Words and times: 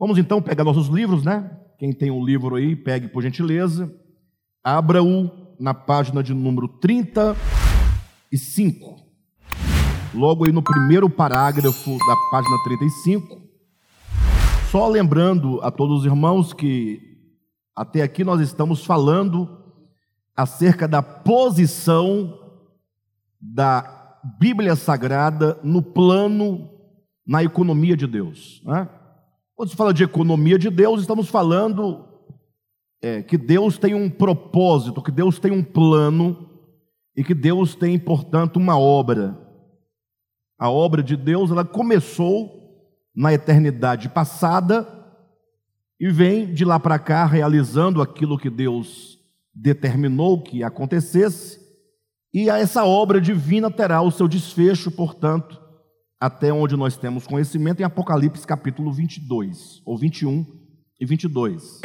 Vamos 0.00 0.16
então 0.16 0.40
pegar 0.40 0.64
nossos 0.64 0.88
livros, 0.88 1.22
né? 1.22 1.50
Quem 1.78 1.92
tem 1.92 2.10
um 2.10 2.24
livro 2.24 2.56
aí, 2.56 2.74
pegue 2.74 3.06
por 3.06 3.22
gentileza. 3.22 3.94
Abra-o 4.64 5.30
na 5.58 5.74
página 5.74 6.22
de 6.22 6.32
número 6.32 6.66
35. 6.66 8.96
Logo 10.14 10.46
aí 10.46 10.52
no 10.52 10.62
primeiro 10.62 11.10
parágrafo 11.10 11.98
da 11.98 12.16
página 12.30 12.56
35. 12.64 13.42
Só 14.70 14.88
lembrando 14.88 15.60
a 15.62 15.70
todos 15.70 15.98
os 15.98 16.06
irmãos 16.06 16.54
que 16.54 16.98
até 17.76 18.00
aqui 18.00 18.24
nós 18.24 18.40
estamos 18.40 18.82
falando 18.82 19.54
acerca 20.34 20.88
da 20.88 21.02
posição 21.02 22.38
da 23.38 24.18
Bíblia 24.38 24.74
Sagrada 24.76 25.60
no 25.62 25.82
plano, 25.82 26.70
na 27.26 27.44
economia 27.44 27.94
de 27.94 28.06
Deus. 28.06 28.62
Né? 28.64 28.88
Quando 29.60 29.68
se 29.68 29.76
fala 29.76 29.92
de 29.92 30.02
economia 30.02 30.58
de 30.58 30.70
Deus, 30.70 31.02
estamos 31.02 31.28
falando 31.28 32.08
é, 33.02 33.22
que 33.22 33.36
Deus 33.36 33.76
tem 33.76 33.92
um 33.92 34.08
propósito, 34.08 35.02
que 35.02 35.10
Deus 35.10 35.38
tem 35.38 35.52
um 35.52 35.62
plano 35.62 36.48
e 37.14 37.22
que 37.22 37.34
Deus 37.34 37.74
tem, 37.74 37.98
portanto, 37.98 38.56
uma 38.56 38.78
obra. 38.78 39.38
A 40.58 40.70
obra 40.70 41.02
de 41.02 41.14
Deus, 41.14 41.50
ela 41.50 41.62
começou 41.62 42.50
na 43.14 43.34
eternidade 43.34 44.08
passada 44.08 44.88
e 46.00 46.08
vem 46.08 46.54
de 46.54 46.64
lá 46.64 46.80
para 46.80 46.98
cá 46.98 47.26
realizando 47.26 48.00
aquilo 48.00 48.38
que 48.38 48.48
Deus 48.48 49.18
determinou 49.54 50.42
que 50.42 50.64
acontecesse, 50.64 51.60
e 52.32 52.48
essa 52.48 52.86
obra 52.86 53.20
divina 53.20 53.70
terá 53.70 54.00
o 54.00 54.10
seu 54.10 54.26
desfecho, 54.26 54.90
portanto, 54.90 55.60
até 56.20 56.52
onde 56.52 56.76
nós 56.76 56.98
temos 56.98 57.26
conhecimento 57.26 57.80
em 57.80 57.84
Apocalipse 57.84 58.46
capítulo 58.46 58.92
22, 58.92 59.80
ou 59.86 59.96
21 59.96 60.44
e 61.00 61.06
22. 61.06 61.80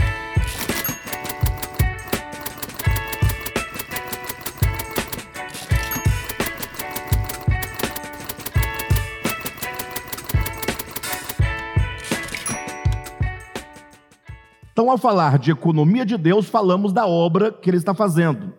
Então, 14.74 14.92
ao 14.92 14.98
falar 14.98 15.40
de 15.40 15.52
economia 15.52 16.06
de 16.06 16.18
Deus, 16.18 16.50
falamos 16.50 16.92
da 16.92 17.08
obra 17.08 17.54
que 17.54 17.70
ele 17.70 17.78
está 17.78 17.94
fazendo. 17.94 18.54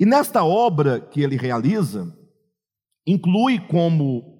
E 0.00 0.06
nesta 0.06 0.42
obra 0.42 0.98
que 0.98 1.20
ele 1.20 1.36
realiza, 1.36 2.10
inclui 3.06 3.60
como 3.60 4.37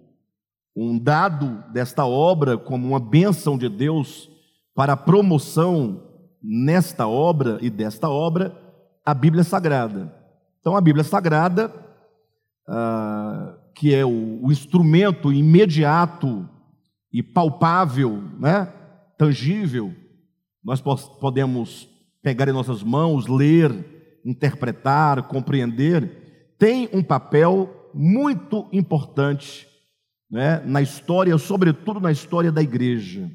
um 0.85 0.99
dado 0.99 1.65
desta 1.73 2.07
obra, 2.07 2.57
como 2.57 2.87
uma 2.89 3.01
bênção 3.01 3.59
de 3.59 3.69
Deus 3.69 4.31
para 4.75 4.93
a 4.93 4.97
promoção 4.97 6.03
nesta 6.43 7.09
obra 7.09 7.59
e 7.61 7.69
desta 7.69 8.09
obra, 8.09 8.57
a 9.05 9.13
Bíblia 9.13 9.43
Sagrada. 9.43 10.15
Então, 10.61 10.77
a 10.77 10.81
Bíblia 10.81 11.03
Sagrada, 11.03 11.73
ah, 12.69 13.55
que 13.75 13.93
é 13.93 14.05
o, 14.05 14.41
o 14.43 14.53
instrumento 14.53 15.33
imediato 15.33 16.49
e 17.13 17.23
palpável, 17.23 18.23
né, 18.39 18.73
tangível, 19.17 19.93
nós 20.63 20.81
podemos 20.81 21.89
pegar 22.23 22.49
em 22.49 22.53
nossas 22.53 22.83
mãos, 22.83 23.27
ler, 23.27 24.21
interpretar, 24.25 25.25
compreender, 25.25 26.55
tem 26.59 26.89
um 26.93 27.03
papel 27.03 27.91
muito 27.95 28.67
importante 28.73 29.68
né, 30.31 30.61
na 30.65 30.83
história, 30.83 31.37
sobretudo 31.39 32.01
na 32.01 32.13
história 32.13 32.53
da 32.53 32.63
igreja. 32.63 33.31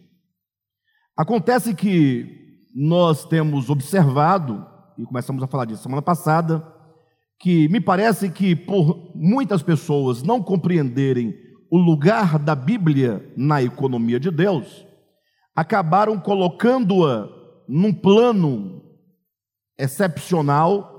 Acontece 1.18 1.74
que 1.74 2.60
nós 2.76 3.26
temos 3.26 3.70
observado, 3.70 4.66
e 4.98 5.04
começamos 5.04 5.44
a 5.44 5.48
falar 5.48 5.66
disso 5.66 5.84
semana 5.84 6.02
passada, 6.02 6.66
que 7.40 7.68
me 7.70 7.82
parece 7.82 8.30
que 8.30 8.56
por 8.56 9.12
muitas 9.16 9.62
pessoas 9.62 10.24
não 10.24 10.42
compreenderem 10.42 11.34
o 11.70 11.78
lugar 11.78 12.38
da 12.38 12.56
Bíblia 12.56 13.32
na 13.36 13.62
economia 13.62 14.20
de 14.20 14.30
Deus, 14.30 14.86
acabaram 15.56 16.20
colocando-a 16.20 17.28
num 17.68 17.94
plano 17.94 18.82
excepcional, 19.78 20.92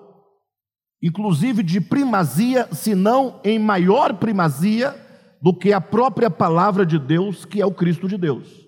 inclusive 1.03 1.63
de 1.63 1.81
primazia, 1.81 2.69
se 2.73 2.95
não 2.95 3.41
em 3.45 3.59
maior 3.59 4.15
primazia 4.15 5.04
do 5.45 5.53
que 5.53 5.75
a 5.75 5.81
própria 5.81 6.31
palavra 6.31 6.87
de 6.87 6.99
Deus, 6.99 7.45
que 7.45 7.61
é 7.61 7.67
o 7.67 7.71
Cristo 7.71 8.09
de 8.09 8.17
Deus. 8.17 8.67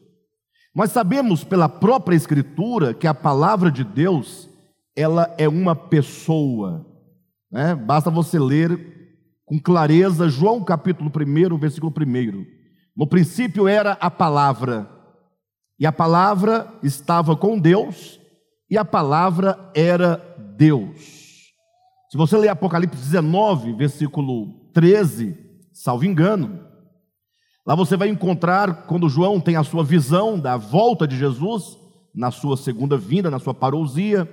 Nós 0.74 0.92
sabemos 0.92 1.42
pela 1.42 1.70
própria 1.70 2.14
Escritura 2.14 2.92
que 2.92 3.06
a 3.06 3.14
palavra 3.14 3.70
de 3.70 3.82
Deus, 3.82 4.46
ela 4.94 5.34
é 5.38 5.48
uma 5.48 5.74
pessoa. 5.74 6.86
Né? 7.50 7.74
Basta 7.74 8.10
você 8.10 8.38
ler 8.38 8.78
com 9.46 9.58
clareza 9.58 10.28
João 10.28 10.62
capítulo 10.62 11.10
1, 11.10 11.56
versículo 11.56 11.90
1. 11.90 12.44
No 12.94 13.06
princípio 13.06 13.66
era 13.66 13.92
a 13.92 14.10
palavra, 14.10 14.86
e 15.80 15.86
a 15.86 15.92
palavra 15.92 16.70
estava 16.82 17.34
com 17.34 17.58
Deus, 17.58 18.20
e 18.68 18.76
a 18.76 18.84
palavra 18.84 19.58
era 19.74 20.16
Deus. 20.58 21.54
Se 22.10 22.18
você 22.18 22.36
ler 22.36 22.48
Apocalipse 22.48 22.98
19, 23.02 23.72
versículo 23.72 24.70
13, 24.74 25.38
salvo 25.72 26.04
engano, 26.04 26.65
lá 27.66 27.74
você 27.74 27.96
vai 27.96 28.08
encontrar, 28.08 28.86
quando 28.86 29.08
João 29.08 29.40
tem 29.40 29.56
a 29.56 29.64
sua 29.64 29.82
visão 29.82 30.38
da 30.38 30.56
volta 30.56 31.06
de 31.06 31.18
Jesus, 31.18 31.76
na 32.14 32.30
sua 32.30 32.56
segunda 32.56 32.96
vinda, 32.96 33.30
na 33.30 33.38
sua 33.38 33.52
parousia, 33.52 34.28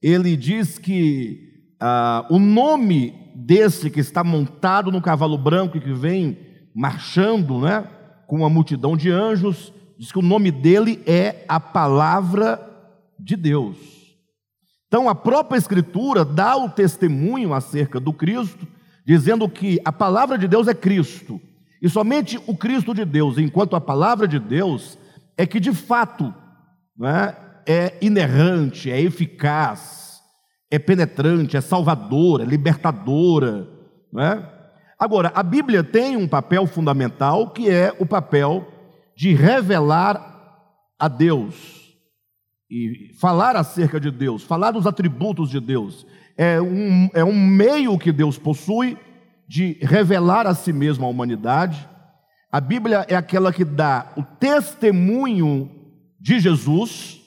ele 0.00 0.36
diz 0.36 0.78
que 0.78 1.46
ah, 1.80 2.26
o 2.30 2.38
nome 2.38 3.14
desse 3.34 3.90
que 3.90 4.00
está 4.00 4.22
montado 4.22 4.92
no 4.92 5.02
cavalo 5.02 5.36
branco 5.36 5.76
e 5.76 5.80
que 5.80 5.92
vem 5.92 6.38
marchando, 6.74 7.60
né, 7.60 7.84
com 8.26 8.36
uma 8.36 8.50
multidão 8.50 8.96
de 8.96 9.10
anjos, 9.10 9.72
diz 9.98 10.12
que 10.12 10.18
o 10.18 10.22
nome 10.22 10.50
dele 10.50 11.02
é 11.06 11.44
a 11.48 11.58
palavra 11.58 12.60
de 13.18 13.34
Deus. 13.36 13.76
Então 14.86 15.08
a 15.08 15.14
própria 15.14 15.58
Escritura 15.58 16.24
dá 16.24 16.56
o 16.56 16.68
testemunho 16.68 17.52
acerca 17.52 17.98
do 17.98 18.12
Cristo, 18.12 18.66
dizendo 19.04 19.48
que 19.48 19.80
a 19.84 19.92
palavra 19.92 20.38
de 20.38 20.46
Deus 20.46 20.68
é 20.68 20.74
Cristo. 20.74 21.40
E 21.80 21.88
somente 21.88 22.40
o 22.46 22.56
Cristo 22.56 22.94
de 22.94 23.04
Deus, 23.04 23.38
enquanto 23.38 23.76
a 23.76 23.80
palavra 23.80 24.26
de 24.26 24.38
Deus, 24.38 24.98
é 25.36 25.46
que 25.46 25.60
de 25.60 25.72
fato 25.72 26.34
né, 26.98 27.36
é 27.66 27.94
inerrante, 28.00 28.90
é 28.90 29.00
eficaz, 29.00 30.20
é 30.70 30.78
penetrante, 30.78 31.56
é 31.56 31.60
salvadora, 31.60 32.44
é 32.44 32.46
libertadora. 32.46 33.68
Né? 34.12 34.46
Agora, 34.98 35.30
a 35.34 35.42
Bíblia 35.42 35.84
tem 35.84 36.16
um 36.16 36.26
papel 36.26 36.66
fundamental 36.66 37.50
que 37.50 37.68
é 37.68 37.94
o 37.98 38.06
papel 38.06 38.66
de 39.16 39.34
revelar 39.34 40.34
a 40.98 41.08
Deus 41.08 41.76
e 42.70 43.12
falar 43.20 43.56
acerca 43.56 44.00
de 44.00 44.10
Deus, 44.10 44.42
falar 44.42 44.72
dos 44.72 44.86
atributos 44.86 45.50
de 45.50 45.60
Deus. 45.60 46.06
É 46.36 46.60
um, 46.60 47.08
é 47.14 47.24
um 47.24 47.34
meio 47.34 47.96
que 47.98 48.12
Deus 48.12 48.38
possui 48.38 48.98
de 49.48 49.78
revelar 49.80 50.46
a 50.46 50.54
si 50.54 50.72
mesmo 50.72 51.06
à 51.06 51.08
humanidade. 51.08 51.88
A 52.50 52.60
Bíblia 52.60 53.06
é 53.08 53.14
aquela 53.14 53.52
que 53.52 53.64
dá 53.64 54.12
o 54.16 54.22
testemunho 54.22 55.70
de 56.20 56.40
Jesus, 56.40 57.20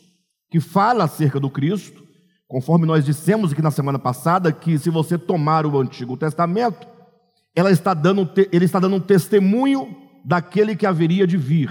que 0.49 0.59
fala 0.59 1.03
acerca 1.03 1.39
do 1.39 1.49
Cristo, 1.49 2.03
conforme 2.47 2.85
nós 2.85 3.05
dissemos 3.05 3.51
aqui 3.51 3.61
na 3.61 3.71
semana 3.71 3.99
passada, 3.99 4.51
que 4.51 4.77
se 4.77 4.89
você 4.89 5.17
tomar 5.17 5.65
o 5.65 5.79
Antigo 5.79 6.17
Testamento, 6.17 6.87
ela 7.55 7.71
está 7.71 7.93
dando, 7.93 8.29
ele 8.51 8.65
está 8.65 8.79
dando 8.79 8.95
um 8.95 8.99
testemunho 8.99 9.95
daquele 10.25 10.75
que 10.75 10.85
haveria 10.85 11.27
de 11.27 11.37
vir. 11.37 11.69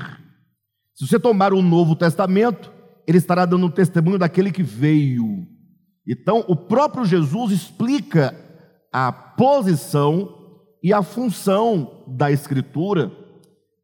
Se 0.94 1.06
você 1.06 1.18
tomar 1.18 1.52
o 1.52 1.62
Novo 1.62 1.94
Testamento, 1.96 2.72
ele 3.06 3.18
estará 3.18 3.44
dando 3.44 3.66
um 3.66 3.70
testemunho 3.70 4.18
daquele 4.18 4.52
que 4.52 4.62
veio. 4.62 5.46
Então, 6.06 6.44
o 6.48 6.56
próprio 6.56 7.04
Jesus 7.04 7.52
explica 7.52 8.34
a 8.92 9.12
posição 9.12 10.37
e 10.82 10.92
a 10.92 11.02
função 11.02 12.04
da 12.06 12.30
Escritura, 12.30 13.10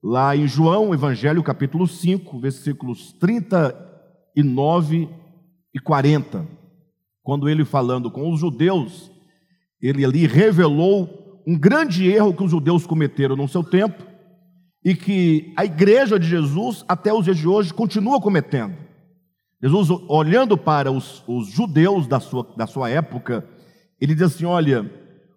lá 0.03 0.37
em 0.37 0.47
João, 0.47 0.95
Evangelho, 0.95 1.43
capítulo 1.43 1.87
5, 1.87 2.39
versículos 2.39 3.13
39 3.15 5.09
e 5.75 5.81
40. 5.81 6.47
Quando 7.23 7.49
ele 7.49 7.65
falando 7.65 8.11
com 8.11 8.31
os 8.33 8.39
judeus, 8.39 9.11
ele 9.81 10.05
ali 10.05 10.27
revelou 10.27 11.43
um 11.47 11.59
grande 11.59 12.09
erro 12.09 12.35
que 12.35 12.45
os 12.45 12.51
judeus 12.51 12.87
cometeram 12.87 13.37
no 13.37 13.49
seu 13.49 13.65
tempo, 13.65 14.03
e 14.85 14.95
que 14.95 15.53
a 15.57 15.65
igreja 15.65 16.19
de 16.19 16.29
Jesus, 16.29 16.85
até 16.87 17.13
os 17.13 17.25
dias 17.25 17.39
de 17.39 17.49
hoje, 17.49 17.73
continua 17.73 18.21
cometendo. 18.21 18.77
Jesus, 19.63 19.89
olhando 20.09 20.59
para 20.59 20.93
os, 20.93 21.25
os 21.27 21.49
judeus 21.49 22.07
da 22.07 22.21
sua, 22.21 22.47
da 22.55 22.67
sua 22.67 22.91
época, 22.91 23.49
ele 23.99 24.15
diz 24.15 24.25
assim: 24.25 24.45
Olha, 24.45 24.91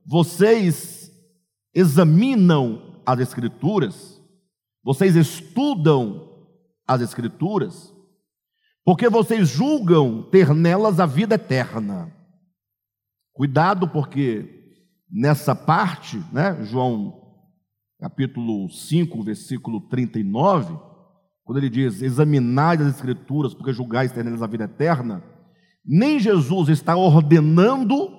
vocês 0.05 0.96
examinam 1.77 2.99
as 3.05 3.19
Escrituras, 3.19 4.19
vocês 4.83 5.15
estudam 5.15 6.47
as 6.87 7.01
Escrituras, 7.01 7.93
porque 8.83 9.07
vocês 9.07 9.47
julgam 9.47 10.23
ter 10.23 10.55
nelas 10.55 10.99
a 10.99 11.05
vida 11.05 11.35
eterna. 11.35 12.11
Cuidado, 13.31 13.87
porque 13.87 14.73
nessa 15.07 15.53
parte, 15.53 16.17
né, 16.33 16.63
João 16.63 17.21
capítulo 17.99 18.69
5, 18.71 19.23
versículo 19.23 19.81
39, 19.81 20.75
quando 21.43 21.59
ele 21.59 21.69
diz: 21.69 22.01
Examinai 22.01 22.77
as 22.77 22.87
Escrituras, 22.87 23.53
porque 23.53 23.71
julgais 23.71 24.11
ter 24.11 24.25
nelas 24.25 24.41
a 24.41 24.47
vida 24.47 24.63
eterna, 24.63 25.23
nem 25.85 26.19
Jesus 26.19 26.69
está 26.69 26.95
ordenando 26.95 28.17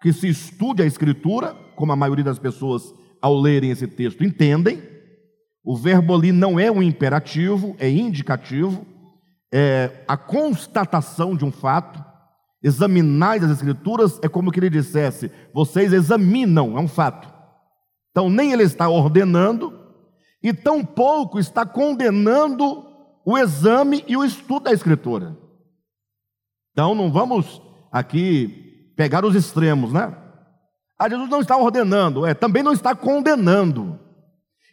que 0.00 0.12
se 0.12 0.28
estude 0.28 0.80
a 0.80 0.86
Escritura, 0.86 1.63
como 1.76 1.92
a 1.92 1.96
maioria 1.96 2.24
das 2.24 2.38
pessoas, 2.38 2.92
ao 3.20 3.38
lerem 3.38 3.70
esse 3.70 3.86
texto, 3.86 4.24
entendem. 4.24 4.82
O 5.64 5.76
verbo 5.76 6.14
ali 6.14 6.30
não 6.30 6.58
é 6.58 6.70
um 6.70 6.82
imperativo, 6.82 7.74
é 7.78 7.88
indicativo, 7.88 8.86
é 9.52 10.04
a 10.06 10.16
constatação 10.16 11.34
de 11.34 11.44
um 11.44 11.50
fato. 11.50 12.04
Examinais 12.62 13.42
as 13.42 13.50
Escrituras 13.50 14.18
é 14.22 14.28
como 14.28 14.50
que 14.50 14.58
ele 14.58 14.70
dissesse: 14.70 15.30
vocês 15.52 15.92
examinam, 15.92 16.76
é 16.76 16.80
um 16.80 16.88
fato. 16.88 17.32
Então, 18.10 18.30
nem 18.30 18.52
ele 18.52 18.62
está 18.62 18.88
ordenando, 18.88 19.78
e 20.42 20.52
tampouco 20.52 21.38
está 21.38 21.66
condenando 21.66 22.84
o 23.24 23.38
exame 23.38 24.04
e 24.06 24.16
o 24.16 24.24
estudo 24.24 24.64
da 24.64 24.72
Escritura. 24.72 25.36
Então, 26.72 26.94
não 26.94 27.10
vamos 27.10 27.62
aqui 27.90 28.92
pegar 28.96 29.24
os 29.24 29.34
extremos, 29.34 29.92
né? 29.92 30.14
Ah, 30.98 31.08
Jesus 31.08 31.28
não 31.28 31.40
está 31.40 31.56
ordenando, 31.56 32.24
é, 32.24 32.34
também 32.34 32.62
não 32.62 32.72
está 32.72 32.94
condenando. 32.94 33.98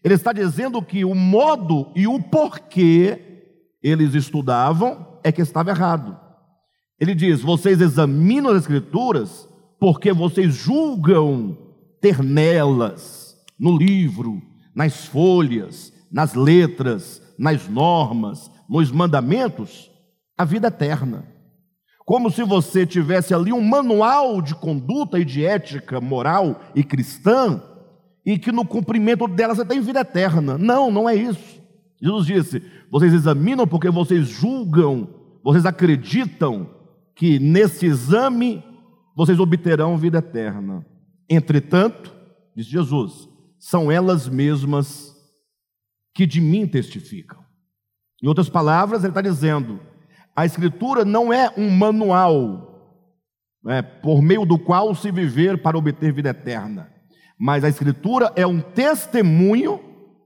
Ele 0.03 0.13
está 0.13 0.33
dizendo 0.33 0.81
que 0.81 1.05
o 1.05 1.13
modo 1.13 1.91
e 1.95 2.07
o 2.07 2.21
porquê 2.21 3.49
eles 3.81 4.13
estudavam 4.13 5.19
é 5.23 5.31
que 5.31 5.41
estava 5.41 5.71
errado. 5.71 6.19
Ele 6.99 7.15
diz: 7.15 7.41
vocês 7.41 7.81
examinam 7.81 8.51
as 8.51 8.61
Escrituras 8.61 9.47
porque 9.79 10.13
vocês 10.13 10.53
julgam 10.53 11.57
ter 11.99 12.23
nelas, 12.23 13.35
no 13.59 13.75
livro, 13.75 14.41
nas 14.75 15.05
folhas, 15.05 15.91
nas 16.11 16.35
letras, 16.35 17.21
nas 17.37 17.67
normas, 17.67 18.51
nos 18.69 18.91
mandamentos, 18.91 19.89
a 20.37 20.45
vida 20.45 20.67
eterna. 20.67 21.25
Como 22.11 22.29
se 22.29 22.43
você 22.43 22.85
tivesse 22.85 23.33
ali 23.33 23.53
um 23.53 23.61
manual 23.61 24.41
de 24.41 24.53
conduta 24.53 25.17
e 25.17 25.23
de 25.23 25.45
ética 25.45 26.01
moral 26.01 26.59
e 26.75 26.83
cristã, 26.83 27.63
e 28.25 28.37
que 28.37 28.51
no 28.51 28.65
cumprimento 28.65 29.29
dela 29.29 29.55
você 29.55 29.63
tem 29.63 29.79
vida 29.79 30.01
eterna. 30.01 30.57
Não, 30.57 30.91
não 30.91 31.07
é 31.07 31.15
isso. 31.15 31.61
Jesus 32.01 32.25
disse: 32.25 32.61
vocês 32.91 33.13
examinam 33.13 33.65
porque 33.65 33.89
vocês 33.89 34.27
julgam, 34.27 35.07
vocês 35.41 35.65
acreditam 35.65 36.69
que 37.15 37.39
nesse 37.39 37.85
exame 37.85 38.61
vocês 39.15 39.39
obterão 39.39 39.97
vida 39.97 40.17
eterna. 40.17 40.85
Entretanto, 41.29 42.13
diz 42.53 42.65
Jesus, 42.65 43.29
são 43.57 43.89
elas 43.89 44.27
mesmas 44.27 45.15
que 46.13 46.25
de 46.25 46.41
mim 46.41 46.67
testificam. 46.67 47.39
Em 48.21 48.27
outras 48.27 48.49
palavras, 48.49 49.01
ele 49.05 49.11
está 49.11 49.21
dizendo: 49.21 49.79
a 50.41 50.45
Escritura 50.45 51.05
não 51.05 51.31
é 51.31 51.51
um 51.55 51.69
manual 51.69 52.97
né, 53.63 53.83
por 53.83 54.23
meio 54.23 54.43
do 54.43 54.57
qual 54.57 54.95
se 54.95 55.11
viver 55.11 55.61
para 55.61 55.77
obter 55.77 56.11
vida 56.11 56.29
eterna, 56.29 56.91
mas 57.39 57.63
a 57.63 57.69
Escritura 57.69 58.33
é 58.35 58.45
um 58.47 58.59
testemunho 58.59 59.79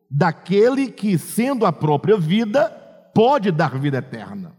daquele 0.10 0.88
que, 0.90 1.18
sendo 1.18 1.66
a 1.66 1.74
própria 1.74 2.18
vida, 2.18 2.70
pode 3.14 3.52
dar 3.52 3.78
vida 3.78 3.98
eterna. 3.98 4.56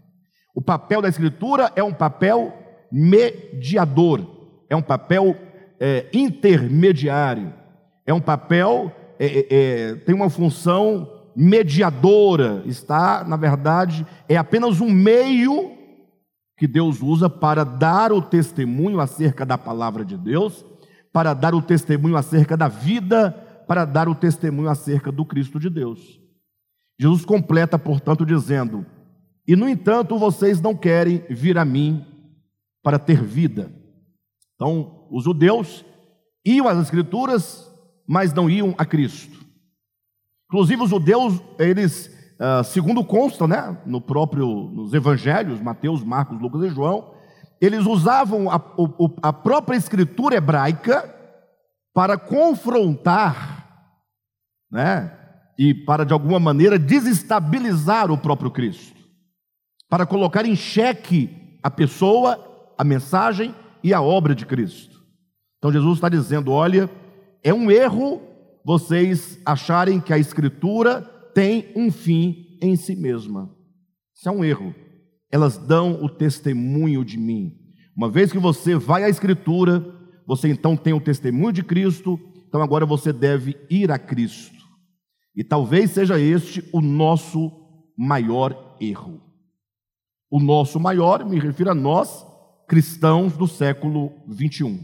O 0.54 0.60
papel 0.60 1.00
da 1.00 1.08
Escritura 1.08 1.72
é 1.74 1.82
um 1.82 1.92
papel 1.92 2.52
mediador, 2.92 4.26
é 4.68 4.76
um 4.76 4.82
papel 4.82 5.34
é, 5.80 6.06
intermediário, 6.12 7.50
é 8.06 8.12
um 8.12 8.20
papel, 8.20 8.92
é, 9.18 9.26
é, 9.26 9.46
é 9.50 9.94
tem 9.94 10.14
uma 10.14 10.28
função 10.28 11.10
mediadora, 11.36 12.62
está, 12.64 13.22
na 13.22 13.36
verdade, 13.36 14.06
é 14.26 14.36
apenas 14.36 14.80
um 14.80 14.90
meio 14.90 15.76
que 16.56 16.66
Deus 16.66 17.02
usa 17.02 17.28
para 17.28 17.62
dar 17.62 18.10
o 18.10 18.22
testemunho 18.22 18.98
acerca 18.98 19.44
da 19.44 19.58
palavra 19.58 20.02
de 20.02 20.16
Deus, 20.16 20.64
para 21.12 21.34
dar 21.34 21.54
o 21.54 21.60
testemunho 21.60 22.16
acerca 22.16 22.56
da 22.56 22.68
vida, 22.68 23.30
para 23.68 23.84
dar 23.84 24.08
o 24.08 24.14
testemunho 24.14 24.70
acerca 24.70 25.12
do 25.12 25.26
Cristo 25.26 25.60
de 25.60 25.68
Deus. 25.68 26.18
Jesus 26.98 27.26
completa, 27.26 27.78
portanto, 27.78 28.24
dizendo: 28.24 28.86
E 29.46 29.54
no 29.54 29.68
entanto, 29.68 30.18
vocês 30.18 30.60
não 30.62 30.74
querem 30.74 31.22
vir 31.28 31.58
a 31.58 31.64
mim 31.64 32.02
para 32.82 32.98
ter 32.98 33.22
vida. 33.22 33.70
Então, 34.54 35.06
os 35.10 35.24
judeus 35.24 35.84
iam 36.44 36.66
às 36.66 36.78
Escrituras, 36.78 37.70
mas 38.06 38.32
não 38.32 38.48
iam 38.48 38.74
a 38.78 38.86
Cristo. 38.86 39.45
Inclusive 40.48 40.82
os 40.82 40.90
judeus, 40.90 41.40
eles, 41.58 42.10
ah, 42.38 42.62
segundo 42.62 43.04
consta, 43.04 43.46
né, 43.46 43.76
no 43.84 44.00
próprio, 44.00 44.46
nos 44.46 44.92
evangelhos, 44.92 45.60
Mateus, 45.60 46.04
Marcos, 46.04 46.40
Lucas 46.40 46.62
e 46.62 46.74
João, 46.74 47.12
eles 47.60 47.86
usavam 47.86 48.50
a, 48.50 48.60
a 49.22 49.32
própria 49.32 49.76
escritura 49.76 50.36
hebraica 50.36 51.12
para 51.94 52.18
confrontar, 52.18 53.66
né, 54.70 55.12
e 55.58 55.74
para 55.74 56.04
de 56.04 56.12
alguma 56.12 56.38
maneira 56.38 56.78
desestabilizar 56.78 58.10
o 58.10 58.18
próprio 58.18 58.50
Cristo, 58.50 59.00
para 59.88 60.04
colocar 60.04 60.44
em 60.44 60.54
xeque 60.54 61.58
a 61.62 61.70
pessoa, 61.70 62.72
a 62.76 62.84
mensagem 62.84 63.54
e 63.82 63.94
a 63.94 64.00
obra 64.00 64.34
de 64.34 64.44
Cristo. 64.44 65.00
Então 65.58 65.72
Jesus 65.72 65.94
está 65.96 66.08
dizendo: 66.08 66.52
olha, 66.52 66.90
é 67.42 67.52
um 67.52 67.70
erro 67.70 68.20
vocês 68.66 69.40
acharem 69.46 70.00
que 70.00 70.12
a 70.12 70.18
Escritura 70.18 71.00
tem 71.32 71.72
um 71.76 71.88
fim 71.88 72.58
em 72.60 72.74
si 72.74 72.96
mesma. 72.96 73.48
Isso 74.12 74.28
é 74.28 74.32
um 74.32 74.44
erro. 74.44 74.74
Elas 75.30 75.56
dão 75.56 76.02
o 76.02 76.08
testemunho 76.08 77.04
de 77.04 77.16
mim. 77.16 77.56
Uma 77.96 78.10
vez 78.10 78.32
que 78.32 78.40
você 78.40 78.74
vai 78.74 79.04
à 79.04 79.08
Escritura, 79.08 79.86
você 80.26 80.48
então 80.48 80.76
tem 80.76 80.92
o 80.92 81.00
testemunho 81.00 81.52
de 81.52 81.62
Cristo, 81.62 82.18
então 82.48 82.60
agora 82.60 82.84
você 82.84 83.12
deve 83.12 83.56
ir 83.70 83.92
a 83.92 84.00
Cristo. 84.00 84.66
E 85.36 85.44
talvez 85.44 85.92
seja 85.92 86.18
este 86.18 86.68
o 86.72 86.80
nosso 86.80 87.52
maior 87.96 88.76
erro. 88.80 89.22
O 90.28 90.40
nosso 90.40 90.80
maior, 90.80 91.24
me 91.24 91.38
refiro 91.38 91.70
a 91.70 91.74
nós, 91.74 92.26
cristãos 92.66 93.36
do 93.36 93.46
século 93.46 94.12
21. 94.26 94.76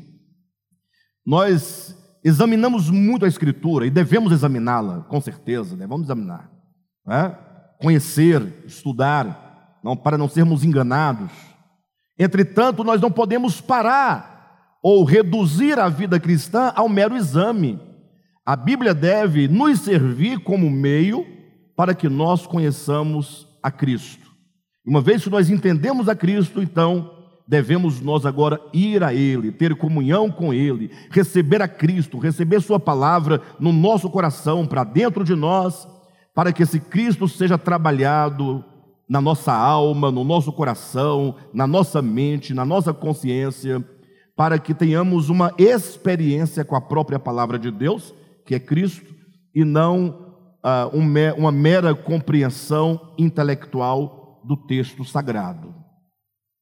Nós 1.27 2.01
examinamos 2.25 2.91
muito 2.91 3.25
a 3.25 3.29
Escritura 3.29 3.87
e 3.87 3.91
devemos 3.91 4.33
examiná-la, 4.33 5.01
com 5.09 5.21
certeza, 5.21 5.77
devemos 5.77 6.05
examinar, 6.05 6.51
né? 7.07 7.37
conhecer, 7.81 8.65
estudar, 8.65 9.79
não, 9.83 9.97
para 9.97 10.17
não 10.17 10.29
sermos 10.29 10.65
enganados. 10.65 11.33
Entretanto, 12.19 12.85
nós 12.85 13.01
não 13.01 13.11
podemos 13.11 13.61
parar 13.61 14.79
ou 14.83 15.05
reduzir 15.05 15.79
a 15.79 15.89
vida 15.89 16.19
cristã 16.21 16.73
ao 16.75 16.89
mero 16.89 17.17
exame. 17.17 17.81
A 18.45 18.57
Bíblia 18.57 18.95
deve 18.95 19.49
nos 19.49 19.81
servir 19.81 20.41
como 20.41 20.71
meio 20.71 21.27
para 21.77 21.95
que 21.95 22.09
nós 22.09 22.47
conheçamos 22.47 23.49
a 23.63 23.71
Cristo. 23.71 24.31
Uma 24.85 25.01
vez 25.01 25.23
que 25.23 25.31
nós 25.31 25.49
entendemos 25.49 26.09
a 26.09 26.15
Cristo, 26.15 26.61
então 26.61 27.22
devemos 27.53 28.01
nós 28.01 28.25
agora 28.25 28.59
ir 28.73 29.05
a 29.05 29.13
Ele, 29.13 29.53
ter 29.53 29.77
comunhão 29.77 30.31
com 30.31 30.55
Ele, 30.55 30.91
receber 31.11 31.61
a 31.61 31.69
Cristo, 31.69 32.17
receber 32.19 32.63
Sua 32.63 32.81
palavra 32.81 33.43
no 33.61 33.71
nosso 33.71 34.09
coração, 34.09 34.67
para 34.67 34.85
dentro 34.85 35.23
de 35.23 35.35
nós, 35.35 35.87
para 36.35 36.51
que 36.51 36.63
esse 36.63 36.81
Cristo 36.81 37.29
seja 37.29 37.59
trabalhado 37.59 38.65
na 39.07 39.21
nossa 39.21 39.53
alma, 39.53 40.11
no 40.11 40.25
nosso 40.25 40.51
coração, 40.51 41.37
na 41.53 41.67
nossa 41.67 42.01
mente, 42.01 42.55
na 42.55 42.65
nossa 42.65 42.95
consciência, 42.95 43.85
para 44.35 44.59
que 44.59 44.73
tenhamos 44.73 45.29
uma 45.29 45.53
experiência 45.59 46.65
com 46.65 46.75
a 46.75 46.81
própria 46.81 47.19
palavra 47.19 47.59
de 47.59 47.71
Deus, 47.71 48.15
que 48.47 48.55
é 48.55 48.59
Cristo, 48.59 49.15
e 49.55 49.63
não 49.63 50.35
ah, 50.63 50.89
uma 51.37 51.53
mera 51.53 51.95
compreensão 51.95 53.13
intelectual 53.19 54.41
do 54.43 54.57
texto 54.57 55.05
sagrado. 55.05 55.75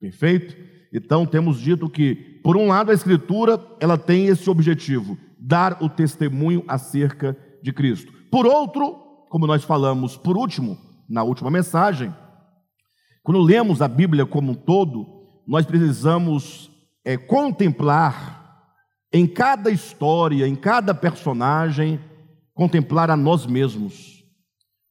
Perfeito? 0.00 0.69
Então 0.92 1.24
temos 1.24 1.60
dito 1.60 1.88
que, 1.88 2.14
por 2.42 2.56
um 2.56 2.68
lado, 2.68 2.90
a 2.90 2.94
escritura, 2.94 3.60
ela 3.78 3.96
tem 3.96 4.26
esse 4.26 4.48
objetivo, 4.50 5.16
dar 5.38 5.82
o 5.82 5.88
testemunho 5.88 6.64
acerca 6.66 7.36
de 7.62 7.72
Cristo. 7.72 8.12
Por 8.30 8.46
outro, 8.46 8.94
como 9.28 9.46
nós 9.46 9.62
falamos 9.62 10.16
por 10.16 10.36
último, 10.36 10.76
na 11.08 11.22
última 11.22 11.50
mensagem, 11.50 12.12
quando 13.22 13.40
lemos 13.40 13.82
a 13.82 13.88
Bíblia 13.88 14.26
como 14.26 14.52
um 14.52 14.54
todo, 14.54 15.06
nós 15.46 15.66
precisamos 15.66 16.70
é, 17.04 17.16
contemplar 17.16 18.40
em 19.12 19.26
cada 19.26 19.70
história, 19.70 20.46
em 20.46 20.54
cada 20.54 20.94
personagem, 20.94 22.00
contemplar 22.54 23.10
a 23.10 23.16
nós 23.16 23.46
mesmos. 23.46 24.24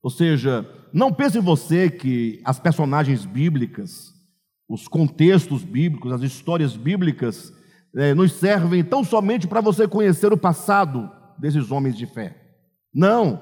Ou 0.01 0.09
seja, 0.09 0.67
não 0.93 1.13
pense 1.13 1.39
você 1.39 1.89
que 1.89 2.41
as 2.43 2.59
personagens 2.59 3.25
bíblicas, 3.25 4.13
os 4.69 4.87
contextos 4.87 5.63
bíblicos, 5.63 6.11
as 6.11 6.21
histórias 6.21 6.77
bíblicas, 6.77 7.51
é, 7.95 8.13
nos 8.13 8.33
servem 8.33 8.83
tão 8.83 9.03
somente 9.03 9.47
para 9.47 9.61
você 9.61 9.87
conhecer 9.87 10.31
o 10.31 10.37
passado 10.37 11.09
desses 11.39 11.71
homens 11.71 11.97
de 11.97 12.05
fé. 12.05 12.37
Não, 12.93 13.39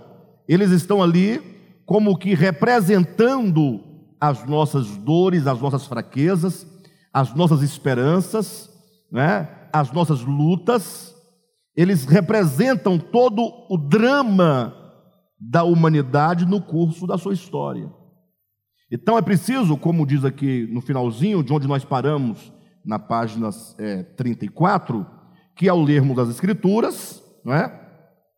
eles 0.47 0.71
estão 0.71 1.03
ali 1.03 1.41
como 1.85 2.17
que 2.17 2.33
representando 2.33 3.83
as 4.19 4.45
nossas 4.45 4.95
dores, 4.97 5.45
as 5.47 5.59
nossas 5.59 5.85
fraquezas, 5.85 6.65
as 7.13 7.33
nossas 7.33 7.61
esperanças, 7.61 8.69
né? 9.11 9.49
as 9.73 9.91
nossas 9.91 10.21
lutas. 10.21 11.13
Eles 11.75 12.05
representam 12.05 12.97
todo 12.97 13.41
o 13.69 13.77
drama 13.77 14.73
da 15.39 15.63
humanidade 15.63 16.45
no 16.45 16.61
curso 16.61 17.05
da 17.05 17.17
sua 17.17 17.33
história. 17.33 17.91
Então 18.91 19.17
é 19.17 19.21
preciso, 19.21 19.77
como 19.77 20.05
diz 20.05 20.23
aqui 20.23 20.67
no 20.71 20.81
finalzinho, 20.81 21.43
de 21.43 21.51
onde 21.51 21.67
nós 21.67 21.83
paramos, 21.83 22.51
na 22.85 22.97
página 22.97 23.49
é, 23.77 24.03
34, 24.03 25.05
que 25.55 25.67
ao 25.67 25.81
lermos 25.81 26.17
as 26.17 26.29
Escrituras, 26.29 27.21
não 27.43 27.53
é? 27.53 27.87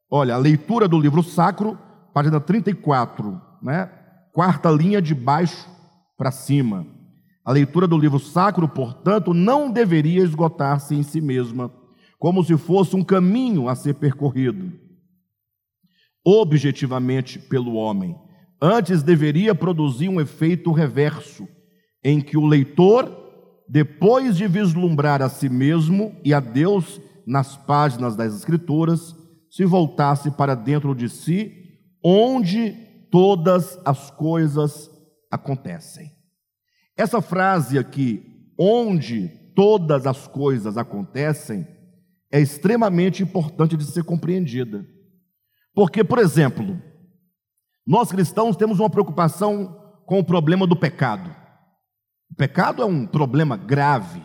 olha, 0.10 0.34
a 0.34 0.38
leitura 0.38 0.88
do 0.88 1.00
livro 1.00 1.22
sacro, 1.22 1.78
página 2.14 2.40
34, 2.40 3.40
né? 3.62 3.92
quarta 4.34 4.72
linha 4.72 5.02
de 5.02 5.14
baixo 5.14 5.70
para 6.18 6.32
cima. 6.32 6.86
A 7.46 7.52
leitura 7.52 7.88
do 7.88 7.98
livro 7.98 8.20
sacro, 8.20 8.68
portanto, 8.68 9.34
não 9.34 9.72
deveria 9.72 10.24
esgotar-se 10.24 10.96
em 10.96 11.04
si 11.04 11.22
mesma, 11.22 11.72
como 12.18 12.44
se 12.44 12.58
fosse 12.58 12.96
um 12.96 13.04
caminho 13.04 13.70
a 13.70 13.76
ser 13.76 13.96
percorrido 13.96 14.72
objetivamente 16.24 17.40
pelo 17.40 17.74
homem. 17.74 18.16
Antes 18.62 19.02
deveria 19.02 19.56
produzir 19.56 20.10
um 20.10 20.20
efeito 20.20 20.72
reverso, 20.72 21.48
em 22.04 22.20
que 22.20 22.38
o 22.38 22.46
leitor, 22.46 23.64
depois 23.68 24.36
de 24.36 24.48
vislumbrar 24.48 25.22
a 25.22 25.30
si 25.30 25.48
mesmo 25.48 26.16
e 26.24 26.34
a 26.34 26.40
Deus 26.40 27.00
nas 27.26 27.56
páginas 27.56 28.16
das 28.16 28.36
Escrituras, 28.36 29.16
se 29.50 29.64
voltasse 29.66 30.32
para 30.32 30.56
dentro 30.56 30.94
de 30.94 31.08
si, 31.08 31.54
onde 32.04 32.72
todas 33.10 33.80
as 33.86 34.12
coisas 34.12 34.90
acontecem. 35.32 36.12
Essa 36.98 37.22
frase 37.22 37.78
aqui, 37.78 38.24
onde 38.60 39.30
todas 39.56 40.06
as 40.06 40.28
coisas 40.28 40.78
acontecem, 40.78 41.66
é 42.32 42.40
extremamente 42.40 43.24
importante 43.24 43.78
de 43.78 43.86
ser 43.86 44.04
compreendida. 44.04 44.86
Porque, 45.74 46.04
por 46.04 46.20
exemplo, 46.20 46.80
nós 47.90 48.12
cristãos 48.12 48.56
temos 48.56 48.80
uma 48.80 48.90
preocupação 48.90 49.76
com 50.06 50.20
o 50.20 50.24
problema 50.24 50.68
do 50.68 50.76
pecado. 50.76 51.36
O 52.30 52.36
pecado 52.36 52.84
é 52.84 52.86
um 52.86 53.08
problema 53.08 53.58
grave, 53.58 54.22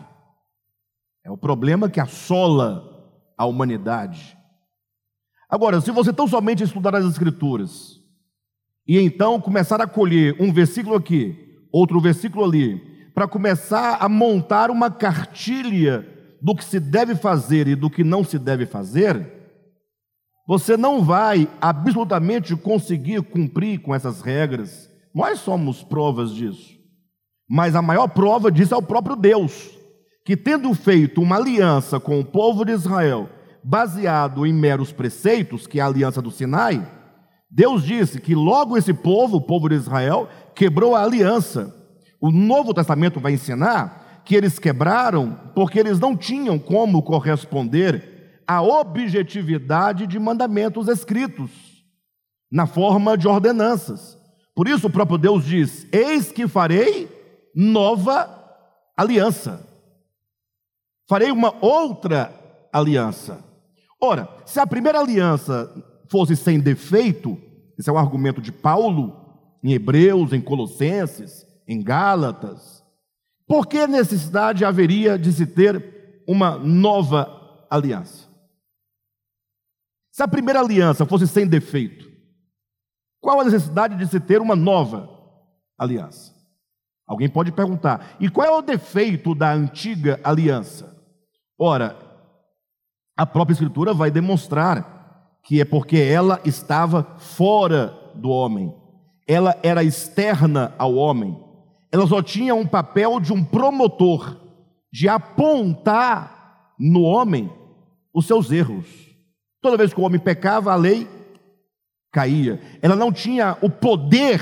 é 1.25 1.31
o 1.31 1.37
problema 1.37 1.89
que 1.89 1.99
assola 1.99 2.83
a 3.35 3.43
humanidade. 3.47 4.37
Agora, 5.49 5.81
se 5.81 5.89
você 5.89 6.13
tão 6.13 6.27
somente 6.27 6.61
estudar 6.61 6.93
as 6.93 7.05
Escrituras 7.05 7.99
e 8.87 8.99
então 8.99 9.41
começar 9.41 9.81
a 9.81 9.87
colher 9.87 10.39
um 10.39 10.53
versículo 10.53 10.95
aqui, 10.95 11.35
outro 11.73 11.99
versículo 11.99 12.45
ali, 12.45 12.77
para 13.15 13.27
começar 13.27 13.97
a 13.99 14.07
montar 14.07 14.69
uma 14.69 14.91
cartilha 14.91 16.07
do 16.39 16.55
que 16.55 16.63
se 16.63 16.79
deve 16.79 17.15
fazer 17.15 17.67
e 17.67 17.73
do 17.73 17.89
que 17.89 18.03
não 18.03 18.23
se 18.23 18.37
deve 18.37 18.67
fazer, 18.67 19.34
você 20.47 20.77
não 20.77 21.03
vai 21.03 21.47
absolutamente 21.59 22.55
conseguir 22.55 23.21
cumprir 23.23 23.79
com 23.79 23.95
essas 23.95 24.21
regras. 24.21 24.89
Nós 25.13 25.39
somos 25.39 25.83
provas 25.83 26.31
disso. 26.33 26.75
Mas 27.49 27.75
a 27.75 27.81
maior 27.81 28.07
prova 28.07 28.51
disso 28.51 28.73
é 28.73 28.77
o 28.77 28.81
próprio 28.81 29.15
Deus, 29.15 29.71
que 30.23 30.37
tendo 30.37 30.73
feito 30.73 31.21
uma 31.21 31.37
aliança 31.37 31.99
com 31.99 32.19
o 32.19 32.25
povo 32.25 32.63
de 32.63 32.71
Israel, 32.71 33.29
baseado 33.63 34.45
em 34.45 34.53
meros 34.53 34.91
preceitos, 34.91 35.65
que 35.65 35.79
é 35.79 35.83
a 35.83 35.87
aliança 35.87 36.21
do 36.21 36.31
Sinai, 36.31 36.85
Deus 37.49 37.83
disse 37.83 38.19
que 38.19 38.35
logo 38.35 38.77
esse 38.77 38.93
povo, 38.93 39.37
o 39.37 39.41
povo 39.41 39.69
de 39.69 39.75
Israel, 39.75 40.27
quebrou 40.53 40.95
a 40.95 41.03
aliança. 41.03 41.73
O 42.19 42.31
Novo 42.31 42.73
Testamento 42.73 43.19
vai 43.19 43.33
ensinar 43.33 44.21
que 44.25 44.35
eles 44.35 44.59
quebraram 44.59 45.39
porque 45.55 45.79
eles 45.79 45.99
não 45.99 46.17
tinham 46.17 46.59
como 46.59 47.01
corresponder 47.01 48.14
a 48.47 48.61
objetividade 48.61 50.07
de 50.07 50.19
mandamentos 50.19 50.87
escritos, 50.87 51.51
na 52.51 52.65
forma 52.65 53.17
de 53.17 53.27
ordenanças. 53.27 54.17
Por 54.55 54.67
isso 54.67 54.87
o 54.87 54.91
próprio 54.91 55.17
Deus 55.17 55.45
diz: 55.45 55.87
Eis 55.91 56.31
que 56.31 56.47
farei 56.47 57.09
nova 57.55 58.29
aliança. 58.97 59.65
Farei 61.07 61.31
uma 61.31 61.53
outra 61.63 62.33
aliança. 62.71 63.43
Ora, 64.01 64.27
se 64.45 64.59
a 64.59 64.67
primeira 64.67 64.99
aliança 64.99 65.71
fosse 66.09 66.35
sem 66.35 66.59
defeito, 66.59 67.37
esse 67.77 67.89
é 67.89 67.93
o 67.93 67.97
argumento 67.97 68.41
de 68.41 68.51
Paulo, 68.51 69.25
em 69.63 69.73
Hebreus, 69.73 70.33
em 70.33 70.41
Colossenses, 70.41 71.45
em 71.67 71.81
Gálatas, 71.81 72.83
por 73.47 73.67
que 73.67 73.85
necessidade 73.85 74.65
haveria 74.65 75.17
de 75.17 75.31
se 75.31 75.45
ter 75.45 76.23
uma 76.27 76.57
nova 76.57 77.65
aliança? 77.69 78.24
Se 80.15 80.23
a 80.23 80.29
primeira 80.29 80.61
aliança 80.61 81.05
fosse 81.05 81.27
sem 81.27 81.45
defeito, 81.45 82.09
qual 83.19 83.41
a 83.41 83.43
necessidade 83.43 83.97
de 83.97 84.07
se 84.07 84.17
ter 84.17 84.39
uma 84.39 84.55
nova 84.55 85.09
aliança? 85.77 86.33
Alguém 87.05 87.27
pode 87.27 87.51
perguntar: 87.51 88.15
e 88.17 88.29
qual 88.29 88.47
é 88.47 88.49
o 88.49 88.61
defeito 88.61 89.35
da 89.35 89.51
antiga 89.51 90.17
aliança? 90.23 90.95
Ora, 91.59 91.97
a 93.17 93.25
própria 93.25 93.55
Escritura 93.55 93.93
vai 93.93 94.09
demonstrar 94.09 95.33
que 95.43 95.59
é 95.59 95.65
porque 95.65 95.97
ela 95.97 96.39
estava 96.45 97.03
fora 97.17 97.93
do 98.15 98.29
homem, 98.29 98.73
ela 99.27 99.59
era 99.61 99.83
externa 99.83 100.73
ao 100.77 100.95
homem, 100.95 101.37
ela 101.91 102.07
só 102.07 102.23
tinha 102.23 102.55
um 102.55 102.65
papel 102.65 103.19
de 103.19 103.33
um 103.33 103.43
promotor, 103.43 104.39
de 104.93 105.09
apontar 105.09 106.71
no 106.79 107.01
homem 107.01 107.51
os 108.13 108.25
seus 108.25 108.49
erros. 108.49 109.13
Toda 109.65 109.77
vez 109.77 109.91
que 109.91 109.99
o 109.99 110.03
homem 110.03 110.19
pecava, 110.19 110.71
a 110.71 110.75
lei 110.75 111.07
caía. 112.11 112.61
Ela 112.83 112.95
não 112.95 113.11
tinha 113.11 113.57
o 113.63 113.67
poder 113.67 114.39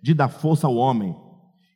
de 0.00 0.14
dar 0.14 0.28
força 0.28 0.68
ao 0.68 0.76
homem. 0.76 1.12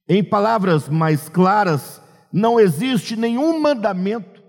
Em 0.08 0.22
palavras 0.22 0.88
mais 0.88 1.28
claras, 1.28 2.00
não 2.32 2.60
existe 2.60 3.16
nenhum 3.16 3.60
mandamento, 3.60 4.40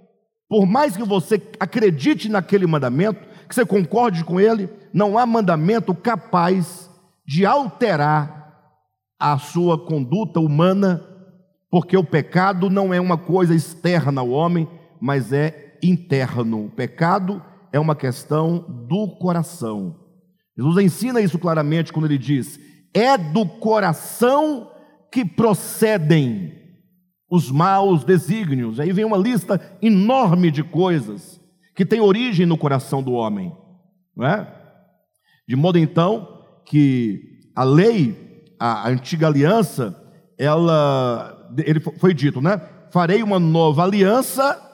por 0.47 0.67
mais 0.67 0.95
que 0.95 1.01
você 1.01 1.41
acredite 1.59 2.29
naquele 2.29 2.67
mandamento, 2.67 3.27
que 3.47 3.55
você 3.55 3.65
concorde 3.65 4.23
com 4.23 4.39
ele, 4.39 4.69
não 4.93 5.17
há 5.17 5.25
mandamento 5.25 5.91
capaz 5.95 6.87
de 7.25 7.47
alterar 7.47 8.53
a 9.19 9.39
sua 9.39 9.75
conduta 9.75 10.39
humana, 10.39 11.03
porque 11.67 11.97
o 11.97 12.03
pecado 12.03 12.69
não 12.69 12.93
é 12.93 13.01
uma 13.01 13.17
coisa 13.17 13.55
externa 13.55 14.21
ao 14.21 14.29
homem, 14.29 14.69
mas 15.01 15.33
é 15.33 15.79
interno. 15.81 16.65
O 16.65 16.69
pecado 16.69 17.48
é 17.71 17.79
uma 17.79 17.95
questão 17.95 18.65
do 18.87 19.07
coração. 19.17 19.95
Jesus 20.57 20.85
ensina 20.85 21.21
isso 21.21 21.39
claramente 21.39 21.93
quando 21.93 22.05
ele 22.05 22.17
diz: 22.17 22.59
é 22.93 23.17
do 23.17 23.45
coração 23.45 24.71
que 25.11 25.23
procedem 25.23 26.53
os 27.29 27.51
maus 27.51 28.03
desígnios. 28.03 28.79
Aí 28.79 28.91
vem 28.91 29.05
uma 29.05 29.17
lista 29.17 29.59
enorme 29.81 30.51
de 30.51 30.63
coisas 30.63 31.39
que 31.75 31.85
tem 31.85 32.01
origem 32.01 32.45
no 32.45 32.57
coração 32.57 33.01
do 33.01 33.13
homem, 33.13 33.55
não 34.15 34.25
é? 34.25 34.53
De 35.47 35.55
modo 35.55 35.77
então 35.77 36.43
que 36.65 37.21
a 37.55 37.63
lei, 37.63 38.43
a 38.59 38.89
antiga 38.89 39.27
aliança, 39.27 39.95
ela, 40.37 41.49
ele 41.57 41.79
foi 41.79 42.13
dito, 42.13 42.41
né? 42.41 42.61
Farei 42.91 43.23
uma 43.23 43.39
nova 43.39 43.83
aliança 43.83 44.68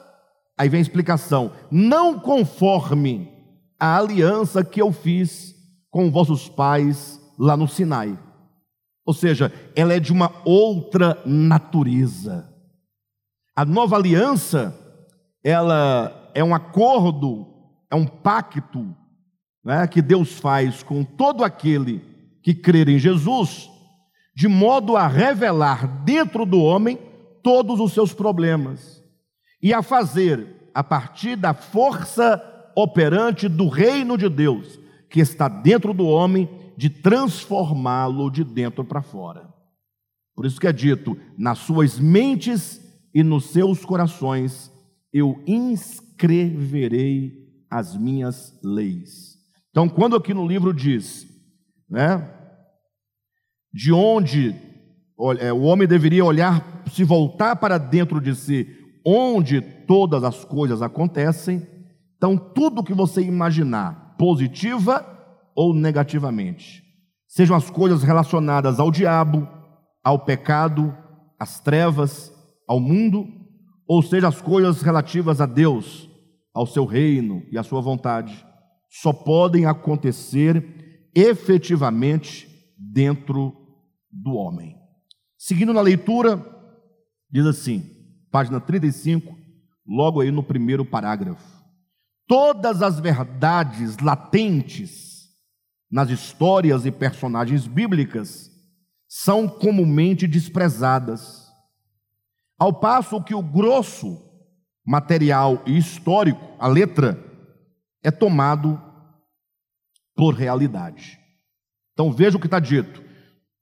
Aí 0.56 0.68
vem 0.68 0.78
a 0.78 0.82
explicação: 0.82 1.52
não 1.70 2.18
conforme 2.18 3.30
a 3.78 3.98
aliança 3.98 4.64
que 4.64 4.80
eu 4.80 4.90
fiz 4.90 5.54
com 5.90 6.10
vossos 6.10 6.48
pais 6.48 7.20
lá 7.38 7.56
no 7.56 7.68
Sinai. 7.68 8.18
Ou 9.04 9.14
seja, 9.14 9.52
ela 9.74 9.92
é 9.92 10.00
de 10.00 10.12
uma 10.12 10.32
outra 10.44 11.20
natureza. 11.24 12.52
A 13.54 13.64
nova 13.64 13.96
aliança, 13.96 14.76
ela 15.44 16.30
é 16.34 16.42
um 16.42 16.54
acordo, 16.54 17.46
é 17.90 17.94
um 17.94 18.06
pacto 18.06 18.94
né, 19.64 19.86
que 19.86 20.02
Deus 20.02 20.32
faz 20.32 20.82
com 20.82 21.04
todo 21.04 21.44
aquele 21.44 22.02
que 22.42 22.54
crer 22.54 22.88
em 22.88 22.98
Jesus, 22.98 23.70
de 24.34 24.48
modo 24.48 24.96
a 24.96 25.06
revelar 25.06 25.86
dentro 26.04 26.44
do 26.44 26.60
homem 26.60 26.98
todos 27.42 27.78
os 27.78 27.92
seus 27.92 28.12
problemas 28.12 28.95
e 29.62 29.72
a 29.72 29.82
fazer, 29.82 30.70
a 30.74 30.84
partir 30.84 31.36
da 31.36 31.54
força 31.54 32.42
operante 32.76 33.48
do 33.48 33.68
reino 33.68 34.18
de 34.18 34.28
Deus, 34.28 34.78
que 35.08 35.20
está 35.20 35.48
dentro 35.48 35.94
do 35.94 36.06
homem, 36.06 36.48
de 36.76 36.90
transformá-lo 36.90 38.30
de 38.30 38.44
dentro 38.44 38.84
para 38.84 39.00
fora. 39.00 39.48
Por 40.34 40.44
isso 40.44 40.60
que 40.60 40.66
é 40.66 40.72
dito: 40.72 41.16
nas 41.38 41.58
suas 41.60 41.98
mentes 41.98 42.80
e 43.14 43.22
nos 43.22 43.46
seus 43.46 43.84
corações 43.84 44.70
eu 45.12 45.42
inscreverei 45.46 47.32
as 47.70 47.96
minhas 47.96 48.58
leis. 48.62 49.36
Então, 49.70 49.88
quando 49.88 50.16
aqui 50.16 50.34
no 50.34 50.46
livro 50.46 50.74
diz, 50.74 51.26
né, 51.88 52.30
de 53.72 53.92
onde 53.92 54.54
é, 55.38 55.52
o 55.52 55.62
homem 55.62 55.88
deveria 55.88 56.24
olhar, 56.24 56.82
se 56.92 57.02
voltar 57.04 57.56
para 57.56 57.78
dentro 57.78 58.20
de 58.20 58.34
si, 58.34 58.85
onde 59.06 59.60
todas 59.60 60.24
as 60.24 60.44
coisas 60.44 60.82
acontecem, 60.82 61.64
então 62.16 62.36
tudo 62.36 62.82
que 62.82 62.92
você 62.92 63.22
imaginar, 63.22 64.16
positiva 64.18 65.06
ou 65.54 65.72
negativamente, 65.72 66.82
sejam 67.28 67.56
as 67.56 67.70
coisas 67.70 68.02
relacionadas 68.02 68.80
ao 68.80 68.90
diabo, 68.90 69.46
ao 70.02 70.18
pecado, 70.18 70.92
às 71.38 71.60
trevas, 71.60 72.32
ao 72.66 72.80
mundo, 72.80 73.28
ou 73.86 74.02
seja, 74.02 74.26
as 74.26 74.40
coisas 74.40 74.82
relativas 74.82 75.40
a 75.40 75.46
Deus, 75.46 76.10
ao 76.52 76.66
seu 76.66 76.84
reino 76.84 77.44
e 77.52 77.56
à 77.56 77.62
sua 77.62 77.80
vontade, 77.80 78.44
só 78.90 79.12
podem 79.12 79.66
acontecer 79.66 81.10
efetivamente 81.14 82.48
dentro 82.76 83.54
do 84.10 84.32
homem. 84.32 84.74
Seguindo 85.38 85.72
na 85.72 85.80
leitura, 85.80 86.44
diz 87.30 87.46
assim, 87.46 87.95
página 88.36 88.60
35, 88.60 89.34
logo 89.86 90.20
aí 90.20 90.30
no 90.30 90.42
primeiro 90.42 90.84
parágrafo: 90.84 91.42
Todas 92.28 92.82
as 92.82 93.00
verdades 93.00 93.96
latentes 93.96 95.30
nas 95.90 96.10
histórias 96.10 96.84
e 96.84 96.90
personagens 96.90 97.66
bíblicas 97.66 98.50
são 99.08 99.48
comumente 99.48 100.26
desprezadas, 100.26 101.46
ao 102.58 102.74
passo 102.74 103.24
que 103.24 103.34
o 103.34 103.40
grosso 103.40 104.22
material 104.84 105.62
e 105.64 105.78
histórico, 105.78 106.56
a 106.58 106.68
letra, 106.68 107.18
é 108.02 108.10
tomado 108.10 108.78
por 110.14 110.34
realidade. 110.34 111.18
Então 111.94 112.12
veja 112.12 112.36
o 112.36 112.40
que 112.40 112.46
está 112.46 112.60
dito. 112.60 113.02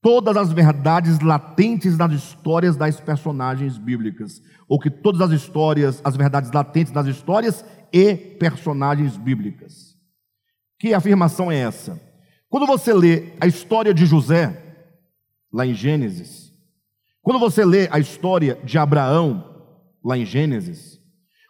Todas 0.04 0.37
as 0.37 0.52
verdades 0.52 1.18
latentes 1.20 1.96
nas 1.96 2.12
histórias 2.12 2.76
das 2.76 3.00
personagens 3.00 3.78
bíblicas, 3.78 4.42
ou 4.68 4.78
que 4.78 4.90
todas 4.90 5.23
as 5.23 5.30
histórias, 5.30 6.02
as 6.04 6.14
verdades 6.14 6.52
latentes 6.52 6.92
nas 6.92 7.06
histórias 7.06 7.64
e 7.90 8.14
personagens 8.14 9.16
bíblicas. 9.16 9.96
Que 10.78 10.92
afirmação 10.92 11.50
é 11.50 11.56
essa? 11.56 11.99
Quando 12.50 12.66
você 12.66 12.92
lê 12.92 13.32
a 13.40 13.46
história 13.46 13.94
de 13.94 14.04
José, 14.04 14.61
lá 15.50 15.64
em 15.64 15.73
Gênesis. 15.73 16.52
Quando 17.23 17.38
você 17.38 17.64
lê 17.64 17.88
a 17.90 17.99
história 17.99 18.58
de 18.62 18.76
Abraão, 18.76 19.42
lá 20.04 20.18
em 20.18 20.26
Gênesis. 20.26 21.00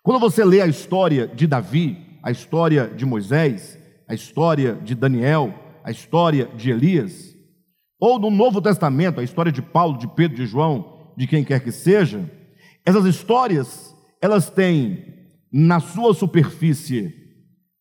Quando 0.04 0.20
você 0.20 0.44
lê 0.44 0.60
a 0.60 0.66
história 0.68 1.26
de 1.26 1.48
Davi, 1.48 2.20
a 2.22 2.30
história 2.30 2.86
de 2.86 3.04
Moisés, 3.04 3.76
a 4.06 4.14
história 4.14 4.74
de 4.74 4.94
Daniel, 4.94 5.52
a 5.82 5.90
história 5.90 6.46
de 6.54 6.70
Elias, 6.70 7.33
ou 7.98 8.18
no 8.18 8.30
Novo 8.30 8.60
Testamento, 8.60 9.20
a 9.20 9.24
história 9.24 9.52
de 9.52 9.62
Paulo, 9.62 9.98
de 9.98 10.08
Pedro, 10.08 10.36
de 10.36 10.46
João, 10.46 11.12
de 11.16 11.26
quem 11.26 11.44
quer 11.44 11.60
que 11.60 11.72
seja, 11.72 12.30
essas 12.84 13.04
histórias, 13.06 13.94
elas 14.20 14.50
têm 14.50 15.14
na 15.52 15.80
sua 15.80 16.12
superfície 16.12 17.14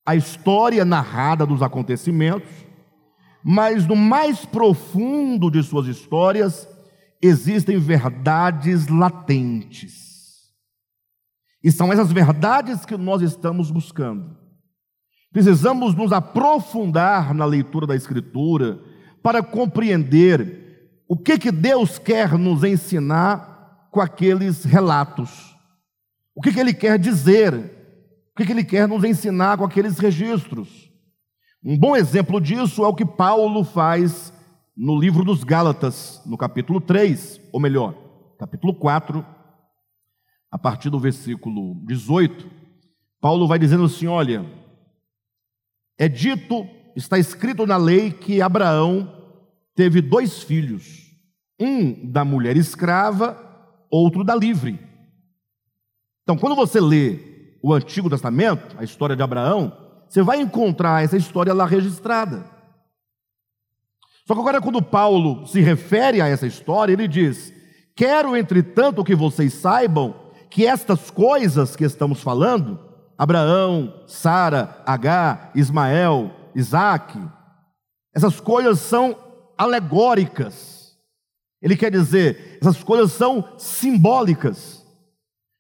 a 0.06 0.16
história 0.16 0.86
narrada 0.86 1.46
dos 1.46 1.62
acontecimentos, 1.62 2.50
mas 3.44 3.88
no 3.88 3.96
mais 3.96 4.46
profundo 4.46 5.50
de 5.50 5.62
suas 5.64 5.88
histórias 5.88 6.68
existem 7.22 7.78
verdades 7.78 8.88
latentes. 8.88 10.04
E 11.64 11.72
são 11.72 11.92
essas 11.92 12.12
verdades 12.12 12.86
que 12.86 12.98
nós 12.98 13.22
estamos 13.22 13.72
buscando. 13.72 14.38
Precisamos 15.32 15.96
nos 15.96 16.12
aprofundar 16.12 17.34
na 17.34 17.46
leitura 17.46 17.88
da 17.88 17.96
Escritura 17.96 18.80
para 19.24 19.42
compreender 19.42 21.02
o 21.08 21.18
que, 21.18 21.40
que 21.40 21.52
Deus 21.52 21.98
quer 21.98 22.38
nos 22.38 22.64
ensinar 22.64 23.88
com 23.90 24.02
aqueles 24.02 24.66
relatos. 24.66 25.56
O 26.36 26.42
que, 26.42 26.52
que 26.52 26.60
Ele 26.60 26.74
quer 26.74 27.00
dizer, 27.00 27.54
o 27.54 28.36
que, 28.36 28.46
que 28.46 28.52
Ele 28.52 28.64
quer 28.64 28.88
nos 28.88 29.04
ensinar 29.04 29.58
com 29.58 29.64
aqueles 29.64 29.98
registros. 29.98 30.92
Um 31.64 31.78
bom 31.78 31.96
exemplo 31.96 32.42
disso 32.42 32.84
é 32.84 32.88
o 32.88 32.96
que 32.96 33.06
Paulo 33.06 33.64
faz 33.64 34.34
no 34.76 35.00
livro 35.00 35.24
dos 35.24 35.44
Gálatas, 35.44 36.22
no 36.26 36.38
capítulo 36.38 36.82
3, 36.82 37.40
ou 37.54 37.60
melhor, 37.60 37.96
capítulo 38.38 38.74
4, 38.74 39.26
a 40.52 40.58
partir 40.58 40.90
do 40.90 41.00
versículo 41.00 41.76
18. 41.86 42.50
Paulo 43.22 43.48
vai 43.48 43.58
dizendo 43.58 43.86
assim: 43.86 44.08
olha, 44.08 44.46
é 45.98 46.10
dito, 46.10 46.68
está 46.96 47.18
escrito 47.18 47.66
na 47.66 47.78
lei 47.78 48.12
que 48.12 48.42
Abraão 48.42 49.12
teve 49.76 50.02
dois 50.02 50.44
filhos, 50.44 51.12
um 51.60 52.12
da 52.12 52.24
mulher 52.24 52.58
escrava, 52.58 53.38
outro 53.90 54.24
da 54.24 54.36
livre. 54.36 54.80
Então, 56.24 56.38
quando 56.38 56.56
você 56.56 56.80
lê 56.80 57.20
o 57.62 57.74
Antigo 57.74 58.10
Testamento, 58.10 58.76
a 58.78 58.84
história 58.84 59.16
de 59.16 59.24
Abraão, 59.24 59.76
você 60.08 60.22
vai 60.22 60.40
encontrar 60.40 61.04
essa 61.04 61.18
história 61.18 61.54
lá 61.54 61.66
registrada. 61.66 62.46
Só 64.26 64.34
que 64.34 64.40
agora, 64.40 64.62
quando 64.62 64.82
Paulo 64.82 65.46
se 65.48 65.60
refere 65.60 66.22
a 66.22 66.28
essa 66.28 66.48
história, 66.48 66.94
ele 66.94 67.08
diz: 67.08 67.54
Quero, 67.96 68.36
entretanto, 68.36 69.04
que 69.04 69.16
vocês 69.16 69.54
saibam 69.54 70.16
que 70.50 70.66
estas 70.66 71.10
coisas 71.12 71.76
que 71.76 71.84
estamos 71.84 72.22
falando, 72.22 72.80
Abraão, 73.18 74.04
Sara, 74.08 74.82
H, 74.86 75.52
Ismael, 75.56 76.32
Isaac, 76.56 77.20
essas 78.14 78.40
coisas 78.40 78.80
são 78.80 79.18
alegóricas. 79.58 80.98
Ele 81.62 81.76
quer 81.76 81.92
dizer, 81.92 82.58
essas 82.62 82.84
coisas 82.84 83.12
são 83.14 83.54
simbólicas. 83.58 84.84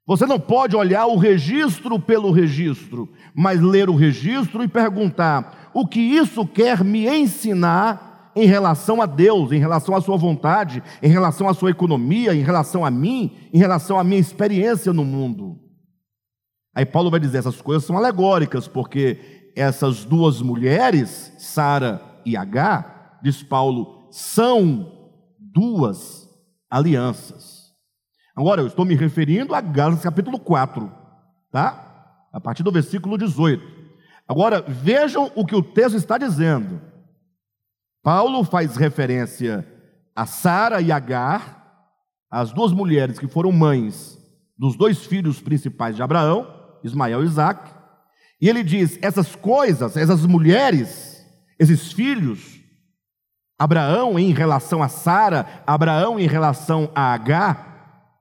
Você 0.06 0.26
não 0.26 0.40
pode 0.40 0.76
olhar 0.76 1.06
o 1.06 1.18
registro 1.18 1.98
pelo 1.98 2.32
registro, 2.32 3.10
mas 3.34 3.62
ler 3.62 3.90
o 3.90 3.96
registro 3.96 4.64
e 4.64 4.68
perguntar: 4.68 5.72
o 5.74 5.88
que 5.88 6.00
isso 6.00 6.46
quer 6.46 6.84
me 6.84 7.08
ensinar 7.08 8.32
em 8.36 8.46
relação 8.46 9.02
a 9.02 9.06
Deus, 9.06 9.52
em 9.52 9.60
relação 9.60 9.96
à 9.96 10.02
Sua 10.02 10.18
vontade, 10.18 10.84
em 11.02 11.08
relação 11.08 11.48
à 11.48 11.54
Sua 11.54 11.72
economia, 11.72 12.36
em 12.36 12.42
relação 12.42 12.84
a 12.84 12.92
mim, 12.92 13.32
em 13.54 13.58
relação 13.58 13.98
à 13.98 14.04
minha 14.04 14.20
experiência 14.20 14.92
no 14.92 15.06
mundo? 15.06 15.58
Aí 16.76 16.86
Paulo 16.86 17.10
vai 17.10 17.20
dizer: 17.20 17.38
essas 17.38 17.62
coisas 17.62 17.86
são 17.86 17.98
alegóricas, 17.98 18.68
porque 18.68 19.43
essas 19.56 20.06
duas 20.06 20.42
mulheres, 20.42 21.34
Sara 21.38 22.02
e 22.26 22.36
H, 22.36 23.20
diz 23.22 23.44
Paulo, 23.44 24.08
são 24.12 25.12
duas 25.38 26.30
alianças. 26.70 27.72
Agora, 28.36 28.62
eu 28.62 28.68
estou 28.68 28.86
me 28.86 28.96
referindo 28.96 29.54
a 29.54 29.62
Gálatas 29.62 30.04
capítulo 30.04 30.40
4, 30.40 30.92
tá? 31.52 32.28
A 32.32 32.42
partir 32.42 32.64
do 32.64 32.72
versículo 32.72 33.18
18. 33.18 33.64
Agora, 34.28 34.62
vejam 34.62 35.32
o 35.36 35.46
que 35.46 35.56
o 35.56 35.62
texto 35.62 35.96
está 35.96 36.18
dizendo. 36.18 36.82
Paulo 38.02 38.44
faz 38.44 38.76
referência 38.76 39.68
a 40.16 40.26
Sara 40.26 40.82
e 40.82 40.92
Agar, 40.92 41.62
as 42.30 42.52
duas 42.52 42.72
mulheres 42.72 43.20
que 43.20 43.28
foram 43.28 43.52
mães 43.52 44.18
dos 44.58 44.76
dois 44.76 45.06
filhos 45.06 45.42
principais 45.42 45.96
de 45.96 46.02
Abraão, 46.02 46.48
Ismael 46.84 47.24
e 47.24 47.26
Isaac, 47.26 47.73
e 48.44 48.50
ele 48.50 48.62
diz: 48.62 49.00
essas 49.02 49.38
coisas, 49.38 49.96
essas 49.96 50.26
mulheres, 50.26 51.26
esses 51.58 51.94
filhos, 51.94 52.60
Abraão 53.58 54.20
em 54.20 54.34
relação 54.34 54.84
a 54.84 54.90
Sara, 54.90 55.64
Abraão 55.66 56.20
em 56.20 56.28
relação 56.28 56.92
a 56.94 57.14
Agar, 57.14 58.12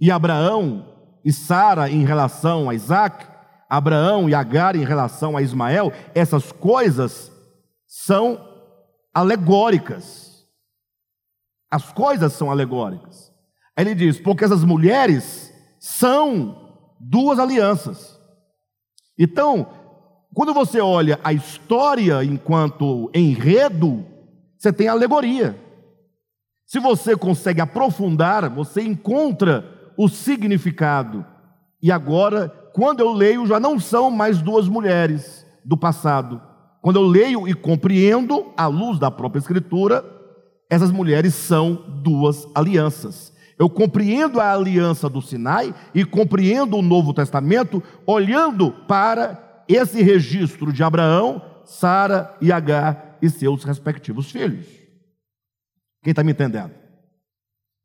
e 0.00 0.10
Abraão 0.10 0.96
e 1.22 1.30
Sara 1.30 1.90
em 1.90 2.06
relação 2.06 2.70
a 2.70 2.74
Isaac, 2.74 3.26
Abraão 3.68 4.30
e 4.30 4.34
Agar 4.34 4.76
em 4.76 4.82
relação 4.82 5.36
a 5.36 5.42
Ismael, 5.42 5.92
essas 6.14 6.50
coisas 6.52 7.30
são 7.86 8.40
alegóricas. 9.12 10.46
As 11.70 11.92
coisas 11.92 12.32
são 12.32 12.50
alegóricas. 12.50 13.30
Ele 13.76 13.94
diz: 13.94 14.18
porque 14.18 14.42
essas 14.42 14.64
mulheres 14.64 15.52
são 15.78 16.72
duas 16.98 17.38
alianças. 17.38 18.15
Então, 19.18 19.66
quando 20.34 20.52
você 20.52 20.80
olha 20.80 21.18
a 21.24 21.32
história 21.32 22.22
enquanto 22.22 23.10
enredo, 23.14 24.04
você 24.58 24.72
tem 24.72 24.88
alegoria. 24.88 25.58
Se 26.66 26.78
você 26.78 27.16
consegue 27.16 27.60
aprofundar, 27.60 28.50
você 28.50 28.82
encontra 28.82 29.64
o 29.96 30.08
significado. 30.08 31.24
E 31.80 31.92
agora, 31.92 32.48
quando 32.74 33.00
eu 33.00 33.12
leio, 33.12 33.46
já 33.46 33.60
não 33.60 33.78
são 33.78 34.10
mais 34.10 34.42
duas 34.42 34.68
mulheres 34.68 35.46
do 35.64 35.76
passado, 35.76 36.40
Quando 36.86 37.00
eu 37.00 37.02
leio 37.02 37.48
e 37.48 37.52
compreendo, 37.52 38.52
à 38.56 38.68
luz 38.68 38.96
da 38.96 39.10
própria 39.10 39.40
Escritura, 39.40 40.04
essas 40.70 40.92
mulheres 40.92 41.34
são 41.34 41.74
duas 42.00 42.46
alianças. 42.54 43.32
Eu 43.58 43.70
compreendo 43.70 44.40
a 44.40 44.52
aliança 44.52 45.08
do 45.08 45.22
Sinai 45.22 45.74
e 45.94 46.04
compreendo 46.04 46.76
o 46.76 46.82
Novo 46.82 47.14
Testamento 47.14 47.82
olhando 48.06 48.70
para 48.70 49.64
esse 49.66 50.02
registro 50.02 50.72
de 50.72 50.82
Abraão, 50.82 51.42
Sara 51.64 52.36
e 52.40 52.52
Agar 52.52 53.18
e 53.20 53.30
seus 53.30 53.64
respectivos 53.64 54.30
filhos. 54.30 54.66
Quem 56.02 56.10
está 56.10 56.22
me 56.22 56.32
entendendo? 56.32 56.72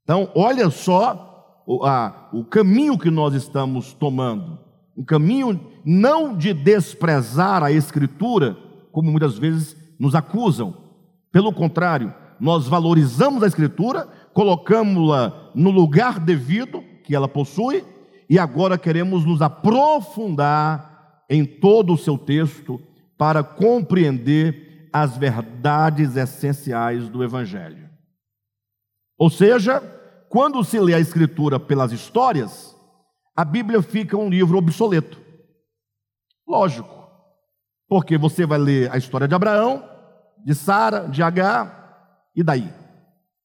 Então, 0.04 0.30
olha 0.36 0.70
só 0.70 1.64
o, 1.66 1.86
a, 1.86 2.30
o 2.34 2.44
caminho 2.44 2.98
que 2.98 3.10
nós 3.10 3.34
estamos 3.34 3.94
tomando. 3.94 4.60
Um 4.96 5.06
caminho 5.06 5.60
não 5.86 6.36
de 6.36 6.54
desprezar 6.54 7.64
a 7.64 7.72
Escritura, 7.72 8.58
como 8.92 9.10
muitas 9.10 9.38
vezes 9.38 9.76
nos 9.98 10.14
acusam. 10.16 10.76
Pelo 11.32 11.54
contrário, 11.54 12.14
nós 12.40 12.68
valorizamos 12.68 13.42
a 13.42 13.48
Escritura, 13.48 14.08
colocamos-la 14.34 15.52
no 15.54 15.70
lugar 15.70 16.20
devido 16.20 16.84
que 17.04 17.16
ela 17.16 17.28
possui, 17.28 17.84
e 18.30 18.40
agora 18.40 18.78
queremos 18.78 19.26
nos 19.26 19.42
aprofundar 19.42 21.24
em 21.30 21.46
todo 21.46 21.94
o 21.94 21.98
seu 21.98 22.18
texto 22.18 22.82
para 23.18 23.44
compreender 23.44 24.90
as 24.94 25.18
verdades 25.18 26.16
essenciais 26.16 27.10
do 27.10 27.24
Evangelho. 27.24 27.90
Ou 29.18 29.30
seja, 29.30 29.80
quando 30.30 30.64
se 30.64 30.80
lê 30.80 30.94
a 30.94 31.00
Escritura 31.00 31.60
pelas 31.60 31.92
histórias, 31.92 32.76
a 33.36 33.46
Bíblia 33.46 33.82
fica 33.82 34.18
um 34.18 34.30
livro 34.30 34.58
obsoleto. 34.58 35.20
Lógico, 36.48 37.08
porque 37.88 38.18
você 38.18 38.46
vai 38.46 38.58
ler 38.58 38.92
a 38.92 38.98
história 38.98 39.28
de 39.28 39.36
Abraão, 39.36 39.88
de 40.46 40.56
Sara, 40.56 41.08
de 41.08 41.22
Agar, 41.22 42.30
e 42.36 42.44
daí? 42.44 42.81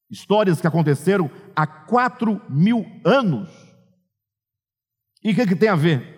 Histórias 0.09 0.61
que 0.61 0.67
aconteceram 0.67 1.29
há 1.55 1.67
quatro 1.67 2.41
mil 2.49 2.85
anos. 3.03 3.49
E 5.23 5.31
o 5.31 5.35
que, 5.35 5.47
que 5.47 5.55
tem 5.55 5.69
a 5.69 5.75
ver? 5.75 6.15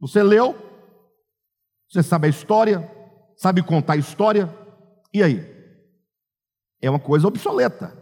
Você 0.00 0.22
leu, 0.22 0.56
você 1.88 2.02
sabe 2.02 2.26
a 2.26 2.30
história, 2.30 2.90
sabe 3.36 3.62
contar 3.62 3.94
a 3.94 3.98
história, 3.98 4.54
e 5.12 5.22
aí? 5.22 5.44
É 6.80 6.88
uma 6.88 7.00
coisa 7.00 7.26
obsoleta. 7.26 7.96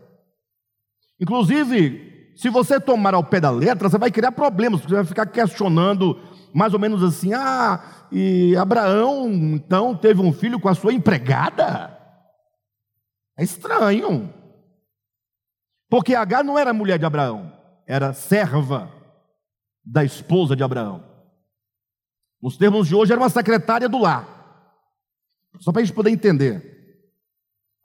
Inclusive, 1.20 2.32
se 2.36 2.48
você 2.48 2.78
tomar 2.78 3.14
ao 3.14 3.24
pé 3.24 3.40
da 3.40 3.50
letra, 3.50 3.88
você 3.88 3.98
vai 3.98 4.10
criar 4.10 4.30
problemas, 4.30 4.82
você 4.82 4.94
vai 4.94 5.04
ficar 5.04 5.26
questionando 5.26 6.20
mais 6.54 6.72
ou 6.72 6.78
menos 6.78 7.02
assim: 7.02 7.34
ah, 7.34 8.06
e 8.12 8.56
Abraão 8.56 9.28
então 9.28 9.96
teve 9.96 10.20
um 10.20 10.32
filho 10.32 10.60
com 10.60 10.68
a 10.68 10.74
sua 10.74 10.92
empregada? 10.92 11.97
É 13.38 13.44
estranho. 13.44 14.34
Porque 15.88 16.14
Agar 16.14 16.42
não 16.42 16.58
era 16.58 16.74
mulher 16.74 16.98
de 16.98 17.06
Abraão, 17.06 17.52
era 17.86 18.12
serva 18.12 18.92
da 19.84 20.04
esposa 20.04 20.56
de 20.56 20.62
Abraão. 20.62 21.02
Nos 22.42 22.56
termos 22.56 22.88
de 22.88 22.94
hoje, 22.94 23.12
era 23.12 23.20
uma 23.20 23.30
secretária 23.30 23.88
do 23.88 23.98
lar. 23.98 24.26
Só 25.60 25.72
para 25.72 25.80
a 25.80 25.84
gente 25.84 25.94
poder 25.94 26.10
entender. 26.10 26.76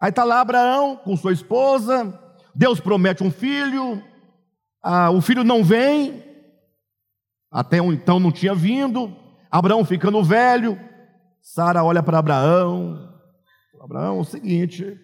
Aí 0.01 0.09
está 0.09 0.23
lá 0.23 0.41
Abraão 0.41 0.97
com 0.97 1.15
sua 1.15 1.31
esposa, 1.31 2.19
Deus 2.53 2.79
promete 2.79 3.23
um 3.23 3.31
filho, 3.31 4.03
ah, 4.81 5.09
o 5.09 5.21
filho 5.21 5.45
não 5.45 5.63
vem, 5.63 6.21
até 7.49 7.77
então 7.77 8.19
não 8.19 8.31
tinha 8.31 8.53
vindo, 8.53 9.15
Abraão 9.49 9.85
ficando 9.85 10.21
velho, 10.21 10.77
Sara 11.41 11.85
olha 11.85 12.03
para 12.03 12.19
Abraão, 12.19 13.17
Abraão, 13.81 14.17
é 14.17 14.21
o 14.21 14.25
seguinte, 14.25 14.99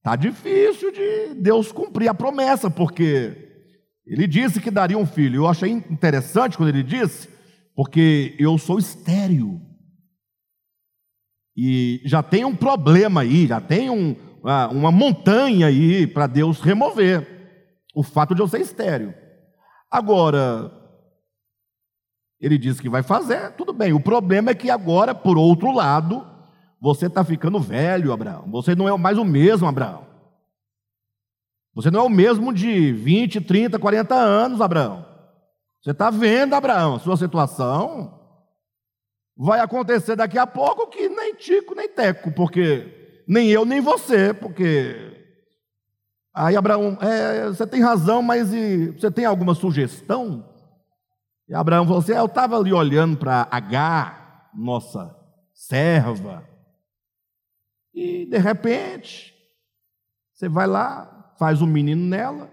Está 0.00 0.16
difícil 0.16 0.90
de 0.90 1.34
Deus 1.34 1.70
cumprir 1.70 2.08
a 2.08 2.14
promessa, 2.14 2.70
porque 2.70 3.36
ele 4.06 4.26
disse 4.26 4.58
que 4.58 4.70
daria 4.70 4.96
um 4.96 5.04
filho. 5.04 5.36
Eu 5.36 5.46
achei 5.46 5.70
interessante 5.70 6.56
quando 6.56 6.70
ele 6.70 6.82
disse, 6.82 7.28
porque 7.76 8.34
eu 8.38 8.56
sou 8.56 8.78
estéreo. 8.78 9.60
E 11.54 12.00
já 12.06 12.22
tem 12.22 12.46
um 12.46 12.56
problema 12.56 13.20
aí, 13.20 13.46
já 13.46 13.60
tem 13.60 13.90
um, 13.90 14.16
uma 14.70 14.90
montanha 14.90 15.66
aí 15.66 16.06
para 16.06 16.26
Deus 16.26 16.62
remover. 16.62 17.38
O 17.94 18.02
fato 18.02 18.34
de 18.34 18.40
eu 18.40 18.48
ser 18.48 18.62
estéreo. 18.62 19.12
Agora, 19.90 20.72
ele 22.40 22.56
disse 22.56 22.80
que 22.80 22.88
vai 22.88 23.02
fazer, 23.02 23.52
tudo 23.52 23.74
bem. 23.74 23.92
O 23.92 24.00
problema 24.00 24.52
é 24.52 24.54
que 24.54 24.70
agora, 24.70 25.14
por 25.14 25.36
outro 25.36 25.70
lado, 25.70 26.26
você 26.80 27.06
está 27.06 27.22
ficando 27.22 27.60
velho, 27.60 28.12
Abraão. 28.12 28.50
Você 28.50 28.74
não 28.74 28.88
é 28.88 28.96
mais 28.96 29.18
o 29.18 29.24
mesmo, 29.24 29.66
Abraão. 29.66 30.06
Você 31.74 31.90
não 31.90 32.00
é 32.00 32.02
o 32.02 32.08
mesmo 32.08 32.52
de 32.52 32.92
20, 32.92 33.40
30, 33.42 33.78
40 33.78 34.14
anos, 34.14 34.60
Abraão. 34.60 35.04
Você 35.82 35.90
está 35.90 36.10
vendo, 36.10 36.54
Abraão, 36.54 36.98
sua 36.98 37.16
situação 37.16 38.18
vai 39.42 39.60
acontecer 39.60 40.16
daqui 40.16 40.38
a 40.38 40.46
pouco 40.46 40.88
que 40.88 41.08
nem 41.08 41.34
Tico, 41.34 41.74
nem 41.74 41.88
Teco, 41.88 42.30
porque 42.32 43.22
nem 43.26 43.48
eu, 43.48 43.64
nem 43.64 43.80
você, 43.80 44.34
porque. 44.34 45.16
Aí 46.34 46.56
Abraão, 46.56 46.98
é, 47.00 47.46
você 47.46 47.66
tem 47.66 47.80
razão, 47.80 48.22
mas 48.22 48.52
e, 48.52 48.90
você 48.90 49.10
tem 49.10 49.24
alguma 49.24 49.54
sugestão? 49.54 50.46
E 51.48 51.54
Abraão 51.54 51.84
falou 51.84 52.00
assim: 52.00 52.12
é, 52.12 52.18
eu 52.18 52.26
estava 52.26 52.58
ali 52.58 52.72
olhando 52.72 53.16
para 53.16 53.48
H, 53.50 54.50
nossa 54.54 55.16
serva, 55.54 56.44
e 57.92 58.26
de 58.26 58.38
repente, 58.38 59.34
você 60.32 60.48
vai 60.48 60.66
lá, 60.66 61.34
faz 61.38 61.60
um 61.60 61.66
menino 61.66 62.04
nela, 62.04 62.50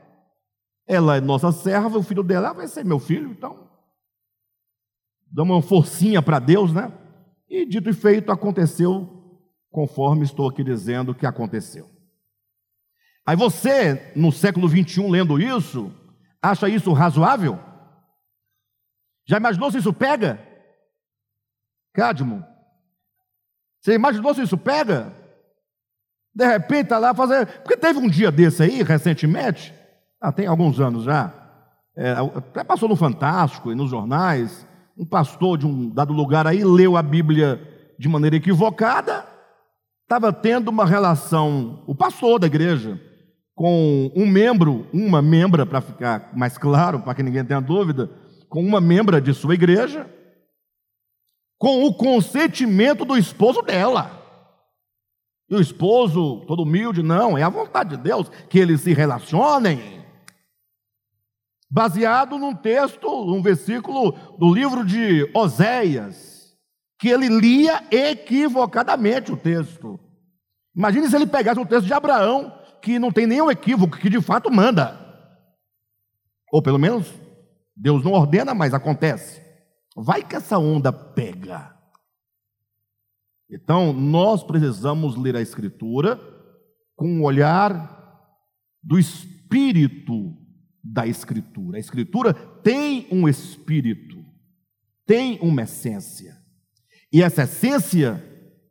ela 0.88 1.17
é 1.17 1.21
nossa 1.21 1.52
serva, 1.52 1.97
o 1.97 2.04
filho 2.04 2.23
dela 2.23 2.54
vai 2.54 2.67
ser 2.67 2.84
meu 2.86 3.00
filho, 3.00 3.30
então. 3.30 3.69
Dá 5.30 5.43
uma 5.43 5.62
forcinha 5.62 6.21
para 6.21 6.39
Deus, 6.39 6.73
né? 6.73 6.91
E 7.50 7.65
dito 7.65 7.89
e 7.89 7.93
feito, 7.93 8.32
aconteceu 8.32 9.13
conforme 9.69 10.23
estou 10.23 10.50
aqui 10.50 10.63
dizendo 10.63 11.13
que 11.13 11.26
aconteceu. 11.26 11.89
Aí 13.26 13.36
você, 13.36 14.13
no 14.15 14.32
século 14.32 14.67
21, 14.67 15.10
lendo 15.10 15.39
isso, 15.39 15.91
acha 16.41 16.69
isso 16.69 16.93
razoável? 16.93 17.60
Já 19.26 19.36
imaginou 19.36 19.69
se 19.69 19.80
isso 19.80 19.93
pega? 19.93 20.41
Cadmo? 21.93 22.45
Você 23.82 23.93
imaginou 23.93 24.34
se 24.34 24.41
isso 24.41 24.58
pega? 24.58 25.13
De 26.38 26.45
repente 26.45 26.84
está 26.84 27.00
lá 27.00 27.15
fazendo. 27.15 27.47
Porque 27.47 27.76
teve 27.76 27.97
um 27.97 28.08
dia 28.08 28.32
desse 28.32 28.62
aí, 28.62 28.84
recentemente, 28.84 29.73
ah, 30.21 30.32
tem 30.32 30.45
alguns 30.45 30.80
anos 30.80 31.04
já, 31.04 31.34
é, 31.97 32.12
até 32.12 32.63
passou 32.63 32.88
no 32.88 32.95
Fantástico 32.95 33.71
e 33.71 33.76
nos 33.76 33.89
jornais, 33.89 34.67
um 34.95 35.04
pastor 35.04 35.58
de 35.58 35.65
um 35.65 35.89
dado 35.89 36.13
lugar 36.13 36.45
aí 36.45 36.63
leu 36.63 36.95
a 36.95 37.02
Bíblia 37.02 37.60
de 37.97 38.08
maneira 38.08 38.36
equivocada, 38.36 39.26
estava 40.04 40.32
tendo 40.32 40.67
uma 40.67 40.86
relação, 40.86 41.84
o 41.88 41.95
pastor 41.95 42.38
da 42.38 42.45
igreja, 42.45 43.02
com 43.56 44.12
um 44.15 44.28
membro, 44.28 44.86
uma 44.93 45.23
membra, 45.23 45.65
para 45.65 45.82
ficar 45.82 46.30
mais 46.36 46.56
claro, 46.56 47.00
para 47.00 47.15
que 47.15 47.23
ninguém 47.23 47.43
tenha 47.43 47.60
dúvida, 47.60 48.12
com 48.47 48.62
uma 48.62 48.80
membra 48.80 49.19
de 49.19 49.34
sua 49.34 49.56
igreja, 49.56 50.08
com 51.58 51.84
o 51.84 51.95
consentimento 51.95 53.04
do 53.04 53.17
esposo 53.17 53.63
dela. 53.63 54.17
E 55.50 55.56
o 55.56 55.62
esposo, 55.62 56.46
todo 56.46 56.64
humilde, 56.64 57.02
não, 57.02 57.38
é 57.38 57.44
a 57.44 57.50
vontade 57.50 57.96
de 57.96 58.04
Deus 58.04 58.30
que 58.50 58.60
eles 58.60 58.82
se 58.82 58.94
relacionem. 58.94 60.04
Baseado 61.70 62.38
num 62.38 62.54
texto, 62.54 63.26
num 63.26 63.42
versículo 63.42 64.12
do 64.38 64.54
livro 64.54 64.86
de 64.86 65.30
Oséias, 65.34 66.56
que 67.00 67.10
ele 67.10 67.28
lia 67.30 67.84
equivocadamente 67.92 69.32
o 69.32 69.38
texto. 69.38 70.00
Imagine 70.76 71.10
se 71.10 71.16
ele 71.16 71.28
pegasse 71.28 71.60
o 71.60 71.66
texto 71.66 71.86
de 71.86 71.94
Abraão, 71.94 72.54
que 72.82 73.00
não 73.00 73.12
tem 73.12 73.26
nenhum 73.26 73.50
equívoco, 73.50 73.98
que 73.98 74.10
de 74.10 74.22
fato 74.22 74.52
manda. 74.52 74.98
Ou 76.52 76.62
pelo 76.62 76.78
menos, 76.78 77.14
Deus 77.76 78.04
não 78.04 78.14
ordena, 78.14 78.54
mas 78.54 78.74
acontece. 78.74 79.42
Vai 79.96 80.24
que 80.24 80.36
essa 80.36 80.58
onda 80.58 80.92
pega. 80.92 81.77
Então, 83.50 83.94
nós 83.94 84.44
precisamos 84.44 85.16
ler 85.16 85.36
a 85.36 85.42
Escritura 85.42 86.20
com 86.96 87.08
um 87.08 87.24
olhar 87.24 87.96
do 88.84 89.00
espírito 89.00 90.36
da 90.84 91.08
Escritura. 91.08 91.78
A 91.78 91.80
Escritura 91.80 92.34
tem 92.34 93.08
um 93.12 93.28
espírito, 93.28 94.18
tem 95.06 95.40
uma 95.42 95.62
essência. 95.62 96.36
E 97.12 97.24
essa 97.24 97.44
essência, 97.44 98.22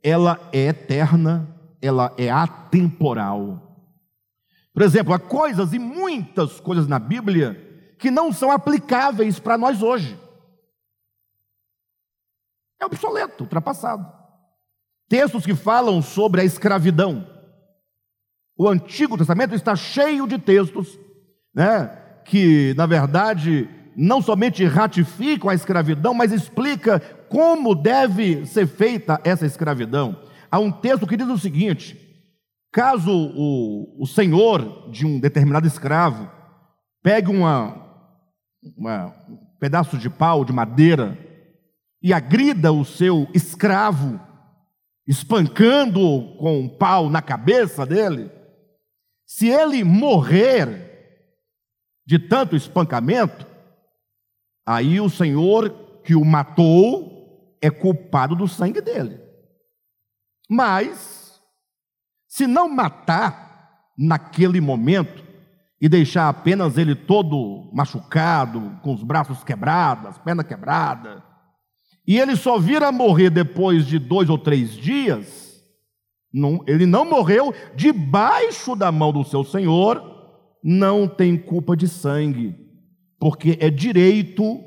ela 0.02 0.38
é 0.52 0.66
eterna, 0.66 1.56
ela 1.80 2.14
é 2.18 2.30
atemporal. 2.30 3.62
Por 4.74 4.82
exemplo, 4.82 5.14
há 5.14 5.18
coisas 5.18 5.72
e 5.72 5.78
muitas 5.78 6.60
coisas 6.60 6.86
na 6.86 6.98
Bíblia 6.98 7.62
que 7.98 8.10
não 8.10 8.30
são 8.30 8.50
aplicáveis 8.50 9.38
para 9.38 9.56
nós 9.56 9.80
hoje. 9.80 10.20
É 12.78 12.84
obsoleto, 12.84 13.44
ultrapassado. 13.44 14.25
Textos 15.08 15.44
que 15.44 15.54
falam 15.54 16.02
sobre 16.02 16.40
a 16.40 16.44
escravidão. 16.44 17.26
O 18.58 18.68
Antigo 18.68 19.18
Testamento 19.18 19.54
está 19.54 19.76
cheio 19.76 20.26
de 20.26 20.38
textos, 20.38 20.98
né, 21.54 21.86
que 22.24 22.74
na 22.76 22.86
verdade 22.86 23.68
não 23.96 24.20
somente 24.20 24.64
ratificam 24.64 25.48
a 25.48 25.54
escravidão, 25.54 26.12
mas 26.12 26.32
explica 26.32 27.00
como 27.28 27.74
deve 27.74 28.44
ser 28.46 28.66
feita 28.66 29.20
essa 29.24 29.46
escravidão. 29.46 30.20
Há 30.50 30.58
um 30.58 30.70
texto 30.70 31.06
que 31.06 31.16
diz 31.16 31.28
o 31.28 31.38
seguinte: 31.38 31.98
caso 32.72 33.10
o, 33.10 34.02
o 34.02 34.06
senhor 34.06 34.90
de 34.90 35.06
um 35.06 35.18
determinado 35.18 35.66
escravo 35.66 36.30
pegue 37.02 37.30
uma, 37.30 37.74
uma, 38.76 39.14
um 39.28 39.38
pedaço 39.58 39.96
de 39.96 40.10
pau, 40.10 40.44
de 40.44 40.52
madeira, 40.52 41.16
e 42.02 42.12
agrida 42.12 42.72
o 42.72 42.84
seu 42.84 43.26
escravo, 43.32 44.20
espancando 45.06 46.34
com 46.38 46.60
um 46.60 46.68
pau 46.68 47.08
na 47.08 47.22
cabeça 47.22 47.86
dele, 47.86 48.30
se 49.24 49.48
ele 49.48 49.84
morrer 49.84 50.86
de 52.06 52.18
tanto 52.18 52.56
espancamento, 52.56 53.46
aí 54.66 55.00
o 55.00 55.10
Senhor 55.10 55.70
que 56.04 56.14
o 56.14 56.24
matou 56.24 57.56
é 57.60 57.70
culpado 57.70 58.36
do 58.36 58.46
sangue 58.46 58.80
dele. 58.80 59.20
Mas, 60.48 61.40
se 62.28 62.46
não 62.46 62.68
matar 62.68 63.90
naquele 63.98 64.60
momento 64.60 65.24
e 65.80 65.88
deixar 65.88 66.28
apenas 66.28 66.78
ele 66.78 66.94
todo 66.94 67.70
machucado, 67.72 68.78
com 68.82 68.94
os 68.94 69.02
braços 69.02 69.42
quebrados, 69.42 70.06
as 70.06 70.18
pernas 70.18 70.46
quebradas, 70.46 71.22
e 72.06 72.18
ele 72.18 72.36
só 72.36 72.58
vir 72.58 72.82
a 72.82 72.92
morrer 72.92 73.30
depois 73.30 73.86
de 73.86 73.98
dois 73.98 74.30
ou 74.30 74.38
três 74.38 74.76
dias, 74.76 75.62
não, 76.32 76.62
ele 76.66 76.86
não 76.86 77.04
morreu 77.04 77.52
debaixo 77.74 78.76
da 78.76 78.92
mão 78.92 79.12
do 79.12 79.24
seu 79.24 79.42
senhor, 79.42 80.02
não 80.62 81.08
tem 81.08 81.36
culpa 81.36 81.76
de 81.76 81.88
sangue, 81.88 82.54
porque 83.18 83.58
é 83.60 83.70
direito 83.70 84.60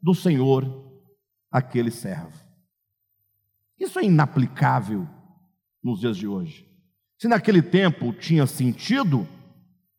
do 0.00 0.14
senhor 0.14 0.64
aquele 1.50 1.90
servo. 1.90 2.38
Isso 3.78 3.98
é 3.98 4.04
inaplicável 4.04 5.06
nos 5.82 6.00
dias 6.00 6.16
de 6.16 6.26
hoje. 6.26 6.66
Se 7.18 7.28
naquele 7.28 7.62
tempo 7.62 8.12
tinha 8.12 8.46
sentido, 8.46 9.26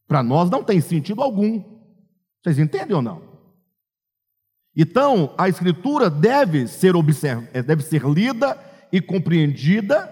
para 0.07 0.23
nós 0.23 0.49
não 0.49 0.63
tem 0.63 0.81
sentido 0.81 1.21
algum. 1.21 1.63
Vocês 2.41 2.57
entendem 2.57 2.95
ou 2.95 3.01
não? 3.01 3.28
Então, 4.81 5.31
a 5.37 5.49
escritura 5.49 6.09
deve 6.09 6.65
ser 6.65 6.95
observada, 6.95 7.61
deve 7.61 7.83
ser 7.83 8.01
lida 8.05 8.57
e 8.89 9.01
compreendida 9.01 10.09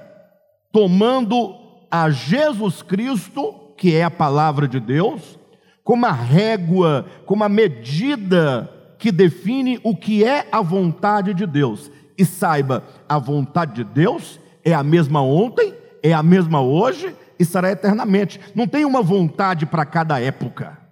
tomando 0.74 1.56
a 1.90 2.10
Jesus 2.10 2.82
Cristo, 2.82 3.54
que 3.78 3.96
é 3.96 4.04
a 4.04 4.12
palavra 4.12 4.68
de 4.68 4.78
Deus, 4.78 5.40
como 5.86 6.06
a 6.06 6.12
régua, 6.12 7.06
como 7.26 7.46
a 7.46 7.50
medida 7.50 8.70
que 9.00 9.10
define 9.10 9.80
o 9.86 9.96
que 9.96 10.26
é 10.26 10.46
a 10.52 10.60
vontade 10.60 11.34
de 11.34 11.48
Deus. 11.48 11.90
E 12.18 12.26
saiba, 12.26 12.84
a 13.08 13.18
vontade 13.18 13.76
de 13.76 13.84
Deus 13.86 14.38
é 14.66 14.74
a 14.74 14.84
mesma 14.84 15.22
ontem, 15.22 15.74
é 16.04 16.12
a 16.12 16.22
mesma 16.22 16.62
hoje 16.62 17.16
e 17.40 17.46
será 17.46 17.72
eternamente. 17.72 18.38
Não 18.54 18.68
tem 18.68 18.84
uma 18.84 19.02
vontade 19.02 19.66
para 19.66 19.86
cada 19.86 20.20
época. 20.20 20.87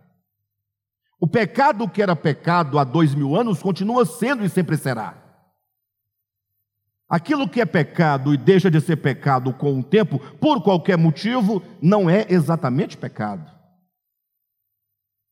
O 1.25 1.27
pecado 1.27 1.89
que 1.89 2.03
era 2.03 2.15
pecado 2.15 2.77
há 2.77 2.83
dois 2.83 3.15
mil 3.15 3.35
anos 3.35 3.59
continua 3.59 4.05
sendo 4.05 4.45
e 4.45 4.49
sempre 4.49 4.77
será. 4.77 5.17
Aquilo 7.09 7.49
que 7.49 7.59
é 7.59 7.65
pecado 7.65 8.31
e 8.31 8.37
deixa 8.37 8.69
de 8.69 8.79
ser 8.79 8.97
pecado 8.97 9.51
com 9.51 9.79
o 9.79 9.83
tempo, 9.83 10.19
por 10.39 10.61
qualquer 10.61 10.99
motivo, 10.99 11.63
não 11.81 12.07
é 12.07 12.27
exatamente 12.29 12.95
pecado. 12.95 13.51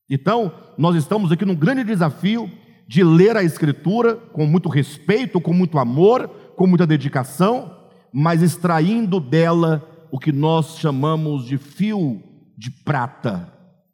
Então, 0.10 0.52
nós 0.80 0.96
estamos 0.96 1.32
aqui 1.32 1.46
num 1.46 1.54
grande 1.54 1.84
desafio 1.84 2.50
de 2.88 3.04
ler 3.04 3.38
a 3.38 3.44
Escritura 3.44 4.16
com 4.16 4.48
muito 4.48 4.70
respeito, 4.70 5.40
com 5.40 5.54
muito 5.54 5.78
amor, 5.78 6.28
com 6.58 6.66
muita 6.66 6.88
dedicação, 6.88 7.72
mas 8.12 8.42
extraindo 8.42 9.20
dela 9.20 10.08
o 10.12 10.18
que 10.18 10.32
nós 10.32 10.80
chamamos 10.80 11.46
de 11.46 11.60
fio 11.60 12.20
de 12.58 12.72
prata, 12.72 13.54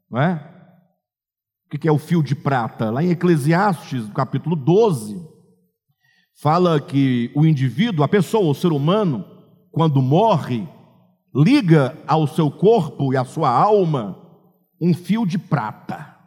não 0.10 0.22
é? 0.22 0.59
O 1.72 1.78
que 1.78 1.88
é 1.88 1.92
o 1.92 2.00
fio 2.00 2.24
de 2.24 2.34
prata? 2.34 2.90
Lá 2.90 3.04
em 3.04 3.12
Eclesiastes, 3.12 4.10
capítulo 4.10 4.56
12, 4.56 5.24
fala 6.42 6.82
que 6.82 7.32
o 7.36 7.46
indivíduo, 7.46 8.04
a 8.04 8.08
pessoa, 8.08 8.50
o 8.50 8.56
ser 8.56 8.72
humano, 8.72 9.24
quando 9.72 10.02
morre, 10.02 10.68
liga 11.34 11.96
ao 12.08 12.26
seu 12.26 12.50
corpo 12.50 13.14
e 13.14 13.18
à 13.18 13.24
sua 13.24 13.52
alma 13.52 14.20
um 14.82 14.96
fio 14.96 15.28
de 15.28 15.38
prata. 15.38 16.18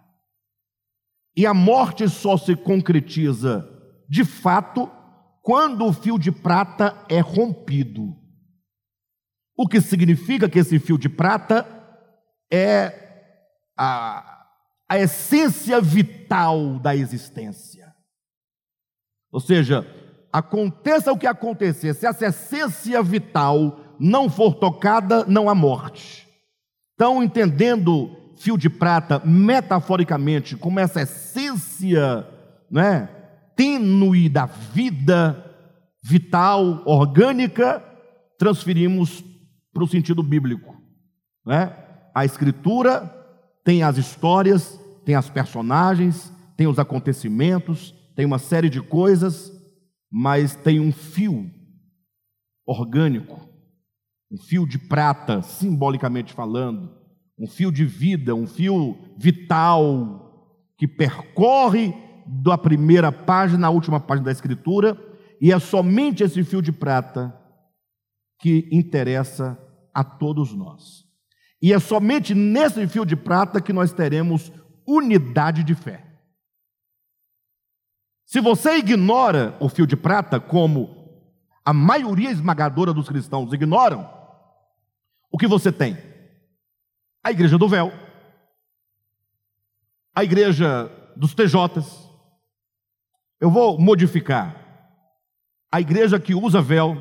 E 1.37 1.45
a 1.45 1.53
morte 1.53 2.09
só 2.09 2.37
se 2.37 2.55
concretiza 2.55 3.69
de 4.09 4.25
fato 4.25 4.89
quando 5.43 5.85
o 5.85 5.93
fio 5.93 6.21
de 6.21 6.31
prata 6.31 6.97
é 7.09 7.19
rompido. 7.19 8.15
O 9.57 9.67
que 9.67 9.81
significa 9.81 10.49
que 10.49 10.61
esse 10.61 10.79
fio 10.79 10.97
de 10.97 11.09
prata 11.09 11.67
é 12.49 13.33
a, 13.77 14.32
a 14.93 14.99
essência 14.99 15.81
vital 15.81 16.79
da 16.79 16.95
existência. 16.95 17.91
Ou 19.33 19.41
seja, 19.41 19.87
aconteça 20.31 21.11
o 21.11 21.17
que 21.17 21.27
acontecer, 21.27 21.95
se 21.95 22.05
essa 22.05 22.27
essência 22.27 23.03
vital 23.03 23.81
não 23.99 24.29
for 24.29 24.53
tocada, 24.55 25.25
não 25.25 25.49
há 25.49 25.55
morte. 25.55 26.29
Então, 26.95 27.23
entendendo 27.23 28.15
fio 28.37 28.59
de 28.59 28.69
prata 28.69 29.19
metaforicamente 29.25 30.57
como 30.57 30.79
essa 30.79 31.01
essência, 31.01 32.29
né, 32.71 33.09
tênue 33.57 34.29
da 34.29 34.45
vida 34.45 35.43
vital, 36.03 36.83
orgânica, 36.85 37.83
transferimos 38.39 39.25
para 39.73 39.85
o 39.85 39.89
sentido 39.89 40.23
bíblico, 40.23 40.77
né? 41.47 41.75
A 42.15 42.27
escritura 42.27 43.11
tem 43.65 43.83
as 43.83 43.97
histórias, 43.97 44.82
tem 45.05 45.15
as 45.15 45.29
personagens, 45.29 46.33
tem 46.57 46.67
os 46.67 46.79
acontecimentos, 46.79 47.95
tem 48.15 48.25
uma 48.25 48.39
série 48.39 48.69
de 48.69 48.81
coisas 48.81 49.53
mas 50.13 50.55
tem 50.55 50.79
um 50.79 50.93
fio 50.93 51.51
orgânico, 52.67 53.49
um 54.31 54.37
fio 54.37 54.67
de 54.67 54.79
prata, 54.79 55.41
simbolicamente 55.41 56.35
falando, 56.35 56.95
um 57.39 57.49
fio 57.49 57.73
de 57.73 57.87
vida, 57.87 58.35
um 58.35 58.47
fio 58.47 58.99
vital, 59.17 60.55
que 60.77 60.87
percorre 60.87 61.95
da 62.27 62.59
primeira 62.59 63.11
página 63.11 63.69
à 63.69 63.71
última 63.71 63.99
página 63.99 64.27
da 64.27 64.33
Escritura, 64.33 64.99
e 65.41 65.51
é 65.51 65.59
somente 65.59 66.23
esse 66.23 66.45
fio 66.45 66.61
de 66.61 66.73
prata 66.73 67.35
que 68.39 68.69
interessa 68.71 69.59
a 69.95 70.05
todos 70.05 70.53
nós. 70.53 71.07
E 71.61 71.73
é 71.73 71.79
somente 71.79 72.35
nesse 72.35 72.87
fio 72.87 73.07
de 73.07 73.17
prata 73.17 73.63
que 73.63 73.73
nós 73.73 73.95
teremos 73.95 74.53
unidade 74.87 75.63
de 75.63 75.75
fé. 75.75 76.05
Se 78.25 78.41
você 78.41 78.77
ignora 78.77 79.57
o 79.61 79.69
fio 79.69 79.87
de 79.87 79.97
prata, 79.97 80.41
como 80.41 81.21
a 81.65 81.73
maioria 81.73 82.31
esmagadora 82.31 82.93
dos 82.93 83.09
cristãos 83.09 83.53
ignoram, 83.53 84.09
o 85.31 85.39
que 85.39 85.47
você 85.47 85.71
tem? 85.71 85.97
A 87.23 87.31
igreja 87.31 87.59
do 87.59 87.69
véu, 87.69 87.93
a 90.15 90.23
igreja 90.25 90.91
dos 91.17 91.35
TJs. 91.35 92.09
Eu 93.41 93.51
vou 93.51 93.79
modificar. 93.79 94.57
A 95.71 95.81
igreja 95.81 96.21
que 96.21 96.35
usa 96.35 96.61
véu 96.61 96.97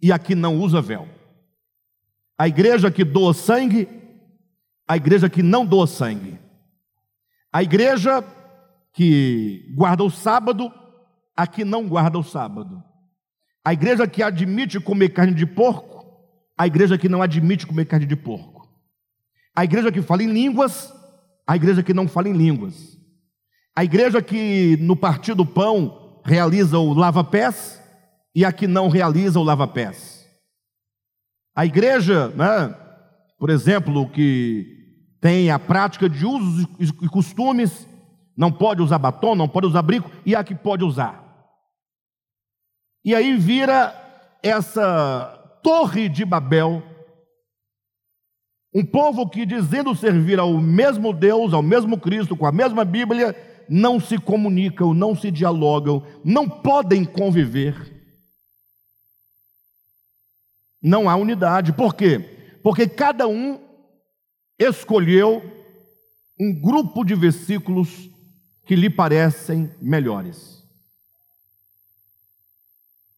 e 0.00 0.12
a 0.12 0.18
que 0.18 0.34
não 0.34 0.60
usa 0.60 0.80
véu. 0.80 1.08
A 2.38 2.46
igreja 2.48 2.90
que 2.90 3.04
doa 3.04 3.34
sangue, 3.34 3.86
a 4.86 4.96
igreja 4.96 5.28
que 5.28 5.42
não 5.42 5.64
doa 5.64 5.86
sangue. 5.86 6.38
A 7.52 7.62
igreja 7.62 8.24
que 8.92 9.72
guarda 9.74 10.04
o 10.04 10.10
sábado, 10.10 10.72
a 11.36 11.46
que 11.46 11.64
não 11.64 11.88
guarda 11.88 12.18
o 12.18 12.22
sábado. 12.22 12.82
A 13.64 13.72
igreja 13.72 14.06
que 14.06 14.22
admite 14.22 14.78
comer 14.78 15.10
carne 15.10 15.34
de 15.34 15.46
porco, 15.46 16.04
a 16.56 16.66
igreja 16.66 16.98
que 16.98 17.08
não 17.08 17.22
admite 17.22 17.66
comer 17.66 17.86
carne 17.86 18.06
de 18.06 18.16
porco. 18.16 18.68
A 19.56 19.64
igreja 19.64 19.90
que 19.90 20.02
fala 20.02 20.22
em 20.22 20.32
línguas, 20.32 20.92
a 21.46 21.56
igreja 21.56 21.82
que 21.82 21.94
não 21.94 22.06
fala 22.06 22.28
em 22.28 22.32
línguas. 22.32 22.98
A 23.74 23.82
igreja 23.82 24.20
que 24.22 24.76
no 24.80 24.94
partir 24.94 25.34
do 25.34 25.46
pão 25.46 26.20
realiza 26.24 26.78
o 26.78 26.92
lava-pés 26.92 27.80
e 28.34 28.44
a 28.44 28.52
que 28.52 28.66
não 28.66 28.88
realiza 28.88 29.38
o 29.38 29.44
lava-pés. 29.44 30.24
A 31.54 31.64
igreja, 31.64 32.28
né, 32.28 32.74
por 33.44 33.50
exemplo, 33.50 34.08
que 34.08 35.04
tem 35.20 35.50
a 35.50 35.58
prática 35.58 36.08
de 36.08 36.24
usos 36.24 36.66
e 36.80 37.08
costumes 37.10 37.86
não 38.34 38.50
pode 38.50 38.80
usar 38.80 38.96
batom, 38.96 39.34
não 39.34 39.46
pode 39.46 39.66
usar 39.66 39.82
brinco, 39.82 40.10
e 40.24 40.34
a 40.34 40.42
que 40.42 40.54
pode 40.54 40.82
usar. 40.82 41.22
E 43.04 43.14
aí 43.14 43.36
vira 43.36 43.94
essa 44.42 45.60
torre 45.62 46.08
de 46.08 46.24
Babel, 46.24 46.82
um 48.74 48.82
povo 48.82 49.28
que, 49.28 49.44
dizendo 49.44 49.94
servir 49.94 50.38
ao 50.38 50.56
mesmo 50.56 51.12
Deus, 51.12 51.52
ao 51.52 51.62
mesmo 51.62 52.00
Cristo, 52.00 52.34
com 52.34 52.46
a 52.46 52.52
mesma 52.52 52.82
Bíblia, 52.82 53.36
não 53.68 54.00
se 54.00 54.16
comunicam, 54.16 54.94
não 54.94 55.14
se 55.14 55.30
dialogam, 55.30 56.02
não 56.24 56.48
podem 56.48 57.04
conviver. 57.04 57.92
Não 60.80 61.10
há 61.10 61.16
unidade. 61.16 61.74
Por 61.74 61.94
quê? 61.94 62.33
Porque 62.64 62.88
cada 62.88 63.28
um 63.28 63.60
escolheu 64.58 65.42
um 66.40 66.58
grupo 66.58 67.04
de 67.04 67.14
versículos 67.14 68.08
que 68.64 68.74
lhe 68.74 68.88
parecem 68.88 69.70
melhores. 69.82 70.64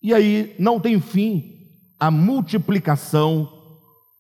E 0.02 0.12
aí 0.12 0.56
não 0.58 0.80
tem 0.80 1.00
fim 1.00 1.70
a 1.96 2.10
multiplicação 2.10 3.52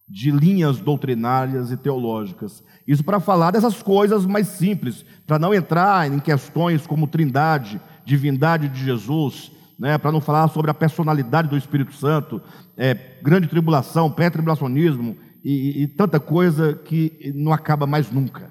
de 0.08 0.30
linhas 0.30 0.78
doutrinárias 0.78 1.72
e 1.72 1.76
teológicas. 1.76 2.62
Isso 2.86 3.02
para 3.02 3.18
falar 3.18 3.50
dessas 3.50 3.82
coisas 3.82 4.24
mais 4.24 4.46
simples, 4.46 5.04
para 5.26 5.40
não 5.40 5.52
entrar 5.52 6.06
em 6.08 6.20
questões 6.20 6.86
como 6.86 7.08
trindade, 7.08 7.80
divindade 8.04 8.68
de 8.68 8.84
Jesus, 8.84 9.50
né, 9.78 9.98
para 9.98 10.12
não 10.12 10.20
falar 10.20 10.48
sobre 10.48 10.70
a 10.70 10.74
personalidade 10.74 11.48
do 11.48 11.56
Espírito 11.56 11.92
Santo, 11.92 12.40
é, 12.76 12.94
grande 13.22 13.46
tribulação, 13.46 14.10
pré-tribulacionismo 14.10 15.16
e, 15.44 15.82
e 15.82 15.86
tanta 15.86 16.18
coisa 16.18 16.74
que 16.74 17.32
não 17.34 17.52
acaba 17.52 17.86
mais 17.86 18.10
nunca. 18.10 18.50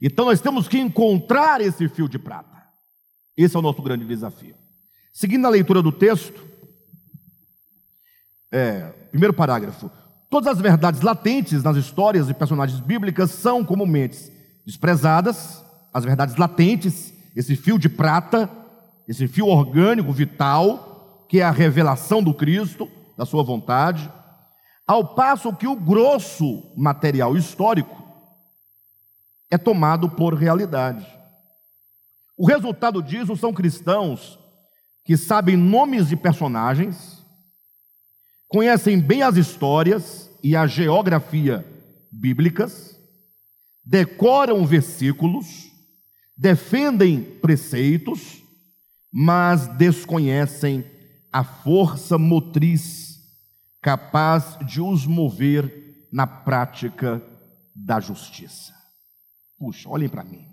Então 0.00 0.24
nós 0.24 0.40
temos 0.40 0.66
que 0.66 0.78
encontrar 0.78 1.60
esse 1.60 1.88
fio 1.88 2.08
de 2.08 2.18
prata. 2.18 2.50
Esse 3.36 3.54
é 3.54 3.58
o 3.58 3.62
nosso 3.62 3.82
grande 3.82 4.04
desafio. 4.04 4.54
Seguindo 5.12 5.46
a 5.46 5.50
leitura 5.50 5.82
do 5.82 5.92
texto, 5.92 6.42
é, 8.50 8.92
primeiro 9.10 9.32
parágrafo. 9.32 9.90
Todas 10.28 10.54
as 10.54 10.60
verdades 10.60 11.00
latentes 11.00 11.62
nas 11.62 11.76
histórias 11.76 12.28
e 12.28 12.34
personagens 12.34 12.80
bíblicas 12.80 13.30
são 13.30 13.64
comumente 13.64 14.30
desprezadas, 14.64 15.62
as 15.92 16.04
verdades 16.04 16.36
latentes, 16.36 17.12
esse 17.34 17.56
fio 17.56 17.78
de 17.78 17.88
prata, 17.88 18.48
esse 19.10 19.26
fio 19.26 19.48
orgânico, 19.48 20.12
vital, 20.12 21.26
que 21.28 21.40
é 21.40 21.42
a 21.42 21.50
revelação 21.50 22.22
do 22.22 22.32
Cristo, 22.32 22.88
da 23.18 23.26
sua 23.26 23.42
vontade, 23.42 24.08
ao 24.86 25.16
passo 25.16 25.52
que 25.52 25.66
o 25.66 25.74
grosso 25.74 26.62
material 26.76 27.36
histórico 27.36 28.00
é 29.50 29.58
tomado 29.58 30.08
por 30.10 30.34
realidade. 30.34 31.04
O 32.38 32.46
resultado 32.46 33.02
disso 33.02 33.36
são 33.36 33.52
cristãos 33.52 34.38
que 35.04 35.16
sabem 35.16 35.56
nomes 35.56 36.06
de 36.06 36.16
personagens, 36.16 37.26
conhecem 38.46 39.00
bem 39.00 39.24
as 39.24 39.36
histórias 39.36 40.30
e 40.40 40.54
a 40.54 40.68
geografia 40.68 41.66
bíblicas, 42.12 42.96
decoram 43.84 44.64
versículos, 44.64 45.68
defendem 46.36 47.22
preceitos, 47.40 48.39
mas 49.12 49.66
desconhecem 49.76 50.84
a 51.32 51.42
força 51.42 52.18
motriz 52.18 53.20
capaz 53.80 54.58
de 54.66 54.80
os 54.80 55.06
mover 55.06 56.06
na 56.12 56.26
prática 56.26 57.22
da 57.74 57.98
justiça. 58.00 58.74
Puxa, 59.58 59.88
olhem 59.88 60.08
para 60.08 60.24
mim. 60.24 60.46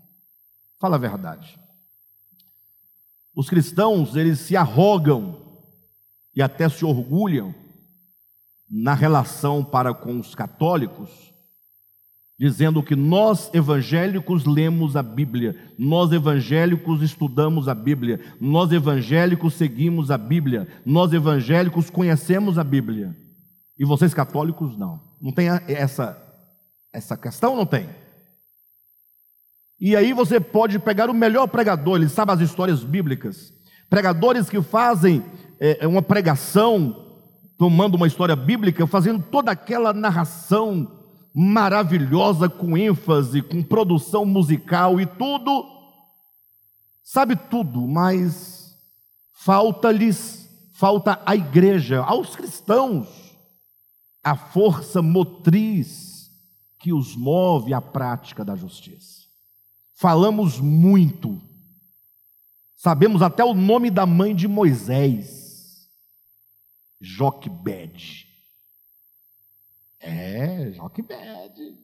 Fala 0.79 0.95
a 0.95 0.99
verdade. 0.99 1.59
Os 3.35 3.49
cristãos, 3.49 4.15
eles 4.15 4.39
se 4.39 4.55
arrogam 4.55 5.61
e 6.35 6.41
até 6.41 6.67
se 6.69 6.85
orgulham 6.85 7.53
na 8.69 8.93
relação 8.93 9.63
para 9.63 9.93
com 9.93 10.19
os 10.19 10.35
católicos, 10.35 11.33
dizendo 12.39 12.83
que 12.83 12.95
nós 12.95 13.49
evangélicos 13.53 14.45
lemos 14.45 14.95
a 14.95 15.01
Bíblia, 15.01 15.55
nós 15.77 16.11
evangélicos 16.11 17.01
estudamos 17.01 17.67
a 17.67 17.73
Bíblia, 17.73 18.19
nós 18.39 18.71
evangélicos 18.71 19.55
seguimos 19.55 20.11
a 20.11 20.17
Bíblia, 20.17 20.67
nós 20.85 21.13
evangélicos 21.13 21.89
conhecemos 21.89 22.59
a 22.59 22.63
Bíblia. 22.63 23.15
E 23.77 23.85
vocês 23.85 24.13
católicos 24.13 24.77
não. 24.77 25.01
Não 25.19 25.31
tem 25.31 25.47
essa 25.67 26.23
essa 26.93 27.17
questão 27.17 27.55
não 27.55 27.65
tem? 27.65 27.89
E 29.79 29.95
aí 29.95 30.13
você 30.13 30.39
pode 30.39 30.79
pegar 30.79 31.09
o 31.09 31.13
melhor 31.13 31.47
pregador, 31.47 31.97
ele 31.97 32.09
sabe 32.09 32.31
as 32.31 32.39
histórias 32.39 32.83
bíblicas. 32.83 33.53
Pregadores 33.89 34.49
que 34.49 34.61
fazem 34.61 35.23
é, 35.59 35.85
é, 35.85 35.87
uma 35.87 36.01
pregação, 36.01 37.19
tomando 37.57 37.95
uma 37.95 38.07
história 38.07 38.35
bíblica, 38.35 38.85
fazendo 38.87 39.23
toda 39.23 39.51
aquela 39.51 39.93
narração 39.93 40.96
maravilhosa, 41.39 42.49
com 42.49 42.75
ênfase, 42.75 43.43
com 43.43 43.61
produção 43.61 44.25
musical 44.25 44.99
e 44.99 45.05
tudo. 45.05 45.69
Sabe 47.03 47.35
tudo, 47.35 47.87
mas 47.87 48.75
falta-lhes, 49.33 50.49
falta 50.73 51.21
à 51.23 51.35
igreja, 51.35 52.01
aos 52.01 52.35
cristãos, 52.35 53.07
a 54.23 54.35
força 54.35 54.99
motriz 54.99 56.31
que 56.79 56.91
os 56.91 57.15
move 57.15 57.71
à 57.71 57.79
prática 57.79 58.43
da 58.43 58.55
justiça. 58.55 59.27
Falamos 59.93 60.59
muito. 60.59 61.39
Sabemos 62.75 63.21
até 63.21 63.43
o 63.43 63.53
nome 63.53 63.91
da 63.91 64.07
mãe 64.07 64.33
de 64.33 64.47
Moisés. 64.47 65.87
Joquebed. 66.99 68.26
É, 69.99 70.71
Joquebed. 70.73 71.77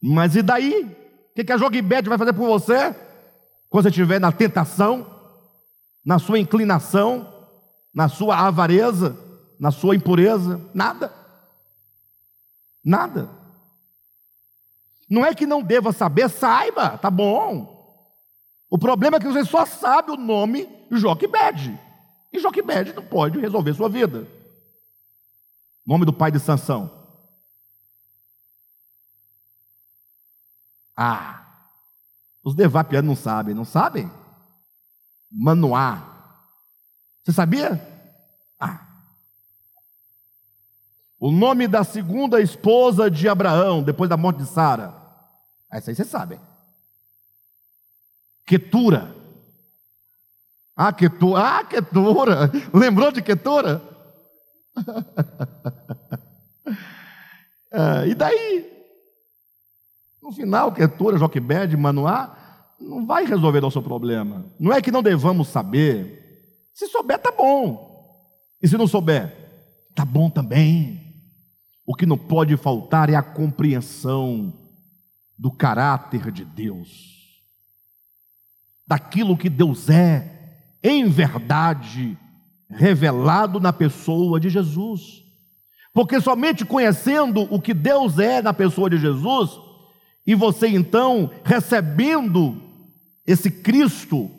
Mas 0.00 0.36
e 0.36 0.42
daí? 0.42 0.84
O 0.84 1.34
que, 1.34 1.44
que 1.44 1.52
a 1.52 1.56
Joquebed 1.56 2.08
vai 2.08 2.18
fazer 2.18 2.32
por 2.32 2.46
você? 2.46 2.94
Quando 3.68 3.84
você 3.84 3.88
estiver 3.88 4.20
na 4.20 4.30
tentação, 4.30 5.06
na 6.04 6.18
sua 6.18 6.38
inclinação, 6.38 7.48
na 7.92 8.08
sua 8.08 8.38
avareza, 8.38 9.18
na 9.58 9.70
sua 9.70 9.96
impureza? 9.96 10.60
Nada. 10.72 11.12
Nada. 12.84 13.30
Não 15.08 15.24
é 15.24 15.34
que 15.34 15.46
não 15.46 15.62
deva 15.62 15.92
saber, 15.92 16.28
saiba, 16.28 16.98
tá 16.98 17.10
bom. 17.10 17.74
O 18.70 18.78
problema 18.78 19.16
é 19.16 19.20
que 19.20 19.28
você 19.28 19.44
só 19.44 19.64
sabe 19.64 20.10
o 20.10 20.16
nome 20.16 20.68
Joquebed. 20.90 21.78
E 22.32 22.38
Joquebed 22.38 22.92
não 22.94 23.04
pode 23.04 23.38
resolver 23.38 23.74
sua 23.74 23.88
vida. 23.88 24.26
Nome 25.86 26.04
do 26.04 26.12
pai 26.12 26.30
de 26.30 26.40
Sansão. 26.40 26.90
Ah, 30.96 31.44
os 32.42 32.54
devapianos 32.54 33.08
não 33.08 33.16
sabem, 33.16 33.54
não 33.54 33.64
sabem? 33.64 34.10
Manoá. 35.30 36.14
Você 37.22 37.32
sabia? 37.32 37.80
Ah. 38.58 38.86
O 41.18 41.32
nome 41.32 41.66
da 41.66 41.82
segunda 41.82 42.40
esposa 42.40 43.10
de 43.10 43.28
Abraão, 43.28 43.82
depois 43.82 44.08
da 44.08 44.16
morte 44.16 44.38
de 44.38 44.46
Sara. 44.46 44.94
Essa 45.70 45.90
aí 45.90 45.94
vocês 45.94 46.08
sabem. 46.08 46.40
Ketura. 48.46 49.14
Ah, 50.76 50.92
Ketura. 50.92 51.42
Ah, 51.42 51.64
Ketura. 51.64 52.52
Lembrou 52.72 53.10
de 53.10 53.22
Ketura? 53.22 53.93
ah, 57.72 58.06
e 58.06 58.14
daí? 58.14 58.72
No 60.22 60.32
final, 60.32 60.72
Ketura, 60.72 61.18
Joquebed, 61.18 61.76
Manoá, 61.76 62.74
não 62.80 63.06
vai 63.06 63.26
resolver 63.26 63.60
nosso 63.60 63.82
problema. 63.82 64.46
Não 64.58 64.72
é 64.72 64.80
que 64.80 64.90
não 64.90 65.02
devamos 65.02 65.48
saber. 65.48 66.22
Se 66.72 66.86
souber, 66.88 67.18
tá 67.18 67.30
bom. 67.30 67.92
E 68.60 68.68
se 68.68 68.76
não 68.76 68.86
souber, 68.86 69.32
tá 69.94 70.04
bom 70.04 70.30
também. 70.30 71.04
O 71.86 71.94
que 71.94 72.06
não 72.06 72.16
pode 72.16 72.56
faltar 72.56 73.10
é 73.10 73.14
a 73.14 73.22
compreensão 73.22 74.52
do 75.38 75.50
caráter 75.50 76.30
de 76.30 76.44
Deus, 76.44 77.42
daquilo 78.86 79.36
que 79.36 79.50
Deus 79.50 79.90
é, 79.90 80.78
em 80.82 81.08
verdade, 81.08 82.16
revelado 82.74 83.60
na 83.60 83.72
pessoa 83.72 84.38
de 84.38 84.48
Jesus. 84.48 85.22
Porque 85.92 86.20
somente 86.20 86.64
conhecendo 86.64 87.42
o 87.54 87.60
que 87.60 87.72
Deus 87.72 88.18
é 88.18 88.42
na 88.42 88.52
pessoa 88.52 88.90
de 88.90 88.98
Jesus, 88.98 89.58
e 90.26 90.34
você 90.34 90.68
então 90.68 91.30
recebendo 91.44 92.60
esse 93.26 93.50
Cristo 93.50 94.30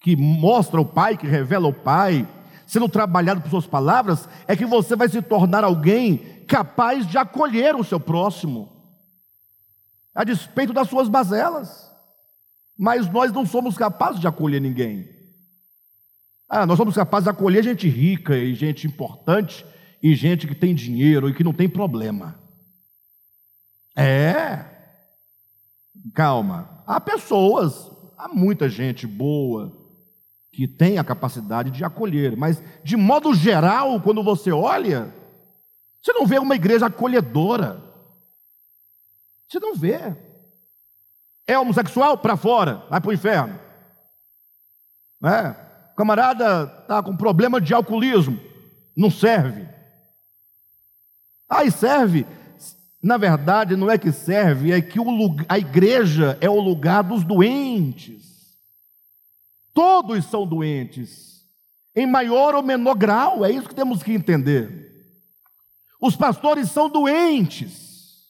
que 0.00 0.16
mostra 0.16 0.80
o 0.80 0.84
Pai, 0.84 1.16
que 1.16 1.26
revela 1.26 1.68
o 1.68 1.72
Pai, 1.72 2.26
sendo 2.66 2.88
trabalhado 2.88 3.40
por 3.40 3.50
suas 3.50 3.66
palavras, 3.66 4.28
é 4.46 4.56
que 4.56 4.64
você 4.64 4.96
vai 4.96 5.08
se 5.08 5.20
tornar 5.20 5.64
alguém 5.64 6.18
capaz 6.46 7.06
de 7.06 7.18
acolher 7.18 7.74
o 7.74 7.84
seu 7.84 8.00
próximo 8.00 8.72
a 10.14 10.24
despeito 10.24 10.72
das 10.72 10.88
suas 10.88 11.08
mazelas. 11.08 11.90
Mas 12.76 13.10
nós 13.10 13.32
não 13.32 13.46
somos 13.46 13.76
capazes 13.76 14.20
de 14.20 14.26
acolher 14.26 14.60
ninguém. 14.60 15.08
Ah, 16.54 16.66
nós 16.66 16.76
somos 16.76 16.94
capazes 16.94 17.24
de 17.24 17.30
acolher 17.30 17.64
gente 17.64 17.88
rica 17.88 18.36
e 18.36 18.54
gente 18.54 18.86
importante 18.86 19.64
e 20.02 20.14
gente 20.14 20.46
que 20.46 20.54
tem 20.54 20.74
dinheiro 20.74 21.26
e 21.30 21.32
que 21.32 21.42
não 21.42 21.54
tem 21.54 21.66
problema. 21.66 22.38
É. 23.96 24.62
Calma. 26.14 26.84
Há 26.86 27.00
pessoas, 27.00 27.90
há 28.18 28.28
muita 28.28 28.68
gente 28.68 29.06
boa 29.06 29.72
que 30.52 30.68
tem 30.68 30.98
a 30.98 31.04
capacidade 31.04 31.70
de 31.70 31.82
acolher, 31.84 32.36
mas 32.36 32.62
de 32.84 32.98
modo 32.98 33.32
geral, 33.32 33.98
quando 34.02 34.22
você 34.22 34.52
olha, 34.52 35.10
você 36.02 36.12
não 36.12 36.26
vê 36.26 36.38
uma 36.38 36.54
igreja 36.54 36.84
acolhedora. 36.84 37.82
Você 39.48 39.58
não 39.58 39.74
vê. 39.74 40.14
É 41.46 41.58
homossexual? 41.58 42.18
Para 42.18 42.36
fora, 42.36 42.84
vai 42.90 43.00
para 43.00 43.08
o 43.08 43.14
inferno. 43.14 43.58
É. 45.24 45.71
Camarada 45.96 46.64
está 46.80 47.02
com 47.02 47.16
problema 47.16 47.60
de 47.60 47.74
alcoolismo, 47.74 48.40
não 48.96 49.10
serve. 49.10 49.68
Aí 51.48 51.70
serve. 51.70 52.26
Na 53.02 53.16
verdade, 53.16 53.76
não 53.76 53.90
é 53.90 53.98
que 53.98 54.12
serve, 54.12 54.72
é 54.72 54.80
que 54.80 55.00
o, 55.00 55.04
a 55.48 55.58
igreja 55.58 56.38
é 56.40 56.48
o 56.48 56.60
lugar 56.60 57.02
dos 57.02 57.24
doentes. 57.24 58.56
Todos 59.74 60.24
são 60.26 60.46
doentes, 60.46 61.44
em 61.94 62.06
maior 62.06 62.54
ou 62.54 62.62
menor 62.62 62.94
grau, 62.94 63.44
é 63.44 63.50
isso 63.50 63.68
que 63.68 63.74
temos 63.74 64.02
que 64.02 64.12
entender. 64.12 64.90
Os 66.00 66.14
pastores 66.16 66.70
são 66.70 66.88
doentes, 66.88 68.28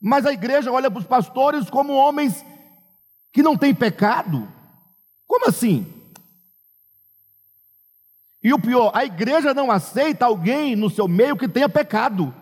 mas 0.00 0.24
a 0.24 0.32
igreja 0.32 0.70
olha 0.70 0.90
para 0.90 1.00
os 1.00 1.06
pastores 1.06 1.68
como 1.68 1.92
homens 1.92 2.44
que 3.32 3.42
não 3.42 3.56
têm 3.56 3.74
pecado. 3.74 4.48
Como 5.26 5.48
assim? 5.48 5.86
E 8.42 8.52
o 8.52 8.58
pior, 8.58 8.90
a 8.94 9.04
igreja 9.04 9.52
não 9.52 9.70
aceita 9.70 10.24
alguém 10.24 10.74
no 10.74 10.88
seu 10.88 11.06
meio 11.06 11.36
que 11.36 11.48
tenha 11.48 11.68
pecado. 11.68 12.34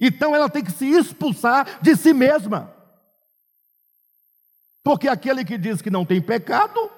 Então 0.00 0.34
ela 0.34 0.48
tem 0.48 0.64
que 0.64 0.72
se 0.72 0.86
expulsar 0.86 1.80
de 1.80 1.94
si 1.94 2.12
mesma. 2.12 2.74
Porque 4.82 5.06
aquele 5.06 5.44
que 5.44 5.56
diz 5.56 5.80
que 5.80 5.90
não 5.90 6.04
tem 6.04 6.20
pecado 6.20 6.90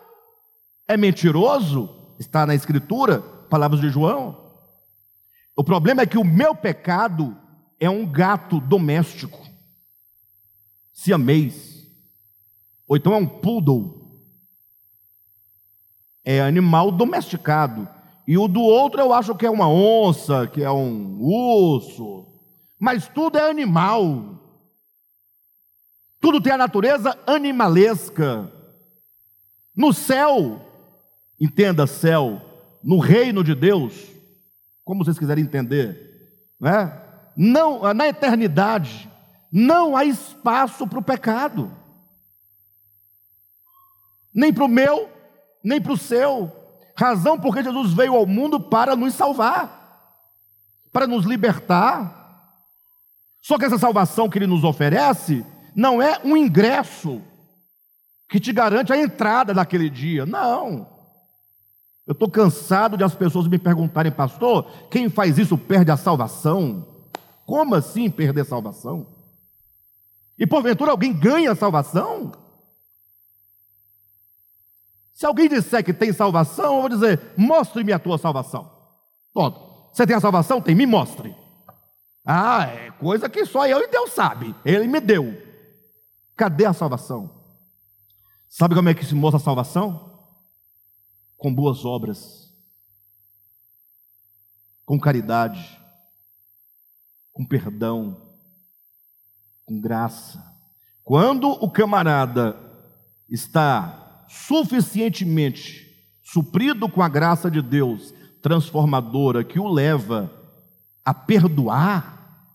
é 0.88 0.96
mentiroso, 0.96 2.14
está 2.18 2.46
na 2.46 2.54
Escritura, 2.54 3.20
palavras 3.50 3.80
de 3.80 3.90
João. 3.90 4.42
O 5.54 5.62
problema 5.62 6.02
é 6.02 6.06
que 6.06 6.18
o 6.18 6.24
meu 6.24 6.54
pecado 6.54 7.36
é 7.78 7.90
um 7.90 8.10
gato 8.10 8.58
doméstico, 8.58 9.38
siamês, 10.92 11.86
ou 12.88 12.96
então 12.96 13.12
é 13.12 13.16
um 13.16 13.26
poodle, 13.26 14.18
é 16.24 16.40
animal 16.40 16.90
domesticado. 16.90 17.86
E 18.26 18.38
o 18.38 18.48
do 18.48 18.62
outro 18.62 19.00
eu 19.00 19.12
acho 19.12 19.34
que 19.34 19.44
é 19.44 19.50
uma 19.50 19.68
onça, 19.68 20.46
que 20.46 20.62
é 20.62 20.70
um 20.70 21.18
urso. 21.20 22.26
Mas 22.78 23.06
tudo 23.08 23.38
é 23.38 23.50
animal. 23.50 24.40
Tudo 26.20 26.40
tem 26.40 26.52
a 26.52 26.58
natureza 26.58 27.18
animalesca. 27.26 28.50
No 29.76 29.92
céu, 29.92 30.60
entenda 31.38 31.86
céu, 31.86 32.40
no 32.82 32.98
reino 32.98 33.44
de 33.44 33.54
Deus, 33.54 33.94
como 34.84 35.04
vocês 35.04 35.18
quiserem 35.18 35.44
entender, 35.44 36.50
né? 36.60 37.02
não, 37.36 37.92
na 37.92 38.08
eternidade, 38.08 39.10
não 39.50 39.96
há 39.96 40.04
espaço 40.04 40.86
para 40.86 40.98
o 40.98 41.02
pecado, 41.02 41.72
nem 44.34 44.52
para 44.52 44.64
o 44.64 44.68
meu, 44.68 45.10
nem 45.62 45.80
para 45.80 45.92
o 45.92 45.98
seu. 45.98 46.63
Razão 46.96 47.38
porque 47.38 47.62
Jesus 47.62 47.92
veio 47.92 48.14
ao 48.14 48.26
mundo 48.26 48.60
para 48.60 48.94
nos 48.94 49.14
salvar, 49.14 50.12
para 50.92 51.06
nos 51.06 51.24
libertar. 51.24 52.22
Só 53.42 53.58
que 53.58 53.64
essa 53.64 53.78
salvação 53.78 54.28
que 54.28 54.38
ele 54.38 54.46
nos 54.46 54.64
oferece 54.64 55.44
não 55.74 56.00
é 56.00 56.20
um 56.24 56.36
ingresso 56.36 57.20
que 58.28 58.38
te 58.38 58.52
garante 58.52 58.92
a 58.92 58.98
entrada 58.98 59.52
naquele 59.52 59.90
dia. 59.90 60.24
Não. 60.24 60.86
Eu 62.06 62.12
estou 62.12 62.30
cansado 62.30 62.96
de 62.96 63.04
as 63.04 63.14
pessoas 63.14 63.48
me 63.48 63.58
perguntarem, 63.58 64.12
pastor, 64.12 64.64
quem 64.90 65.08
faz 65.08 65.38
isso 65.38 65.56
perde 65.56 65.90
a 65.90 65.96
salvação? 65.96 66.86
Como 67.44 67.74
assim 67.74 68.10
perder 68.10 68.42
a 68.42 68.44
salvação? 68.46 69.06
E 70.38 70.46
porventura 70.46 70.90
alguém 70.90 71.12
ganha 71.12 71.52
a 71.52 71.56
salvação? 71.56 72.32
Se 75.14 75.24
alguém 75.24 75.48
disser 75.48 75.84
que 75.84 75.94
tem 75.94 76.12
salvação, 76.12 76.74
eu 76.74 76.80
vou 76.80 76.88
dizer: 76.88 77.32
mostre-me 77.36 77.92
a 77.92 77.98
tua 77.98 78.18
salvação. 78.18 78.70
Pronto. 79.32 79.72
Você 79.92 80.04
tem 80.04 80.16
a 80.16 80.20
salvação? 80.20 80.60
Tem, 80.60 80.74
me 80.74 80.86
mostre. 80.86 81.34
Ah, 82.26 82.64
é 82.64 82.90
coisa 82.90 83.28
que 83.28 83.46
só 83.46 83.64
eu 83.66 83.78
e 83.78 83.88
Deus 83.88 84.10
sabe. 84.10 84.54
Ele 84.64 84.88
me 84.88 85.00
deu. 85.00 85.40
Cadê 86.36 86.66
a 86.66 86.72
salvação? 86.72 87.30
Sabe 88.48 88.74
como 88.74 88.88
é 88.88 88.94
que 88.94 89.04
se 89.04 89.14
mostra 89.14 89.40
a 89.40 89.44
salvação? 89.44 90.12
Com 91.36 91.54
boas 91.54 91.84
obras, 91.84 92.52
com 94.84 94.98
caridade, 94.98 95.80
com 97.32 97.46
perdão, 97.46 98.34
com 99.64 99.80
graça. 99.80 100.42
Quando 101.04 101.50
o 101.50 101.70
camarada 101.70 102.56
está 103.28 104.03
suficientemente 104.34 105.84
suprido 106.22 106.88
com 106.88 107.02
a 107.02 107.08
graça 107.08 107.50
de 107.50 107.62
Deus 107.62 108.12
transformadora 108.42 109.44
que 109.44 109.58
o 109.58 109.68
leva 109.68 110.30
a 111.04 111.14
perdoar, 111.14 112.48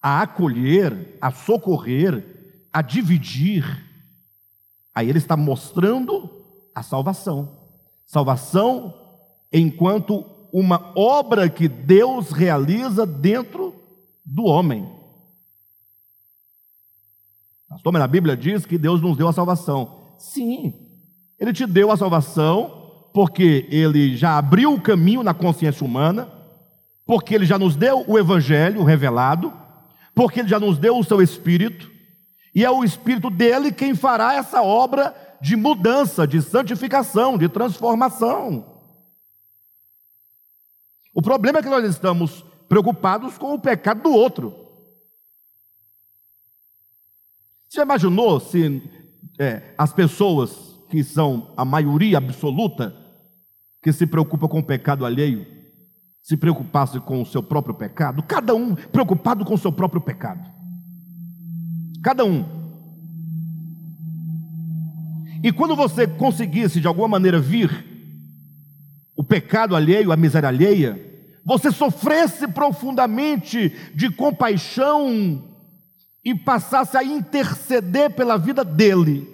a 0.00 0.22
acolher, 0.22 1.18
a 1.20 1.30
socorrer, 1.30 2.62
a 2.72 2.80
dividir, 2.80 3.64
aí 4.94 5.08
ele 5.08 5.18
está 5.18 5.36
mostrando 5.36 6.30
a 6.74 6.82
salvação. 6.82 7.58
Salvação 8.06 8.94
enquanto 9.52 10.24
uma 10.52 10.92
obra 10.96 11.48
que 11.48 11.68
Deus 11.68 12.30
realiza 12.30 13.04
dentro 13.04 13.74
do 14.24 14.44
homem. 14.44 14.99
Pastor, 17.70 17.92
mas 17.92 18.02
a 18.02 18.08
Bíblia 18.08 18.36
diz 18.36 18.66
que 18.66 18.76
Deus 18.76 19.00
nos 19.00 19.16
deu 19.16 19.28
a 19.28 19.32
salvação. 19.32 20.00
Sim, 20.18 20.74
Ele 21.38 21.52
te 21.52 21.64
deu 21.64 21.92
a 21.92 21.96
salvação 21.96 23.08
porque 23.14 23.68
Ele 23.70 24.16
já 24.16 24.36
abriu 24.36 24.74
o 24.74 24.80
caminho 24.80 25.22
na 25.22 25.32
consciência 25.32 25.86
humana, 25.86 26.28
porque 27.06 27.32
Ele 27.32 27.46
já 27.46 27.56
nos 27.56 27.76
deu 27.76 28.04
o 28.08 28.18
Evangelho 28.18 28.82
revelado, 28.82 29.52
porque 30.16 30.40
Ele 30.40 30.48
já 30.48 30.58
nos 30.58 30.78
deu 30.78 30.98
o 30.98 31.04
seu 31.04 31.22
Espírito, 31.22 31.88
e 32.52 32.64
é 32.64 32.70
o 32.70 32.82
Espírito 32.82 33.30
dele 33.30 33.70
quem 33.70 33.94
fará 33.94 34.34
essa 34.34 34.60
obra 34.62 35.14
de 35.40 35.54
mudança, 35.54 36.26
de 36.26 36.42
santificação, 36.42 37.38
de 37.38 37.48
transformação. 37.48 38.66
O 41.14 41.22
problema 41.22 41.60
é 41.60 41.62
que 41.62 41.68
nós 41.68 41.84
estamos 41.84 42.44
preocupados 42.68 43.38
com 43.38 43.54
o 43.54 43.60
pecado 43.60 44.02
do 44.02 44.12
outro. 44.12 44.59
Você 47.70 47.82
imaginou 47.82 48.40
se 48.40 48.82
é, 49.38 49.62
as 49.78 49.92
pessoas 49.92 50.76
que 50.88 51.04
são 51.04 51.52
a 51.56 51.64
maioria 51.64 52.18
absoluta, 52.18 52.92
que 53.80 53.92
se 53.92 54.08
preocupa 54.08 54.48
com 54.48 54.58
o 54.58 54.62
pecado 54.62 55.06
alheio, 55.06 55.46
se 56.20 56.36
preocupasse 56.36 56.98
com 56.98 57.22
o 57.22 57.26
seu 57.26 57.40
próprio 57.40 57.72
pecado? 57.72 58.24
Cada 58.24 58.56
um 58.56 58.74
preocupado 58.74 59.44
com 59.44 59.54
o 59.54 59.58
seu 59.58 59.70
próprio 59.70 60.00
pecado. 60.00 60.50
Cada 62.02 62.24
um. 62.24 62.44
E 65.40 65.52
quando 65.52 65.76
você 65.76 66.08
conseguisse 66.08 66.80
de 66.80 66.88
alguma 66.88 67.06
maneira 67.06 67.38
vir 67.38 67.86
o 69.14 69.22
pecado 69.22 69.76
alheio, 69.76 70.10
a 70.10 70.16
miséria 70.16 70.48
alheia, 70.48 71.00
você 71.44 71.70
sofresse 71.70 72.48
profundamente 72.48 73.72
de 73.94 74.10
compaixão 74.10 75.49
e 76.24 76.34
passasse 76.34 76.96
a 76.96 77.04
interceder 77.04 78.14
pela 78.14 78.36
vida 78.36 78.64
dele, 78.64 79.26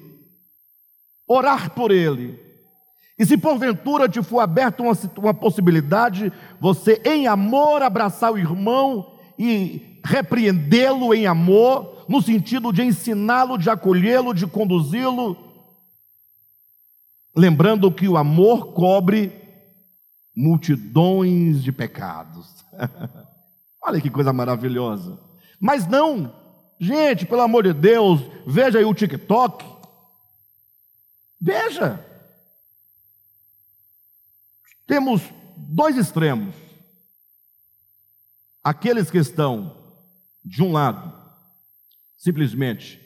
orar 1.26 1.70
por 1.70 1.91
ele. 1.91 2.39
E 3.18 3.24
se 3.24 3.37
porventura 3.37 4.09
te 4.09 4.22
for 4.22 4.41
aberta 4.41 4.82
uma, 4.82 4.93
uma 5.16 5.34
possibilidade, 5.34 6.32
você 6.61 7.01
em 7.05 7.26
amor 7.26 7.82
abraçar 7.82 8.32
o 8.32 8.39
irmão 8.39 9.18
e 9.39 10.01
repreendê-lo 10.05 11.14
em 11.14 11.26
amor, 11.26 12.05
no 12.09 12.22
sentido 12.22 12.72
de 12.72 12.82
ensiná-lo, 12.82 13.59
de 13.59 13.68
acolhê-lo, 13.68 14.32
de 14.32 14.47
conduzi-lo, 14.47 15.37
lembrando 17.34 17.91
que 17.91 18.09
o 18.09 18.16
amor 18.16 18.72
cobre 18.72 19.32
multidões 20.34 21.62
de 21.62 21.72
pecados. 21.72 22.64
Olha 23.82 24.01
que 24.01 24.11
coisa 24.11 24.32
maravilhosa. 24.32 25.18
Mas 25.61 25.87
não 25.87 26.45
Gente, 26.79 27.24
pelo 27.24 27.41
amor 27.41 27.64
de 27.64 27.72
Deus, 27.72 28.20
veja 28.47 28.79
aí 28.79 28.85
o 28.85 28.95
TikTok. 28.95 29.64
Veja. 31.41 32.05
Temos 34.87 35.22
dois 35.57 35.97
extremos. 35.97 36.55
Aqueles 38.62 39.11
que 39.11 39.18
estão, 39.18 39.77
de 40.45 40.62
um 40.62 40.72
lado, 40.72 41.14
simplesmente 42.16 43.01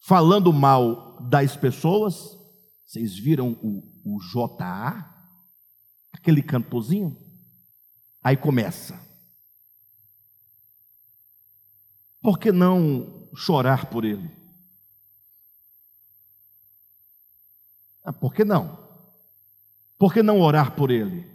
falando 0.00 0.52
mal 0.52 1.20
das 1.28 1.56
pessoas, 1.56 2.38
vocês 2.86 3.18
viram 3.18 3.52
o, 3.62 3.82
o 4.02 4.18
JA? 4.20 5.14
Aquele 6.12 6.42
cantorzinho? 6.42 7.14
Aí 8.22 8.36
começa. 8.36 9.07
Por 12.20 12.38
que 12.38 12.50
não 12.50 13.28
chorar 13.34 13.86
por 13.86 14.04
ele? 14.04 14.30
Ah, 18.04 18.12
por 18.12 18.34
que 18.34 18.44
não? 18.44 18.78
Por 19.98 20.12
que 20.12 20.22
não 20.22 20.40
orar 20.40 20.72
por 20.74 20.90
ele? 20.90 21.26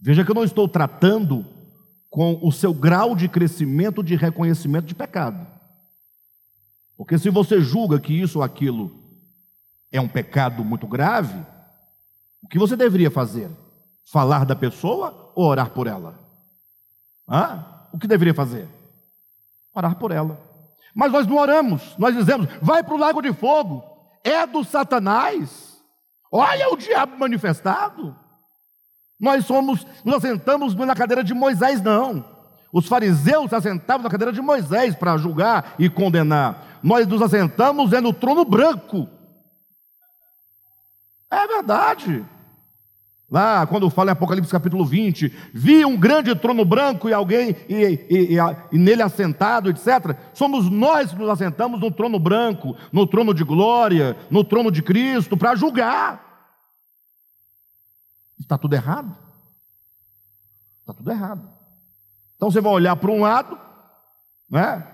Veja 0.00 0.24
que 0.24 0.30
eu 0.30 0.34
não 0.34 0.44
estou 0.44 0.68
tratando 0.68 1.44
com 2.10 2.38
o 2.42 2.52
seu 2.52 2.72
grau 2.72 3.16
de 3.16 3.28
crescimento 3.28 4.02
de 4.02 4.14
reconhecimento 4.14 4.86
de 4.86 4.94
pecado. 4.94 5.46
Porque 6.96 7.18
se 7.18 7.28
você 7.28 7.60
julga 7.60 7.98
que 7.98 8.12
isso 8.12 8.38
ou 8.38 8.44
aquilo 8.44 8.92
é 9.90 10.00
um 10.00 10.08
pecado 10.08 10.64
muito 10.64 10.86
grave, 10.86 11.44
o 12.42 12.48
que 12.48 12.58
você 12.58 12.76
deveria 12.76 13.10
fazer? 13.10 13.50
Falar 14.04 14.44
da 14.44 14.54
pessoa 14.54 15.32
ou 15.34 15.46
orar 15.46 15.70
por 15.70 15.86
ela? 15.86 16.20
Hã? 17.28 17.64
O 17.92 17.98
que 17.98 18.06
deveria 18.06 18.34
fazer? 18.34 18.68
Orar 19.74 19.96
por 19.96 20.10
ela. 20.12 20.38
Mas 20.94 21.10
nós 21.10 21.26
não 21.26 21.36
oramos, 21.36 21.96
nós 21.98 22.14
dizemos, 22.14 22.48
vai 22.62 22.84
para 22.84 22.94
o 22.94 22.98
lago 22.98 23.20
de 23.20 23.32
fogo, 23.32 23.82
é 24.22 24.46
do 24.46 24.62
Satanás. 24.62 25.82
Olha 26.30 26.72
o 26.72 26.76
diabo 26.76 27.18
manifestado. 27.18 28.16
Nós 29.20 29.44
somos, 29.44 29.86
nos 30.04 30.16
assentamos 30.16 30.74
na 30.74 30.94
cadeira 30.94 31.24
de 31.24 31.34
Moisés, 31.34 31.82
não. 31.82 32.24
Os 32.72 32.86
fariseus 32.86 33.48
se 33.48 33.54
assentavam 33.54 34.02
na 34.02 34.10
cadeira 34.10 34.32
de 34.32 34.40
Moisés 34.40 34.94
para 34.94 35.16
julgar 35.16 35.74
e 35.78 35.88
condenar. 35.88 36.80
Nós 36.82 37.06
nos 37.06 37.22
assentamos 37.22 37.92
é 37.92 38.00
no 38.00 38.12
trono 38.12 38.44
branco. 38.44 39.08
É 41.30 41.46
verdade. 41.46 42.24
Lá, 43.30 43.66
quando 43.66 43.88
fala 43.88 44.10
em 44.10 44.12
Apocalipse 44.12 44.52
capítulo 44.52 44.84
20, 44.84 45.32
vi 45.52 45.84
um 45.84 45.96
grande 45.96 46.34
trono 46.36 46.64
branco 46.64 47.08
e 47.08 47.12
alguém, 47.12 47.56
e, 47.68 47.74
e, 47.74 48.34
e, 48.34 48.38
e, 48.72 48.78
nele 48.78 49.02
assentado, 49.02 49.70
etc. 49.70 50.16
Somos 50.34 50.70
nós 50.70 51.10
que 51.10 51.18
nos 51.18 51.30
assentamos 51.30 51.80
no 51.80 51.90
trono 51.90 52.18
branco, 52.18 52.76
no 52.92 53.06
trono 53.06 53.32
de 53.32 53.42
glória, 53.42 54.16
no 54.30 54.44
trono 54.44 54.70
de 54.70 54.82
Cristo, 54.82 55.36
para 55.36 55.56
julgar. 55.56 56.22
Está 58.38 58.58
tudo 58.58 58.74
errado. 58.74 59.16
Está 60.80 60.92
tudo 60.92 61.10
errado. 61.10 61.48
Então 62.36 62.50
você 62.50 62.60
vai 62.60 62.72
olhar 62.72 62.94
para 62.96 63.10
um 63.10 63.22
lado, 63.22 63.58
né? 64.50 64.86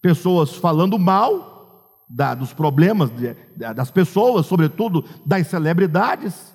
pessoas 0.00 0.54
falando 0.54 0.98
mal 0.98 2.04
da, 2.08 2.34
dos 2.34 2.54
problemas 2.54 3.10
de, 3.10 3.36
das 3.74 3.90
pessoas, 3.90 4.46
sobretudo 4.46 5.04
das 5.26 5.46
celebridades, 5.48 6.54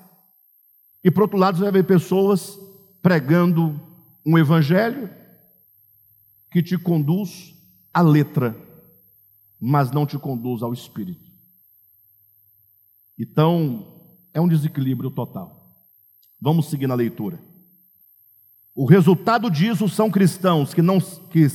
e 1.04 1.12
por 1.12 1.24
outro 1.24 1.38
lado 1.38 1.58
você 1.58 1.64
vai 1.64 1.72
ver 1.72 1.84
pessoas 1.84 2.58
pregando 3.02 3.80
um 4.26 4.38
evangelho 4.38 5.10
que 6.50 6.64
te 6.64 6.78
conduz 6.78 7.54
à 7.94 8.02
letra, 8.02 8.56
mas 9.60 9.92
não 9.92 10.06
te 10.06 10.18
conduz 10.18 10.62
ao 10.62 10.74
espírito. 10.74 11.32
Então, 13.18 13.88
é 14.34 14.40
um 14.40 14.48
desequilíbrio 14.48 15.12
total. 15.12 15.76
Vamos 16.40 16.70
seguir 16.70 16.88
na 16.88 16.96
leitura. 16.96 17.40
O 18.76 18.86
resultado 18.86 19.50
disso 19.52 19.88
são 19.88 20.10
cristãos 20.10 20.74
que 20.74 20.82
não 20.82 21.00
que, 21.00 21.48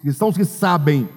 cristãos 0.00 0.36
que 0.36 0.44
sabem 0.44 1.08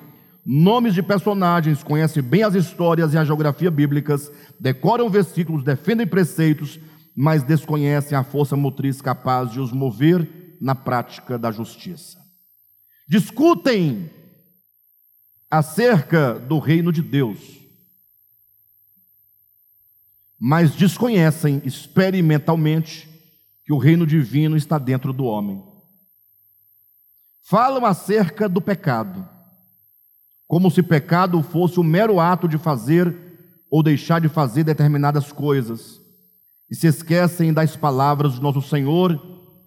nomes 0.45 0.93
de 0.93 1.03
personagens, 1.03 1.83
conhecem 1.83 2.23
bem 2.23 2.43
as 2.43 2.55
histórias 2.55 3.13
e 3.13 3.17
a 3.17 3.25
geografia 3.25 3.69
bíblicas, 3.69 4.31
decoram 4.59 5.09
versículos, 5.09 5.63
defendem 5.63 6.07
preceitos, 6.07 6.79
mas 7.21 7.43
desconhecem 7.43 8.17
a 8.17 8.23
força 8.23 8.55
motriz 8.55 9.01
capaz 9.01 9.51
de 9.51 9.59
os 9.59 9.73
mover 9.73 10.55
na 10.61 10.73
prática 10.73 11.37
da 11.37 11.51
justiça. 11.51 12.17
Discutem 13.05 14.09
acerca 15.51 16.39
do 16.39 16.59
reino 16.59 16.93
de 16.93 17.01
Deus, 17.01 17.59
mas 20.39 20.73
desconhecem 20.73 21.61
experimentalmente 21.65 23.09
que 23.65 23.73
o 23.73 23.77
reino 23.77 24.07
divino 24.07 24.55
está 24.55 24.77
dentro 24.77 25.11
do 25.11 25.25
homem. 25.25 25.61
Falam 27.41 27.85
acerca 27.85 28.47
do 28.47 28.61
pecado, 28.61 29.27
como 30.47 30.71
se 30.71 30.81
pecado 30.81 31.43
fosse 31.43 31.81
o 31.81 31.83
mero 31.83 32.17
ato 32.17 32.47
de 32.47 32.57
fazer 32.57 33.13
ou 33.69 33.83
deixar 33.83 34.21
de 34.21 34.29
fazer 34.29 34.63
determinadas 34.63 35.33
coisas 35.33 35.99
e 36.69 36.75
se 36.75 36.87
esquecem 36.87 37.51
das 37.51 37.75
palavras 37.75 38.35
do 38.35 38.41
nosso 38.41 38.61
Senhor, 38.61 39.19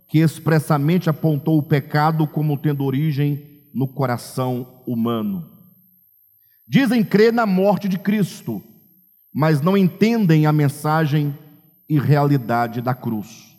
que 0.09 0.19
expressamente 0.19 1.11
apontou 1.11 1.59
o 1.59 1.63
pecado 1.63 2.27
como 2.27 2.57
tendo 2.57 2.85
origem 2.85 3.71
no 3.75 3.89
coração 3.89 4.83
humano. 4.87 5.51
Dizem 6.69 7.03
crer 7.03 7.33
na 7.33 7.45
morte 7.45 7.89
de 7.89 7.99
Cristo, 7.99 8.63
mas 9.35 9.61
não 9.61 9.77
entendem 9.77 10.47
a 10.47 10.53
mensagem 10.53 11.37
e 11.89 11.99
realidade 11.99 12.81
da 12.81 12.95
cruz. 12.95 13.57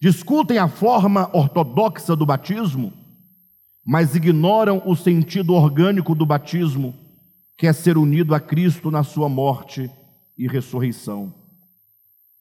Discutem 0.00 0.58
a 0.58 0.68
forma 0.68 1.30
ortodoxa 1.32 2.14
do 2.14 2.26
batismo, 2.26 2.92
mas 3.84 4.14
ignoram 4.14 4.82
o 4.84 4.94
sentido 4.94 5.54
orgânico 5.54 6.14
do 6.14 6.26
batismo, 6.26 6.94
que 7.56 7.66
é 7.66 7.72
ser 7.72 7.96
unido 7.96 8.34
a 8.34 8.40
Cristo 8.40 8.90
na 8.90 9.02
sua 9.02 9.28
morte 9.28 9.90
e 10.36 10.46
ressurreição 10.46 11.37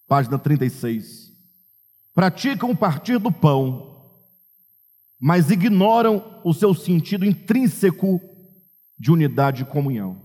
página 0.08 0.40
36. 0.40 1.32
Praticam 2.14 2.76
partir 2.76 3.20
do 3.20 3.32
pão, 3.32 4.16
mas 5.20 5.52
ignoram 5.52 6.42
o 6.44 6.54
seu 6.54 6.74
sentido 6.74 7.26
intrínseco 7.26 8.20
de 8.98 9.12
unidade 9.12 9.64
e 9.64 9.66
comunhão. 9.66 10.22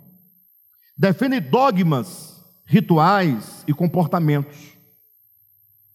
Defendem 0.97 1.41
dogmas, 1.41 2.43
rituais 2.65 3.65
e 3.67 3.75
comportamentos, 3.75 4.73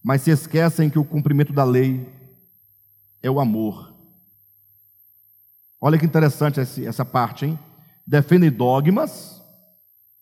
mas 0.04 0.22
se 0.22 0.32
esquecem 0.32 0.90
que 0.90 1.00
o 1.00 1.06
cumprimento 1.06 1.54
da 1.54 1.64
lei 1.64 2.08
é 3.22 3.32
o 3.32 3.40
amor. 3.40 3.96
Olha 5.80 5.98
que 5.98 6.06
interessante 6.06 6.60
essa 6.60 7.06
parte, 7.06 7.46
hein? 7.46 7.60
Defendem 8.06 8.52
dogmas, 8.52 9.42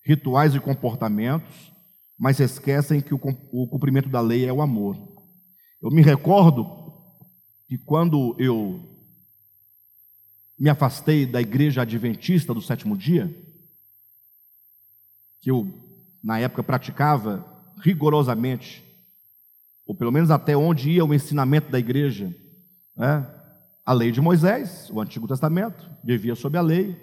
rituais 0.04 0.54
e 0.56 0.60
comportamentos, 0.60 1.75
mas 2.18 2.40
esquecem 2.40 3.02
que 3.02 3.14
o, 3.14 3.20
cumprimento 3.68 4.10
da 4.10 4.22
lei 4.22 4.46
é 4.46 4.54
o 4.54 4.62
amor. 4.62 4.98
Eu 5.82 5.92
me 5.92 6.02
recordo 6.02 6.66
que 7.68 7.78
quando 7.78 8.36
eu 8.40 8.80
me 10.58 10.70
afastei 10.70 11.26
da 11.26 11.42
igreja 11.42 11.82
adventista 11.82 12.54
do 12.54 12.62
sétimo 12.62 12.98
dia, 12.98 13.34
que 15.42 15.52
eu, 15.52 15.68
na 16.24 16.40
época, 16.40 16.64
praticava 16.64 17.46
rigorosamente, 17.82 18.84
ou 19.86 19.94
pelo 19.94 20.12
menos 20.12 20.32
até 20.32 20.56
onde 20.56 20.92
ia 20.92 21.06
o 21.06 21.14
ensinamento 21.14 21.70
da 21.70 21.78
igreja, 21.78 22.34
né? 22.96 23.30
a 23.86 23.94
lei 23.94 24.12
de 24.12 24.22
Moisés, 24.22 24.90
o 24.90 25.02
Antigo 25.02 25.28
Testamento, 25.28 25.88
vivia 26.04 26.34
sob 26.34 26.58
a 26.58 26.62
lei, 26.62 26.98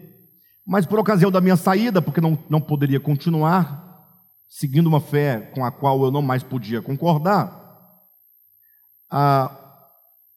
mas 0.67 0.87
por 0.87 0.99
ocasião 0.99 1.31
da 1.31 1.41
minha 1.41 1.57
saída, 1.57 2.01
porque 2.01 2.21
não, 2.21 2.39
não 2.49 2.61
poderia 2.61 2.99
continuar, 2.99 3.92
seguindo 4.53 4.87
uma 4.87 5.01
fé 5.01 5.41
com 5.55 5.65
a 5.65 5.73
qual 5.73 6.05
eu 6.05 6.11
não 6.11 6.21
mais 6.21 6.43
podia 6.43 6.83
concordar, 6.83 7.59
ah, 9.09 9.51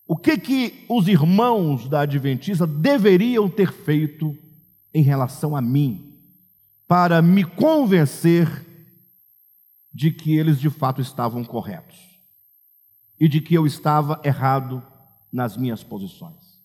o 0.08 0.16
que 0.16 0.38
que 0.38 0.86
os 0.88 1.10
irmãos 1.10 1.90
da 1.90 2.02
Adventista 2.02 2.66
deveriam 2.66 3.50
ter 3.50 3.74
feito 3.74 4.34
em 4.94 5.04
relação 5.04 5.54
a 5.54 5.62
mim, 5.62 6.18
para 6.88 7.22
me 7.22 7.44
convencer 7.44 8.66
de 9.94 10.12
que 10.12 10.38
eles 10.38 10.62
de 10.62 10.70
fato 10.70 11.02
estavam 11.02 11.44
corretos 11.44 12.00
e 13.20 13.28
de 13.28 13.42
que 13.42 13.54
eu 13.54 13.68
estava 13.68 14.22
errado 14.24 14.82
nas 15.30 15.58
minhas 15.58 15.84
posições 15.84 16.58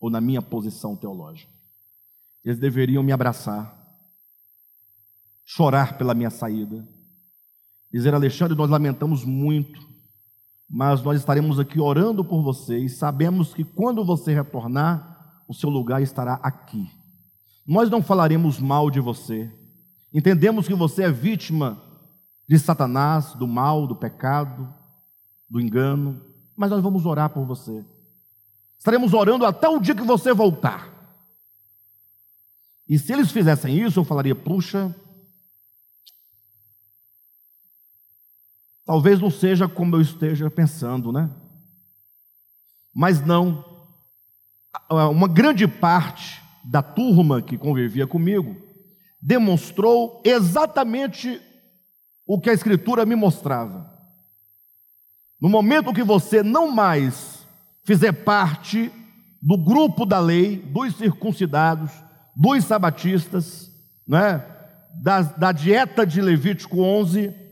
ou 0.00 0.10
na 0.10 0.20
minha 0.20 0.42
posição 0.42 0.96
teológica. 0.96 1.52
Eles 2.44 2.58
deveriam 2.58 3.04
me 3.04 3.12
abraçar 3.12 3.85
chorar 5.46 5.96
pela 5.96 6.12
minha 6.12 6.28
saída. 6.28 6.86
Dizer, 7.90 8.12
Alexandre, 8.12 8.56
nós 8.56 8.68
lamentamos 8.68 9.24
muito, 9.24 9.80
mas 10.68 11.00
nós 11.02 11.20
estaremos 11.20 11.60
aqui 11.60 11.80
orando 11.80 12.24
por 12.24 12.42
você 12.42 12.78
e 12.78 12.88
sabemos 12.88 13.54
que 13.54 13.62
quando 13.62 14.04
você 14.04 14.34
retornar, 14.34 15.44
o 15.48 15.54
seu 15.54 15.70
lugar 15.70 16.02
estará 16.02 16.34
aqui. 16.42 16.90
Nós 17.64 17.88
não 17.88 18.02
falaremos 18.02 18.58
mal 18.58 18.90
de 18.90 18.98
você. 18.98 19.50
Entendemos 20.12 20.66
que 20.66 20.74
você 20.74 21.04
é 21.04 21.12
vítima 21.12 21.80
de 22.48 22.58
Satanás, 22.58 23.32
do 23.34 23.46
mal, 23.46 23.86
do 23.86 23.94
pecado, 23.94 24.68
do 25.48 25.60
engano, 25.60 26.20
mas 26.56 26.70
nós 26.70 26.82
vamos 26.82 27.06
orar 27.06 27.30
por 27.30 27.46
você. 27.46 27.84
Estaremos 28.76 29.14
orando 29.14 29.46
até 29.46 29.68
o 29.68 29.78
dia 29.78 29.94
que 29.94 30.02
você 30.02 30.32
voltar. 30.32 30.92
E 32.88 32.98
se 32.98 33.12
eles 33.12 33.30
fizessem 33.30 33.78
isso, 33.78 34.00
eu 34.00 34.04
falaria: 34.04 34.34
puxa, 34.34 34.94
talvez 38.86 39.20
não 39.20 39.30
seja 39.30 39.68
como 39.68 39.96
eu 39.96 40.00
esteja 40.00 40.48
pensando, 40.48 41.12
né? 41.12 41.28
Mas 42.94 43.20
não, 43.20 43.64
uma 44.88 45.28
grande 45.28 45.66
parte 45.66 46.40
da 46.64 46.82
turma 46.82 47.42
que 47.42 47.58
convivia 47.58 48.06
comigo 48.06 48.56
demonstrou 49.20 50.22
exatamente 50.24 51.40
o 52.26 52.40
que 52.40 52.48
a 52.48 52.52
Escritura 52.52 53.04
me 53.04 53.16
mostrava. 53.16 53.92
No 55.40 55.48
momento 55.48 55.92
que 55.92 56.02
você 56.02 56.42
não 56.42 56.70
mais 56.70 57.46
fizer 57.84 58.12
parte 58.12 58.90
do 59.42 59.58
grupo 59.58 60.06
da 60.06 60.18
lei, 60.18 60.56
dos 60.56 60.96
circuncidados, 60.96 61.90
dos 62.34 62.64
sabatistas, 62.64 63.70
né, 64.06 64.44
da, 65.02 65.22
da 65.22 65.52
dieta 65.52 66.06
de 66.06 66.20
Levítico 66.20 66.80
11, 66.80 67.45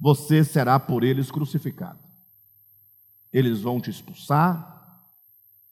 você 0.00 0.44
será 0.44 0.78
por 0.78 1.02
eles 1.02 1.30
crucificado. 1.30 1.98
Eles 3.32 3.60
vão 3.60 3.80
te 3.80 3.90
expulsar, 3.90 4.78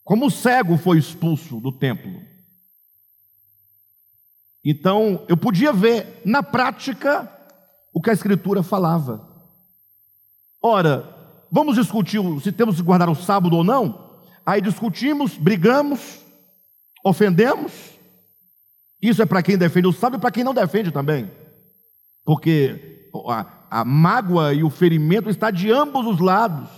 como 0.03 0.27
o 0.27 0.31
cego 0.31 0.77
foi 0.77 0.97
expulso 0.97 1.59
do 1.59 1.71
templo. 1.71 2.21
Então, 4.63 5.25
eu 5.27 5.35
podia 5.35 5.73
ver 5.73 6.21
na 6.25 6.43
prática 6.43 7.31
o 7.93 8.01
que 8.01 8.09
a 8.09 8.13
Escritura 8.13 8.63
falava. 8.63 9.27
Ora, 10.61 11.13
vamos 11.51 11.75
discutir 11.75 12.19
se 12.41 12.51
temos 12.51 12.77
que 12.77 12.81
guardar 12.81 13.09
o 13.09 13.15
sábado 13.15 13.55
ou 13.55 13.63
não? 13.63 14.21
Aí 14.45 14.61
discutimos, 14.61 15.37
brigamos, 15.37 16.21
ofendemos. 17.03 17.71
Isso 19.01 19.21
é 19.21 19.25
para 19.25 19.43
quem 19.43 19.57
defende 19.57 19.87
o 19.87 19.93
sábado 19.93 20.19
e 20.19 20.21
para 20.21 20.31
quem 20.31 20.43
não 20.43 20.53
defende 20.53 20.91
também. 20.91 21.29
Porque 22.23 23.09
a, 23.69 23.85
mágoa 23.85 24.53
e 24.53 24.63
o 24.63 24.69
ferimento 24.69 25.29
está 25.29 25.51
de 25.51 25.71
ambos 25.71 26.05
os 26.05 26.19
lados. 26.19 26.69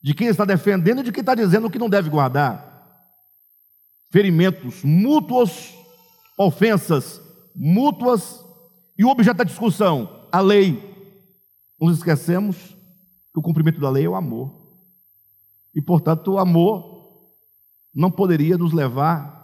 De 0.00 0.14
quem 0.14 0.28
está 0.28 0.44
defendendo 0.44 1.00
e 1.00 1.04
de 1.04 1.12
quem 1.12 1.20
está 1.20 1.34
dizendo 1.34 1.70
que 1.70 1.78
não 1.78 1.88
deve 1.88 2.08
guardar. 2.08 2.66
Ferimentos 4.10 4.82
mútuos, 4.84 5.74
ofensas 6.38 7.20
mútuas, 7.58 8.44
e 8.96 9.04
o 9.04 9.08
objeto 9.08 9.38
da 9.38 9.44
discussão, 9.44 10.26
a 10.30 10.40
lei. 10.40 10.82
Nos 11.80 11.98
esquecemos 11.98 12.56
que 12.56 13.38
o 13.38 13.42
cumprimento 13.42 13.80
da 13.80 13.90
lei 13.90 14.04
é 14.04 14.08
o 14.08 14.14
amor. 14.14 14.52
E, 15.74 15.82
portanto, 15.82 16.32
o 16.32 16.38
amor 16.38 17.22
não 17.94 18.10
poderia 18.10 18.56
nos 18.56 18.72
levar 18.72 19.38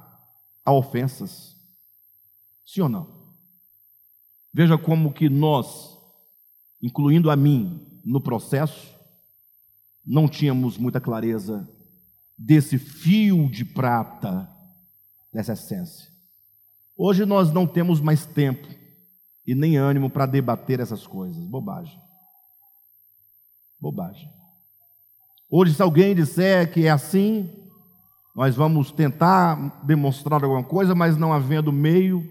a 0.64 0.72
ofensas. 0.72 1.54
Sim 2.64 2.82
ou 2.82 2.88
não? 2.88 3.34
Veja 4.52 4.78
como 4.78 5.12
que 5.12 5.28
nós, 5.28 5.93
incluindo 6.82 7.30
a 7.30 7.36
mim 7.36 8.00
no 8.04 8.20
processo, 8.20 8.94
não 10.04 10.28
tínhamos 10.28 10.76
muita 10.76 11.00
clareza 11.00 11.68
desse 12.36 12.78
fio 12.78 13.48
de 13.48 13.64
prata, 13.64 14.48
dessa 15.32 15.52
essência. 15.52 16.12
Hoje 16.96 17.24
nós 17.24 17.52
não 17.52 17.66
temos 17.66 18.00
mais 18.00 18.26
tempo 18.26 18.68
e 19.46 19.54
nem 19.54 19.76
ânimo 19.76 20.08
para 20.10 20.26
debater 20.26 20.80
essas 20.80 21.06
coisas. 21.06 21.42
Bobagem. 21.44 21.98
Bobagem. 23.80 24.28
Hoje, 25.50 25.74
se 25.74 25.82
alguém 25.82 26.14
disser 26.14 26.72
que 26.72 26.86
é 26.86 26.90
assim, 26.90 27.50
nós 28.34 28.56
vamos 28.56 28.90
tentar 28.90 29.82
demonstrar 29.84 30.42
alguma 30.42 30.64
coisa, 30.64 30.94
mas 30.94 31.16
não 31.16 31.32
havendo 31.32 31.72
meio, 31.72 32.28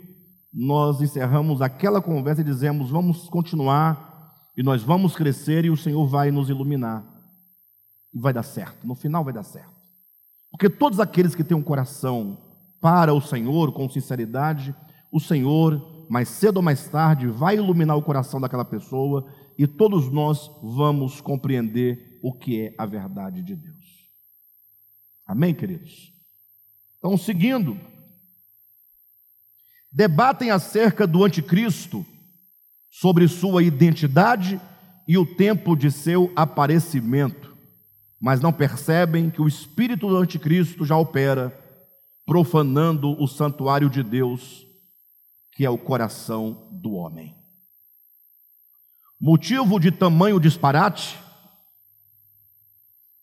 nós 0.53 1.01
encerramos 1.01 1.61
aquela 1.61 2.01
conversa 2.01 2.41
e 2.41 2.45
dizemos: 2.45 2.89
vamos 2.89 3.29
continuar 3.29 4.12
e 4.55 4.63
nós 4.63 4.83
vamos 4.83 5.15
crescer 5.15 5.65
e 5.65 5.69
o 5.69 5.77
Senhor 5.77 6.05
vai 6.07 6.31
nos 6.31 6.49
iluminar. 6.49 7.03
E 8.13 8.19
vai 8.19 8.31
dar 8.31 8.43
certo, 8.43 8.85
no 8.85 8.95
final 8.95 9.23
vai 9.23 9.33
dar 9.33 9.43
certo. 9.43 9.73
Porque 10.51 10.69
todos 10.69 10.99
aqueles 10.99 11.33
que 11.33 11.43
têm 11.43 11.57
um 11.57 11.63
coração 11.63 12.37
para 12.79 13.13
o 13.13 13.21
Senhor 13.21 13.71
com 13.71 13.89
sinceridade, 13.89 14.75
o 15.11 15.19
Senhor, 15.19 16.05
mais 16.09 16.29
cedo 16.29 16.57
ou 16.57 16.63
mais 16.63 16.87
tarde, 16.87 17.27
vai 17.27 17.55
iluminar 17.55 17.97
o 17.97 18.03
coração 18.03 18.39
daquela 18.39 18.65
pessoa 18.65 19.25
e 19.57 19.65
todos 19.65 20.11
nós 20.11 20.51
vamos 20.61 21.21
compreender 21.21 22.19
o 22.21 22.33
que 22.33 22.61
é 22.61 22.75
a 22.77 22.85
verdade 22.85 23.41
de 23.41 23.55
Deus. 23.55 24.09
Amém, 25.25 25.53
queridos? 25.53 26.13
Então, 26.97 27.17
seguindo, 27.17 27.79
debatem 29.91 30.51
acerca 30.51 31.07
do 31.07 31.23
anticristo, 31.23 32.05
sobre 32.93 33.27
sua 33.27 33.63
identidade 33.63 34.61
e 35.07 35.17
o 35.17 35.25
tempo 35.25 35.75
de 35.75 35.89
seu 35.89 36.31
aparecimento, 36.35 37.57
mas 38.21 38.39
não 38.39 38.53
percebem 38.53 39.31
que 39.31 39.41
o 39.41 39.47
espírito 39.47 40.07
do 40.07 40.15
anticristo 40.15 40.85
já 40.85 40.95
opera 40.95 41.59
profanando 42.23 43.19
o 43.19 43.27
santuário 43.27 43.89
de 43.89 44.03
Deus, 44.03 44.63
que 45.53 45.65
é 45.65 45.69
o 45.71 45.77
coração 45.77 46.69
do 46.71 46.93
homem. 46.93 47.35
Motivo 49.19 49.79
de 49.79 49.91
tamanho 49.91 50.39
disparate 50.39 51.19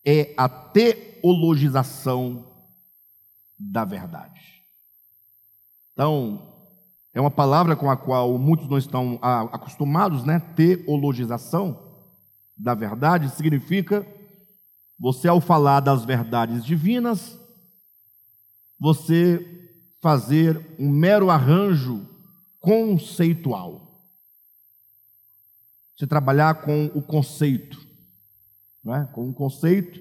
é 0.05 0.35
a 0.37 0.49
teologização 0.49 2.45
da 3.57 3.85
verdade. 3.85 4.41
Então, 5.93 6.60
é 7.13 7.21
uma 7.21 7.31
palavra 7.31 7.75
com 7.75 7.91
a 7.91 7.97
qual 7.97 8.39
muitos 8.39 8.69
não 8.69 8.79
estão 8.79 9.19
acostumados, 9.21 10.25
né? 10.25 10.39
Teologização 10.55 11.79
da 12.57 12.75
verdade 12.75 13.31
significa 13.31 14.07
você, 14.99 15.27
ao 15.27 15.41
falar 15.41 15.81
das 15.81 16.05
verdades 16.05 16.65
divinas, 16.65 17.39
você 18.79 19.45
fazer 20.01 20.75
um 20.79 20.89
mero 20.89 21.31
arranjo 21.31 22.07
conceitual. 22.61 23.89
Você 25.97 26.07
trabalhar 26.07 26.63
com 26.63 26.87
o 26.95 27.03
conceito, 27.03 27.79
não 28.85 28.95
é? 28.95 29.05
com 29.07 29.29
o 29.29 29.35
conceito 29.35 30.01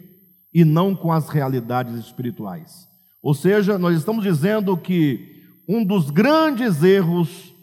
e 0.53 0.63
não 0.63 0.95
com 0.95 1.11
as 1.11 1.29
realidades 1.29 1.95
espirituais. 1.95 2.87
Ou 3.21 3.33
seja, 3.33 3.77
nós 3.77 3.97
estamos 3.97 4.23
dizendo 4.23 4.77
que 4.77 5.38
um 5.71 5.85
dos 5.85 6.09
grandes 6.09 6.81
erros 6.81 7.53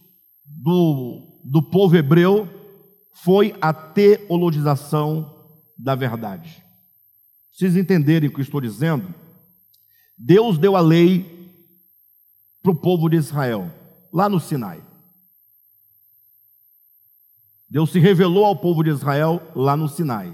do, 0.44 1.40
do 1.42 1.60
povo 1.60 1.96
hebreu 1.96 2.48
foi 3.12 3.52
a 3.60 3.74
teologização 3.74 5.44
da 5.76 5.96
verdade. 5.96 6.62
Vocês 7.50 7.74
entenderem 7.74 8.28
o 8.28 8.32
que 8.32 8.40
estou 8.40 8.60
dizendo? 8.60 9.12
Deus 10.16 10.56
deu 10.56 10.76
a 10.76 10.80
lei 10.80 11.58
para 12.62 12.70
o 12.70 12.76
povo 12.76 13.08
de 13.08 13.16
Israel, 13.16 13.74
lá 14.12 14.28
no 14.28 14.38
Sinai. 14.38 14.80
Deus 17.68 17.90
se 17.90 17.98
revelou 17.98 18.44
ao 18.44 18.54
povo 18.54 18.84
de 18.84 18.90
Israel 18.90 19.42
lá 19.52 19.76
no 19.76 19.88
Sinai, 19.88 20.32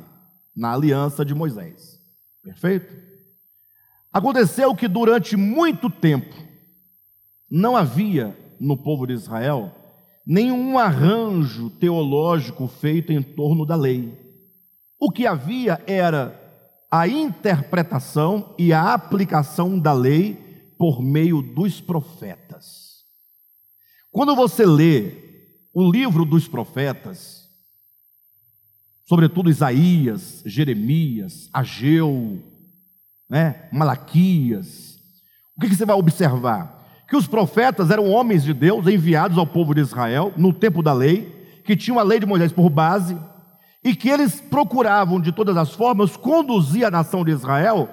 na 0.55 0.75
aliança 0.75 1.25
de 1.25 1.35
Moisés. 1.35 1.99
Perfeito? 2.43 2.95
Aconteceu 4.13 4.75
que 4.77 4.87
durante 4.87 5.39
muito 5.39 5.89
tempo 5.89 6.52
não 7.55 7.77
havia 7.77 8.35
no 8.59 8.79
povo 8.79 9.07
de 9.07 9.13
Israel 9.13 9.71
nenhum 10.25 10.79
arranjo 10.79 11.69
teológico 11.69 12.67
feito 12.67 13.13
em 13.13 13.23
torno 13.23 13.67
da 13.67 13.77
lei. 13.77 14.19
O 14.99 15.11
que 15.11 15.27
havia 15.27 15.83
era 15.87 16.41
a 16.91 17.07
interpretação 17.07 18.55
e 18.59 18.73
a 18.73 18.95
aplicação 18.95 19.79
da 19.79 19.93
lei 19.93 20.35
por 20.79 21.03
meio 21.03 21.43
dos 21.43 21.79
profetas. 21.79 23.05
Quando 24.11 24.35
você 24.35 24.65
lê 24.65 25.13
o 25.75 25.91
livro 25.91 26.25
dos 26.25 26.49
profetas, 26.49 27.51
sobretudo 29.05 29.51
Isaías, 29.51 30.43
Jeremias, 30.47 31.51
Ageu, 31.53 32.43
né, 33.29 33.69
Malaquias, 33.71 34.99
o 35.55 35.61
que, 35.61 35.69
que 35.69 35.77
você 35.77 35.85
vai 35.85 35.97
observar? 35.97 36.82
Que 37.13 37.17
os 37.17 37.27
profetas 37.27 37.91
eram 37.91 38.11
homens 38.11 38.43
de 38.43 38.55
Deus 38.55 38.87
enviados 38.87 39.37
ao 39.37 39.47
povo 39.47 39.75
de 39.75 39.83
Israel 39.83 40.33
no 40.35 40.51
tempo 40.51 40.83
da 40.83 40.95
lei, 40.95 41.61
que 41.63 41.77
tinham 41.77 41.99
a 41.99 42.03
lei 42.03 42.19
de 42.19 42.25
Moisés 42.25 42.51
por 42.53 42.71
base, 42.71 43.15
e 43.85 43.95
que 43.95 44.09
eles 44.09 44.41
procuravam 44.41 45.21
de 45.21 45.31
todas 45.31 45.55
as 45.59 45.73
formas 45.73 46.17
conduzir 46.17 46.87
a 46.87 46.91
nação 46.91 47.23
de 47.23 47.31
Israel 47.31 47.87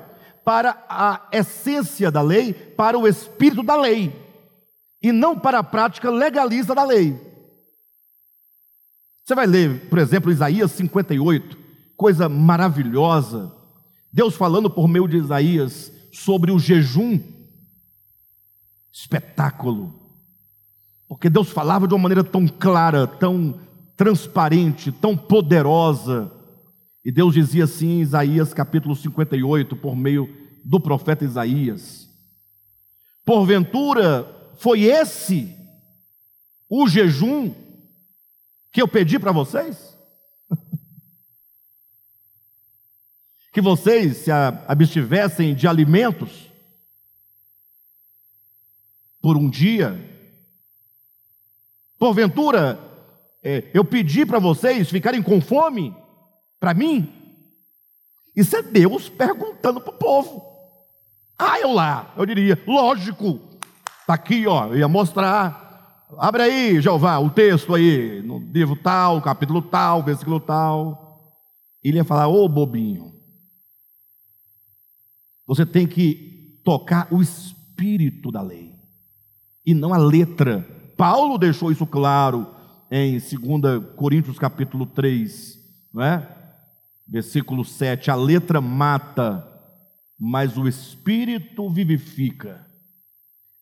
para 0.45 0.86
a 0.88 1.28
essência 1.34 2.09
da 2.09 2.22
lei, 2.22 2.53
para 2.53 2.97
o 2.97 3.05
espírito 3.05 3.61
da 3.61 3.76
lei, 3.76 4.15
e 5.03 5.11
não 5.11 5.38
para 5.38 5.59
a 5.59 5.63
prática 5.65 6.09
legalista 6.09 6.74
da 6.74 6.86
lei. 6.86 7.20
Você 9.26 9.36
vai 9.36 9.45
ler, 9.45 9.89
por 9.89 9.99
exemplo, 9.99 10.32
Isaías 10.32 10.72
58, 10.72 11.57
coisa 11.97 12.30
maravilhosa. 12.30 13.53
Deus 14.13 14.34
falando 14.38 14.70
por 14.70 14.88
meio 14.88 15.09
de 15.09 15.17
Isaías 15.17 15.91
sobre 16.13 16.53
o 16.53 16.57
jejum. 16.57 17.20
Espetáculo. 18.92 19.94
Porque 21.08 21.30
Deus 21.30 21.50
falava 21.50 21.88
de 21.88 21.94
uma 21.94 22.04
maneira 22.04 22.24
tão 22.24 22.48
clara, 22.48 23.08
tão 23.08 23.60
transparente, 23.98 24.92
tão 24.92 25.18
poderosa. 25.18 26.32
E 27.04 27.12
Deus 27.12 27.34
dizia 27.34 27.64
assim 27.64 27.98
em 27.98 28.02
Isaías 28.02 28.54
capítulo 28.54 28.96
58, 28.96 29.76
por 29.76 29.96
meio 29.96 30.30
do 30.64 30.80
profeta 30.80 31.26
Isaías: 31.26 32.08
Porventura 33.26 34.54
foi 34.58 34.84
esse 34.84 35.56
o 36.70 36.88
jejum 36.88 37.52
que 38.72 38.82
eu 38.82 38.88
pedi 38.88 39.18
para 39.18 39.32
vocês? 39.32 39.98
que 43.52 43.62
vocês 43.62 44.18
se 44.18 44.32
abstivessem 44.32 45.56
de 45.56 45.68
alimentos 45.68 46.49
por 49.22 49.38
um 49.38 49.49
dia? 49.49 49.97
Porventura, 51.97 52.80
é, 53.43 53.70
eu 53.74 53.84
pedi 53.84 54.26
para 54.26 54.39
vocês 54.39 54.89
ficarem 54.89 55.22
com 55.22 55.41
fome 55.41 55.95
para 56.59 56.74
mim? 56.74 57.13
Isso 58.36 58.55
é 58.55 58.61
Deus 58.61 59.09
perguntando 59.09 59.82
para 59.82 59.93
o 59.93 59.97
povo. 59.97 60.45
Ah, 61.38 61.59
eu 61.59 61.74
lá, 61.74 62.13
eu 62.17 62.26
diria, 62.26 62.61
lógico, 62.67 63.39
está 64.01 64.13
aqui, 64.13 64.45
ó, 64.47 64.67
eu 64.67 64.78
ia 64.78 64.88
mostrar. 64.88 66.07
Abre 66.17 66.43
aí, 66.43 66.82
Jeová, 66.82 67.20
o 67.20 67.30
texto 67.30 67.76
aí, 67.76 68.22
no 68.22 68.39
livro 68.39 68.76
tal, 68.76 69.22
capítulo 69.22 69.61
tal, 69.61 70.03
versículo 70.03 70.39
tal. 70.39 71.36
Ele 71.84 71.97
ia 71.97 72.03
falar, 72.03 72.28
ô 72.28 72.47
bobinho, 72.47 73.13
você 75.45 75.65
tem 75.65 75.88
que 75.88 76.59
tocar 76.63 77.07
o 77.11 77.22
espírito 77.22 78.32
da 78.32 78.41
lei 78.41 78.68
e 79.70 79.74
não 79.76 79.93
a 79.93 79.97
letra. 79.97 80.67
Paulo 80.97 81.38
deixou 81.38 81.72
isso 81.72 81.86
claro 81.86 82.47
em 82.89 83.20
2 83.20 83.93
Coríntios 83.95 84.39
capítulo 84.39 84.84
3, 84.88 85.59
não 85.93 86.03
é? 86.03 86.28
Versículo 87.07 87.63
7, 87.63 88.09
a 88.09 88.15
letra 88.15 88.59
mata, 88.59 89.47
mas 90.20 90.57
o 90.57 90.67
espírito 90.67 91.70
vivifica. 91.70 92.65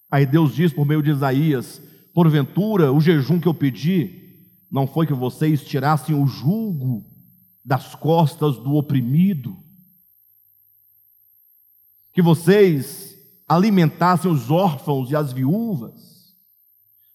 Aí 0.10 0.26
Deus 0.26 0.56
diz 0.56 0.72
por 0.72 0.88
meio 0.88 1.04
de 1.04 1.12
Isaías: 1.12 1.82
Porventura, 2.14 2.94
o 2.94 3.02
jejum 3.02 3.38
que 3.38 3.48
eu 3.48 3.54
pedi, 3.54 4.48
não 4.72 4.88
foi 4.88 5.06
que 5.06 5.14
vocês 5.14 5.66
tirassem 5.66 6.16
o 6.16 6.26
julgo 6.26 7.04
das 7.66 7.96
costas 7.96 8.56
do 8.56 8.76
oprimido, 8.76 9.58
que 12.14 12.22
vocês 12.22 13.07
alimentassem 13.48 14.30
os 14.30 14.52
órfãos 14.52 15.10
e 15.10 15.16
as 15.16 15.32
viúvas, 15.32 16.36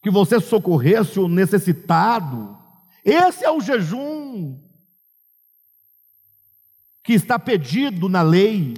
que 0.03 0.11
vocês 0.11 0.45
socorressem 0.45 1.23
o 1.23 1.29
necessitado. 1.29 2.59
Esse 3.05 3.45
é 3.45 3.51
o 3.51 3.61
jejum 3.61 4.59
que 7.05 7.13
está 7.13 7.39
pedido 7.39 8.09
na 8.09 8.23
lei. 8.23 8.75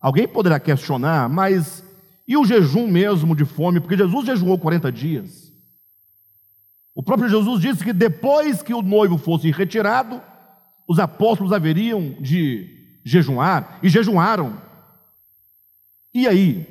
Alguém 0.00 0.28
poderá 0.28 0.60
questionar, 0.60 1.28
mas 1.28 1.82
e 2.26 2.36
o 2.36 2.44
jejum 2.44 2.86
mesmo 2.86 3.34
de 3.34 3.44
fome? 3.44 3.80
Porque 3.80 3.96
Jesus 3.96 4.26
jejuou 4.26 4.58
40 4.58 4.92
dias. 4.92 5.52
O 6.94 7.02
próprio 7.02 7.28
Jesus 7.28 7.60
disse 7.60 7.82
que 7.82 7.92
depois 7.92 8.62
que 8.62 8.72
o 8.72 8.82
noivo 8.82 9.18
fosse 9.18 9.50
retirado, 9.50 10.22
os 10.86 10.98
apóstolos 10.98 11.52
haveriam 11.52 12.12
de 12.20 12.83
jejuar, 13.04 13.78
e 13.82 13.88
jejuaram. 13.88 14.60
E 16.12 16.26
aí? 16.26 16.66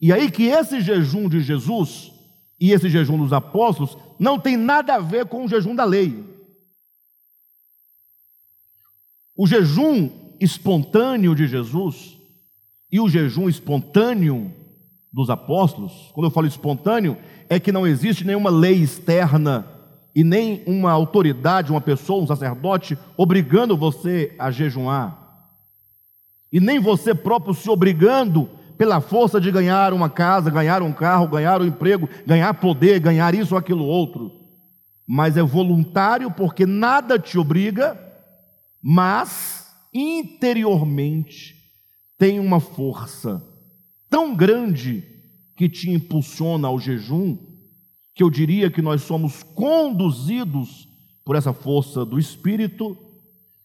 E 0.00 0.12
aí 0.12 0.30
que 0.30 0.44
esse 0.44 0.80
jejum 0.80 1.28
de 1.28 1.40
Jesus 1.40 2.12
e 2.60 2.70
esse 2.72 2.88
jejum 2.88 3.18
dos 3.18 3.32
apóstolos 3.32 3.96
não 4.18 4.38
tem 4.38 4.56
nada 4.56 4.94
a 4.94 4.98
ver 4.98 5.26
com 5.26 5.44
o 5.44 5.48
jejum 5.48 5.74
da 5.74 5.84
lei. 5.84 6.24
O 9.36 9.46
jejum 9.46 10.10
espontâneo 10.40 11.34
de 11.34 11.46
Jesus 11.46 12.18
e 12.90 13.00
o 13.00 13.08
jejum 13.08 13.48
espontâneo 13.48 14.52
dos 15.12 15.30
apóstolos, 15.30 16.10
quando 16.12 16.26
eu 16.26 16.30
falo 16.30 16.46
espontâneo, 16.46 17.16
é 17.48 17.58
que 17.58 17.72
não 17.72 17.86
existe 17.86 18.24
nenhuma 18.24 18.50
lei 18.50 18.82
externa 18.82 19.66
e 20.14 20.22
nem 20.22 20.62
uma 20.66 20.90
autoridade, 20.90 21.70
uma 21.70 21.80
pessoa, 21.80 22.22
um 22.22 22.26
sacerdote, 22.26 22.98
obrigando 23.16 23.76
você 23.76 24.34
a 24.38 24.50
jejuar. 24.50 25.21
E 26.52 26.60
nem 26.60 26.78
você 26.78 27.14
próprio 27.14 27.54
se 27.54 27.70
obrigando 27.70 28.48
pela 28.76 29.00
força 29.00 29.40
de 29.40 29.50
ganhar 29.50 29.92
uma 29.92 30.10
casa, 30.10 30.50
ganhar 30.50 30.82
um 30.82 30.92
carro, 30.92 31.28
ganhar 31.28 31.62
um 31.62 31.66
emprego, 31.66 32.08
ganhar 32.26 32.52
poder, 32.54 33.00
ganhar 33.00 33.34
isso 33.34 33.54
ou 33.54 33.58
aquilo 33.58 33.84
outro. 33.84 34.30
Mas 35.06 35.36
é 35.36 35.42
voluntário 35.42 36.30
porque 36.30 36.66
nada 36.66 37.18
te 37.18 37.38
obriga, 37.38 37.98
mas 38.82 39.72
interiormente 39.94 41.54
tem 42.18 42.38
uma 42.38 42.60
força 42.60 43.42
tão 44.10 44.34
grande 44.34 45.04
que 45.56 45.68
te 45.68 45.90
impulsiona 45.90 46.68
ao 46.68 46.78
jejum, 46.78 47.38
que 48.14 48.22
eu 48.22 48.28
diria 48.28 48.70
que 48.70 48.82
nós 48.82 49.02
somos 49.02 49.42
conduzidos 49.42 50.88
por 51.24 51.36
essa 51.36 51.52
força 51.52 52.04
do 52.04 52.18
Espírito, 52.18 52.96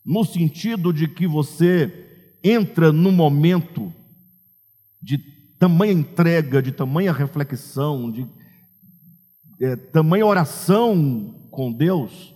no 0.05 0.23
sentido 0.23 0.93
de 0.93 1.07
que 1.07 1.27
você 1.27 2.06
entra 2.43 2.91
num 2.91 3.11
momento 3.11 3.93
de 5.01 5.17
tamanha 5.59 5.93
entrega, 5.93 6.61
de 6.61 6.71
tamanha 6.71 7.11
reflexão, 7.11 8.11
de 8.11 8.27
é, 9.59 9.75
tamanha 9.75 10.25
oração 10.25 11.47
com 11.49 11.71
Deus, 11.71 12.33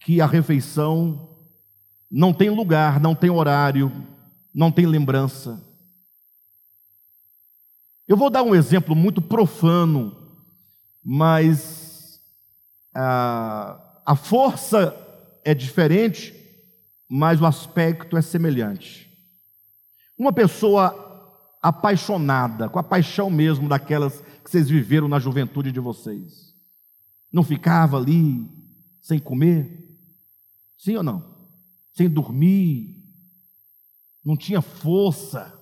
que 0.00 0.20
a 0.20 0.26
refeição 0.26 1.28
não 2.10 2.32
tem 2.32 2.50
lugar, 2.50 3.00
não 3.00 3.14
tem 3.14 3.30
horário, 3.30 3.90
não 4.54 4.70
tem 4.70 4.86
lembrança. 4.86 5.62
Eu 8.06 8.16
vou 8.16 8.28
dar 8.28 8.42
um 8.42 8.54
exemplo 8.54 8.94
muito 8.94 9.22
profano, 9.22 10.14
mas 11.02 12.20
a, 12.94 14.02
a 14.04 14.16
força 14.16 14.94
é 15.44 15.54
diferente, 15.54 16.34
mas 17.14 17.42
o 17.42 17.44
aspecto 17.44 18.16
é 18.16 18.22
semelhante. 18.22 19.06
Uma 20.16 20.32
pessoa 20.32 21.58
apaixonada, 21.60 22.70
com 22.70 22.78
a 22.78 22.82
paixão 22.82 23.28
mesmo 23.28 23.68
daquelas 23.68 24.22
que 24.42 24.50
vocês 24.50 24.66
viveram 24.70 25.08
na 25.08 25.18
juventude 25.18 25.70
de 25.70 25.78
vocês, 25.78 26.54
não 27.30 27.44
ficava 27.44 27.98
ali 27.98 28.48
sem 29.02 29.18
comer? 29.18 29.94
Sim 30.78 30.96
ou 30.96 31.02
não? 31.02 31.50
Sem 31.92 32.08
dormir? 32.08 33.04
Não 34.24 34.34
tinha 34.34 34.62
força? 34.62 35.52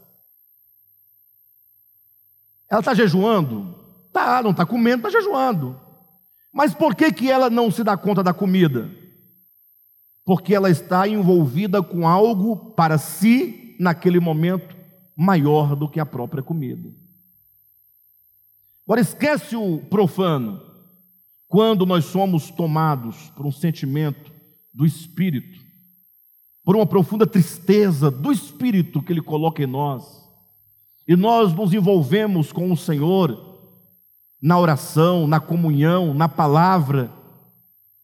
Ela 2.70 2.78
está 2.78 2.94
jejuando? 2.94 3.74
Tá, 4.12 4.40
não 4.40 4.53
está 4.53 4.64
comendo, 4.64 5.09
está 5.09 5.11
jejuando. 5.11 5.80
Mas 6.53 6.72
por 6.72 6.94
que, 6.94 7.12
que 7.12 7.28
ela 7.28 7.51
não 7.51 7.72
se 7.72 7.82
dá 7.82 7.96
conta 7.96 8.22
da 8.22 8.32
comida? 8.32 8.99
Porque 10.25 10.55
ela 10.55 10.71
está 10.71 11.09
envolvida 11.09 11.83
com 11.83 12.07
algo 12.07 12.57
para 12.75 12.99
si, 12.99 13.77
naquele 13.79 14.21
momento, 14.21 14.77
maior 15.16 15.75
do 15.75 15.89
que 15.89 16.01
a 16.01 16.07
própria 16.07 16.43
comida. 16.43 16.91
Agora 18.87 19.01
esquece 19.01 19.55
o 19.57 19.79
profano. 19.79 20.61
Quando 21.47 21.85
nós 21.85 22.05
somos 22.05 22.51
tomados 22.51 23.31
por 23.37 23.45
um 23.45 23.53
sentimento 23.53 24.33
do 24.73 24.87
espírito, 24.87 25.59
por 26.64 26.77
uma 26.77 26.87
profunda 26.87 27.27
tristeza 27.27 28.11
do 28.11 28.31
espírito 28.31 29.03
que 29.03 29.12
ele 29.12 29.23
coloca 29.23 29.62
em 29.62 29.66
nós, 29.66 30.21
e 31.07 31.16
nós 31.16 31.53
nos 31.53 31.75
envolvemos 31.75 32.53
com 32.53 32.71
o 32.71 32.77
Senhor 32.77 33.59
na 34.41 34.59
oração, 34.59 35.27
na 35.27 35.41
comunhão, 35.41 36.14
na 36.14 36.29
palavra, 36.29 37.12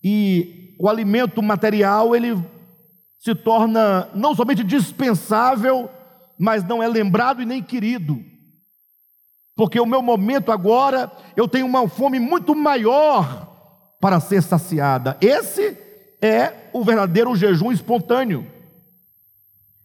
e 0.02 0.65
o 0.78 0.88
alimento 0.88 1.42
material 1.42 2.14
ele 2.14 2.36
se 3.18 3.34
torna 3.34 4.08
não 4.14 4.34
somente 4.34 4.62
dispensável, 4.62 5.90
mas 6.38 6.62
não 6.64 6.82
é 6.82 6.88
lembrado 6.88 7.42
e 7.42 7.46
nem 7.46 7.62
querido. 7.62 8.22
Porque 9.54 9.80
o 9.80 9.86
meu 9.86 10.02
momento 10.02 10.52
agora, 10.52 11.10
eu 11.34 11.48
tenho 11.48 11.66
uma 11.66 11.88
fome 11.88 12.20
muito 12.20 12.54
maior 12.54 13.46
para 14.00 14.20
ser 14.20 14.42
saciada. 14.42 15.16
Esse 15.20 15.76
é 16.20 16.68
o 16.72 16.84
verdadeiro 16.84 17.34
jejum 17.34 17.72
espontâneo. 17.72 18.46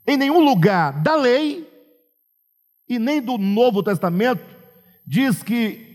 Em 0.05 0.17
nenhum 0.17 0.43
lugar 0.43 1.01
da 1.01 1.15
lei 1.15 1.67
e 2.87 2.99
nem 2.99 3.21
do 3.21 3.37
Novo 3.37 3.81
Testamento 3.81 4.43
diz 5.07 5.41
que 5.41 5.89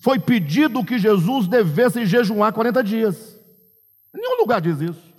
foi 0.00 0.18
pedido 0.18 0.84
que 0.84 0.98
Jesus 0.98 1.46
devesse 1.46 2.06
jejuar 2.06 2.52
40 2.52 2.82
dias. 2.82 3.31
Nenhum 4.12 4.38
lugar 4.38 4.60
diz 4.60 4.80
isso. 4.80 5.12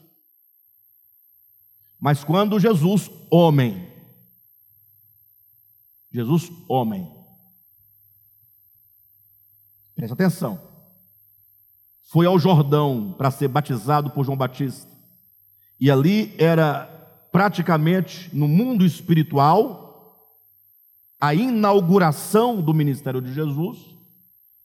Mas 2.00 2.24
quando 2.24 2.60
Jesus, 2.60 3.10
homem, 3.32 3.90
Jesus, 6.12 6.52
homem, 6.68 7.10
presta 9.96 10.14
atenção, 10.14 10.62
foi 12.04 12.26
ao 12.26 12.38
Jordão 12.38 13.16
para 13.18 13.32
ser 13.32 13.48
batizado 13.48 14.10
por 14.12 14.26
João 14.26 14.38
Batista, 14.38 14.92
e 15.80 15.90
ali 15.90 16.36
era 16.38 16.86
praticamente 17.32 18.30
no 18.36 18.48
mundo 18.48 18.86
espiritual 18.86 19.84
a 21.20 21.34
inauguração 21.34 22.62
do 22.62 22.74
ministério 22.74 23.22
de 23.22 23.34
Jesus. 23.34 23.80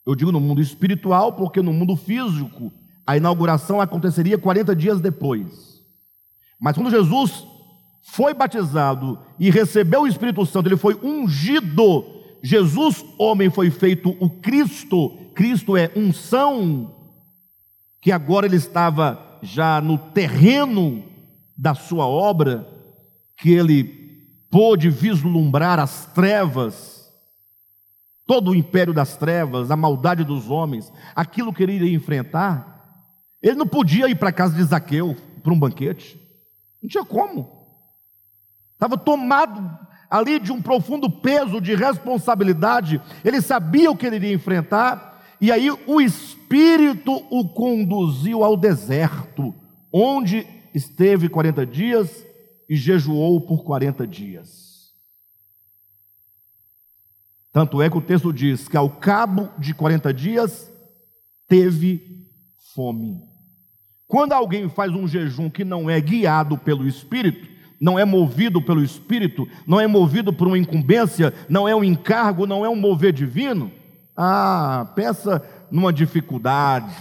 Eu 0.04 0.16
digo 0.16 0.32
no 0.32 0.40
mundo 0.40 0.60
espiritual, 0.60 1.32
porque 1.34 1.62
no 1.62 1.72
mundo 1.72 1.94
físico 1.94 2.72
a 3.08 3.16
inauguração 3.16 3.80
aconteceria 3.80 4.36
40 4.36 4.76
dias 4.76 5.00
depois. 5.00 5.82
Mas 6.60 6.76
quando 6.76 6.90
Jesus 6.90 7.42
foi 8.02 8.34
batizado 8.34 9.18
e 9.38 9.48
recebeu 9.50 10.02
o 10.02 10.06
Espírito 10.06 10.44
Santo, 10.44 10.68
ele 10.68 10.76
foi 10.76 10.94
ungido. 11.02 12.04
Jesus, 12.42 13.02
homem, 13.18 13.48
foi 13.48 13.70
feito 13.70 14.14
o 14.20 14.28
Cristo. 14.28 15.08
Cristo 15.34 15.74
é 15.74 15.90
unção, 15.96 16.94
que 17.98 18.12
agora 18.12 18.44
ele 18.44 18.56
estava 18.56 19.38
já 19.40 19.80
no 19.80 19.96
terreno 19.96 21.02
da 21.56 21.74
sua 21.74 22.06
obra, 22.06 22.68
que 23.38 23.50
ele 23.50 23.84
pôde 24.50 24.90
vislumbrar 24.90 25.78
as 25.78 26.04
trevas, 26.12 27.10
todo 28.26 28.50
o 28.50 28.54
império 28.54 28.92
das 28.92 29.16
trevas, 29.16 29.70
a 29.70 29.76
maldade 29.76 30.24
dos 30.24 30.50
homens, 30.50 30.92
aquilo 31.16 31.54
que 31.54 31.62
ele 31.62 31.72
iria 31.72 31.96
enfrentar. 31.96 32.77
Ele 33.42 33.56
não 33.56 33.66
podia 33.66 34.08
ir 34.08 34.16
para 34.16 34.30
a 34.30 34.32
casa 34.32 34.54
de 34.54 34.62
Zaqueu 34.64 35.16
para 35.42 35.52
um 35.52 35.58
banquete, 35.58 36.20
não 36.82 36.88
tinha 36.88 37.04
como. 37.04 37.58
Estava 38.74 38.96
tomado 38.96 39.78
ali 40.10 40.38
de 40.38 40.52
um 40.52 40.62
profundo 40.62 41.10
peso 41.10 41.60
de 41.60 41.74
responsabilidade, 41.74 43.00
ele 43.24 43.40
sabia 43.40 43.90
o 43.90 43.96
que 43.96 44.06
ele 44.06 44.16
iria 44.16 44.34
enfrentar, 44.34 45.22
e 45.40 45.52
aí 45.52 45.70
o 45.70 46.00
Espírito 46.00 47.12
o 47.30 47.48
conduziu 47.48 48.42
ao 48.42 48.56
deserto, 48.56 49.54
onde 49.92 50.46
esteve 50.74 51.28
40 51.28 51.66
dias 51.66 52.26
e 52.68 52.76
jejuou 52.76 53.40
por 53.40 53.64
40 53.64 54.06
dias. 54.06 54.92
Tanto 57.52 57.80
é 57.80 57.90
que 57.90 57.96
o 57.96 58.02
texto 58.02 58.32
diz 58.32 58.68
que 58.68 58.76
ao 58.76 58.90
cabo 58.90 59.48
de 59.58 59.74
40 59.74 60.12
dias 60.12 60.70
teve 61.48 62.26
fome. 62.74 63.27
Quando 64.08 64.32
alguém 64.32 64.70
faz 64.70 64.90
um 64.90 65.06
jejum 65.06 65.50
que 65.50 65.62
não 65.62 65.88
é 65.88 66.00
guiado 66.00 66.56
pelo 66.56 66.88
Espírito, 66.88 67.46
não 67.78 67.98
é 67.98 68.06
movido 68.06 68.60
pelo 68.60 68.82
Espírito, 68.82 69.46
não 69.66 69.78
é 69.78 69.86
movido 69.86 70.32
por 70.32 70.48
uma 70.48 70.58
incumbência, 70.58 71.32
não 71.46 71.68
é 71.68 71.76
um 71.76 71.84
encargo, 71.84 72.46
não 72.46 72.64
é 72.64 72.68
um 72.70 72.74
mover 72.74 73.12
divino, 73.12 73.70
ah, 74.16 74.90
pensa 74.96 75.46
numa 75.70 75.92
dificuldade. 75.92 76.96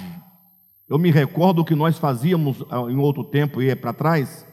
Eu 0.89 0.99
me 0.99 1.09
recordo 1.09 1.63
que 1.63 1.73
nós 1.73 1.97
fazíamos 1.97 2.61
ah, 2.69 2.81
em 2.91 2.97
outro 2.97 3.23
tempo, 3.23 3.61
e 3.61 3.69
é 3.69 3.75
para 3.75 3.93
trás, 3.93 4.45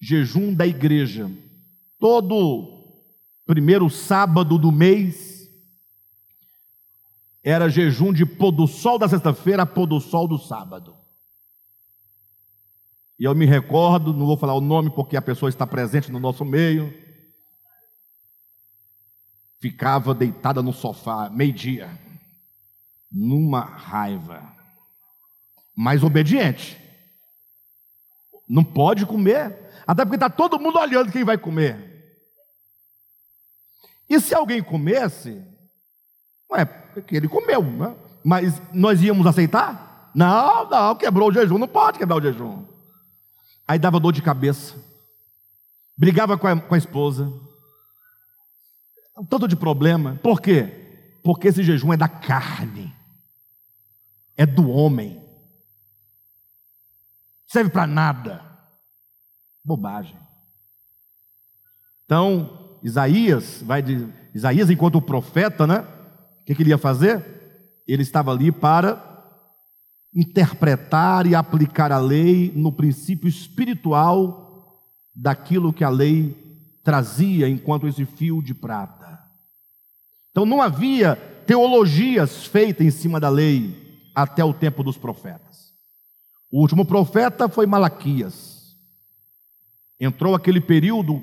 jejum 0.00 0.54
da 0.54 0.66
igreja. 0.66 1.30
Todo 1.98 2.78
primeiro 3.44 3.90
sábado 3.90 4.56
do 4.56 4.72
mês 4.72 5.50
era 7.44 7.68
jejum 7.68 8.10
de 8.10 8.24
pôr 8.24 8.52
do 8.52 8.66
sol 8.66 8.98
da 8.98 9.08
sexta-feira 9.08 9.64
a 9.64 9.66
pôr 9.66 9.86
do 9.86 10.00
sol 10.00 10.26
do 10.26 10.38
sábado. 10.38 10.99
E 13.20 13.24
eu 13.24 13.34
me 13.34 13.44
recordo, 13.44 14.14
não 14.14 14.24
vou 14.24 14.38
falar 14.38 14.54
o 14.54 14.62
nome 14.62 14.88
porque 14.88 15.14
a 15.14 15.20
pessoa 15.20 15.50
está 15.50 15.66
presente 15.66 16.10
no 16.10 16.18
nosso 16.18 16.42
meio. 16.42 16.90
Ficava 19.60 20.14
deitada 20.14 20.62
no 20.62 20.72
sofá, 20.72 21.28
meio-dia, 21.28 21.90
numa 23.12 23.60
raiva, 23.60 24.42
mas 25.76 26.02
obediente. 26.02 26.80
Não 28.48 28.64
pode 28.64 29.04
comer, 29.04 29.70
até 29.86 30.02
porque 30.02 30.16
está 30.16 30.30
todo 30.30 30.58
mundo 30.58 30.78
olhando 30.78 31.12
quem 31.12 31.22
vai 31.22 31.36
comer. 31.36 32.16
E 34.08 34.18
se 34.18 34.34
alguém 34.34 34.62
comesse, 34.62 35.44
é 36.54 36.64
porque 36.64 37.16
ele 37.16 37.28
comeu, 37.28 37.62
né? 37.62 37.94
mas 38.24 38.62
nós 38.72 39.02
íamos 39.02 39.26
aceitar? 39.26 40.10
Não, 40.14 40.70
não, 40.70 40.96
quebrou 40.96 41.28
o 41.28 41.32
jejum, 41.32 41.58
não 41.58 41.68
pode 41.68 41.98
quebrar 41.98 42.16
o 42.16 42.22
jejum. 42.22 42.69
Aí 43.70 43.78
dava 43.78 44.00
dor 44.00 44.10
de 44.12 44.20
cabeça, 44.20 44.74
brigava 45.96 46.36
com 46.36 46.48
a, 46.48 46.60
com 46.60 46.74
a 46.74 46.78
esposa, 46.78 47.32
um 49.16 49.24
tanto 49.24 49.46
de 49.46 49.54
problema. 49.54 50.18
Por 50.24 50.40
quê? 50.40 51.20
Porque 51.22 51.46
esse 51.46 51.62
jejum 51.62 51.92
é 51.92 51.96
da 51.96 52.08
carne, 52.08 52.92
é 54.36 54.44
do 54.44 54.68
homem, 54.68 55.24
serve 57.46 57.70
para 57.70 57.86
nada, 57.86 58.44
bobagem. 59.64 60.18
Então, 62.06 62.76
Isaías 62.82 63.62
vai 63.62 63.82
de 63.82 64.12
Isaías, 64.34 64.68
enquanto 64.68 65.00
profeta, 65.00 65.64
né? 65.64 65.86
O 66.40 66.44
que, 66.44 66.56
que 66.56 66.62
ele 66.64 66.70
ia 66.70 66.78
fazer? 66.78 67.24
Ele 67.86 68.02
estava 68.02 68.32
ali 68.32 68.50
para 68.50 69.09
interpretar 70.14 71.26
e 71.26 71.34
aplicar 71.34 71.92
a 71.92 71.98
lei 71.98 72.52
no 72.54 72.72
princípio 72.72 73.28
espiritual 73.28 74.80
daquilo 75.14 75.72
que 75.72 75.84
a 75.84 75.88
lei 75.88 76.36
trazia 76.82 77.48
enquanto 77.48 77.86
esse 77.86 78.04
fio 78.04 78.42
de 78.42 78.54
prata. 78.54 79.20
Então 80.30 80.44
não 80.44 80.60
havia 80.60 81.14
teologias 81.46 82.46
feitas 82.46 82.86
em 82.86 82.90
cima 82.90 83.20
da 83.20 83.28
lei 83.28 84.10
até 84.14 84.44
o 84.44 84.52
tempo 84.52 84.82
dos 84.82 84.96
profetas. 84.96 85.72
O 86.50 86.60
último 86.60 86.84
profeta 86.84 87.48
foi 87.48 87.66
Malaquias. 87.66 88.76
Entrou 89.98 90.34
aquele 90.34 90.60
período 90.60 91.22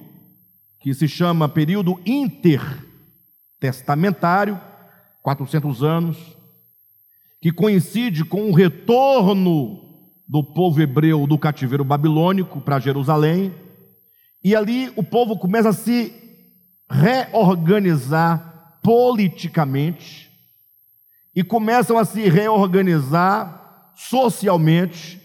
que 0.80 0.94
se 0.94 1.08
chama 1.08 1.50
período 1.50 2.00
intertestamentário, 2.06 4.60
400 5.22 5.84
anos, 5.84 6.38
que 7.42 7.52
coincide 7.52 8.26
com 8.26 8.50
o 8.50 8.54
retorno 8.54 9.80
do 10.28 10.44
povo 10.44 10.82
hebreu 10.82 11.26
do 11.26 11.38
cativeiro 11.38 11.84
babilônico 11.84 12.60
para 12.60 12.80
Jerusalém, 12.80 13.54
e 14.44 14.56
ali 14.56 14.92
o 14.96 15.04
povo 15.04 15.38
começa 15.38 15.70
a 15.70 15.74
se 15.74 16.14
reorganizar 16.90 18.80
politicamente 18.82 20.32
e 21.36 21.44
começam 21.44 21.98
a 21.98 22.06
se 22.06 22.28
reorganizar 22.28 23.94
socialmente, 23.96 25.22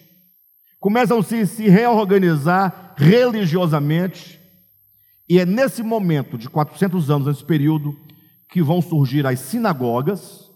começam 0.79 1.19
a 1.19 1.23
se, 1.23 1.47
se 1.47 1.69
reorganizar 1.69 2.95
religiosamente, 2.97 4.39
e 5.29 5.39
é 5.39 5.47
nesse 5.47 5.83
momento 5.83 6.37
de 6.37 6.51
400 6.51 7.11
anos, 7.11 7.27
nesse 7.27 7.45
período, 7.45 7.97
que 8.51 8.63
vão 8.63 8.83
surgir 8.83 9.27
as 9.27 9.41
sinagogas, 9.41 10.52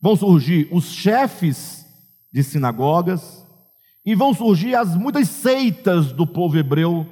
vão 0.00 0.16
surgir 0.16 0.68
os 0.70 0.84
chefes 0.84 1.86
de 2.32 2.42
sinagogas 2.42 3.44
e 4.04 4.14
vão 4.14 4.32
surgir 4.32 4.74
as 4.74 4.94
muitas 4.94 5.28
seitas 5.28 6.12
do 6.12 6.26
povo 6.26 6.56
hebreu, 6.56 7.06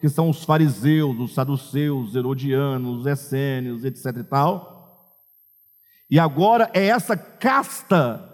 que 0.00 0.08
são 0.08 0.30
os 0.30 0.44
fariseus, 0.44 1.18
os 1.18 1.34
saduceus, 1.34 2.10
os 2.10 2.16
herodianos, 2.16 3.00
os 3.00 3.06
essênios, 3.06 3.84
etc 3.84 4.16
e 4.16 4.24
tal. 4.24 4.78
E 6.10 6.18
agora 6.18 6.70
é 6.72 6.86
essa 6.86 7.16
casta 7.16 8.24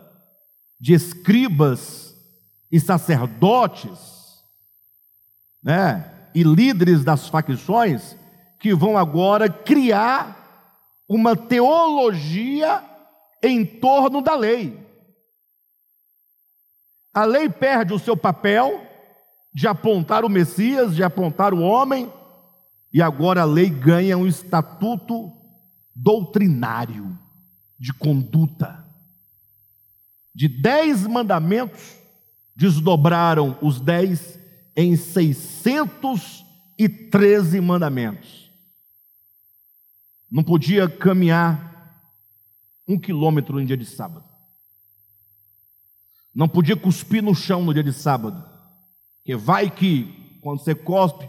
de 0.78 0.92
escribas 0.92 2.14
e 2.70 2.78
sacerdotes, 2.78 4.42
né, 5.62 6.28
e 6.34 6.42
líderes 6.42 7.02
das 7.02 7.28
facções 7.28 8.16
que 8.60 8.74
vão 8.74 8.98
agora 8.98 9.48
criar 9.48 10.44
uma 11.08 11.36
teologia 11.36 12.82
em 13.46 13.64
torno 13.64 14.22
da 14.22 14.34
lei. 14.34 14.82
A 17.12 17.24
lei 17.24 17.48
perde 17.48 17.92
o 17.92 17.98
seu 17.98 18.16
papel 18.16 18.84
de 19.52 19.68
apontar 19.68 20.24
o 20.24 20.28
Messias, 20.28 20.96
de 20.96 21.02
apontar 21.04 21.52
o 21.52 21.60
homem, 21.60 22.12
e 22.92 23.02
agora 23.02 23.42
a 23.42 23.44
lei 23.44 23.68
ganha 23.68 24.16
um 24.16 24.26
estatuto 24.26 25.32
doutrinário 25.94 27.16
de 27.78 27.92
conduta. 27.92 28.84
De 30.34 30.48
dez 30.48 31.06
mandamentos, 31.06 31.98
desdobraram 32.56 33.58
os 33.60 33.80
dez 33.80 34.38
em 34.76 34.96
seiscentos 34.96 36.44
e 36.78 36.88
treze 36.88 37.60
mandamentos. 37.60 38.50
Não 40.30 40.42
podia 40.42 40.88
caminhar 40.88 41.73
um 42.86 42.98
quilômetro 42.98 43.60
em 43.60 43.66
dia 43.66 43.76
de 43.76 43.86
sábado. 43.86 44.24
Não 46.34 46.48
podia 46.48 46.76
cuspir 46.76 47.22
no 47.22 47.34
chão 47.34 47.62
no 47.62 47.72
dia 47.72 47.84
de 47.84 47.92
sábado. 47.92 48.42
Porque 49.18 49.36
vai 49.36 49.70
que, 49.70 50.38
quando 50.42 50.58
você 50.58 50.74
cospe, 50.74 51.28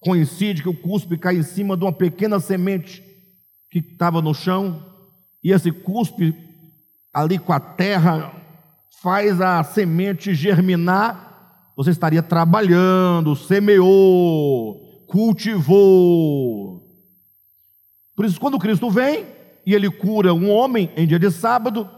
coincide 0.00 0.62
que 0.62 0.68
o 0.68 0.80
cuspe 0.80 1.18
cai 1.18 1.36
em 1.36 1.42
cima 1.42 1.76
de 1.76 1.84
uma 1.84 1.92
pequena 1.92 2.38
semente 2.38 3.02
que 3.70 3.80
estava 3.80 4.22
no 4.22 4.32
chão, 4.32 4.84
e 5.42 5.50
esse 5.50 5.72
cuspe 5.72 6.34
ali 7.12 7.38
com 7.38 7.52
a 7.52 7.58
terra 7.58 8.32
faz 9.02 9.40
a 9.40 9.62
semente 9.64 10.34
germinar, 10.34 11.72
você 11.76 11.90
estaria 11.90 12.22
trabalhando, 12.22 13.34
semeou, 13.34 15.04
cultivou. 15.08 16.82
Por 18.14 18.24
isso, 18.24 18.38
quando 18.38 18.58
Cristo 18.58 18.88
vem 18.90 19.26
e 19.66 19.74
ele 19.74 19.90
cura 19.90 20.34
um 20.34 20.50
homem 20.50 20.90
em 20.96 21.06
dia 21.06 21.18
de 21.18 21.30
sábado, 21.30 21.88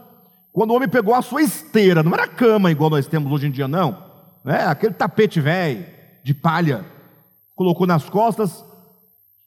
quando 0.51 0.71
o 0.71 0.75
homem 0.75 0.89
pegou 0.89 1.13
a 1.13 1.21
sua 1.21 1.41
esteira, 1.41 2.01
não 2.01 2.13
era 2.13 2.27
cama 2.27 2.71
igual 2.71 2.89
nós 2.89 3.07
temos 3.07 3.31
hoje 3.31 3.47
em 3.47 3.51
dia, 3.51 3.67
não, 3.67 4.03
é 4.45 4.63
aquele 4.63 4.93
tapete 4.93 5.39
velho, 5.39 5.85
de 6.23 6.33
palha, 6.33 6.85
colocou 7.55 7.85
nas 7.85 8.09
costas, 8.09 8.63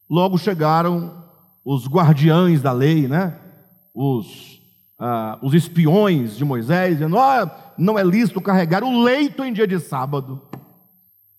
logo 0.09 0.39
chegaram 0.39 1.25
os 1.65 1.87
guardiães 1.87 2.63
da 2.63 2.73
lei, 2.73 3.07
né? 3.07 3.37
Os, 3.95 4.61
ah, 4.99 5.39
os 5.43 5.55
espiões 5.55 6.37
de 6.37 6.45
Moisés, 6.45 6.95
dizendo: 6.95 7.17
oh, 7.17 7.51
não 7.77 7.99
é 7.99 8.03
lícito 8.03 8.41
carregar 8.41 8.83
o 8.83 9.03
leito 9.03 9.45
em 9.45 9.53
dia 9.53 9.67
de 9.67 9.79
sábado. 9.79 10.41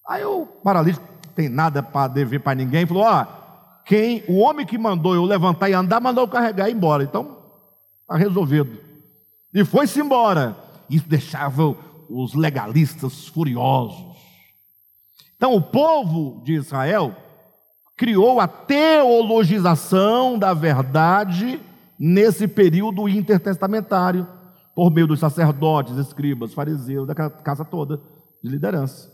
Aí 0.08 0.24
o 0.24 0.46
paralítico 0.46 1.06
tem 1.36 1.50
nada 1.50 1.82
para 1.82 2.08
dever 2.08 2.40
para 2.40 2.56
ninguém, 2.56 2.86
falou: 2.86 3.04
ó, 3.04 3.24
oh, 3.24 3.41
quem, 3.86 4.24
o 4.28 4.38
homem 4.40 4.66
que 4.66 4.78
mandou 4.78 5.16
eu 5.16 5.24
levantar 5.24 5.70
e 5.70 5.74
andar, 5.74 6.00
mandou 6.00 6.24
eu 6.24 6.28
carregar 6.28 6.68
e 6.68 6.72
ir 6.72 6.76
embora. 6.76 7.04
Então, 7.04 7.38
está 8.02 8.16
resolvido. 8.16 8.78
E 9.54 9.66
foi-se 9.66 10.00
embora. 10.00 10.56
Isso 10.90 11.08
deixava 11.08 11.76
os 12.10 12.34
legalistas 12.34 13.28
furiosos. 13.28 14.18
Então, 15.36 15.56
o 15.56 15.62
povo 15.62 16.42
de 16.44 16.54
Israel 16.54 17.16
criou 17.98 18.40
a 18.40 18.48
teologização 18.48 20.38
da 20.38 20.54
verdade 20.54 21.60
nesse 21.98 22.48
período 22.48 23.08
intertestamentário, 23.08 24.28
por 24.74 24.90
meio 24.90 25.08
dos 25.08 25.20
sacerdotes, 25.20 25.98
escribas, 25.98 26.54
fariseus, 26.54 27.08
da 27.08 27.14
casa 27.14 27.64
toda 27.64 28.02
de 28.44 28.50
liderança. 28.50 29.12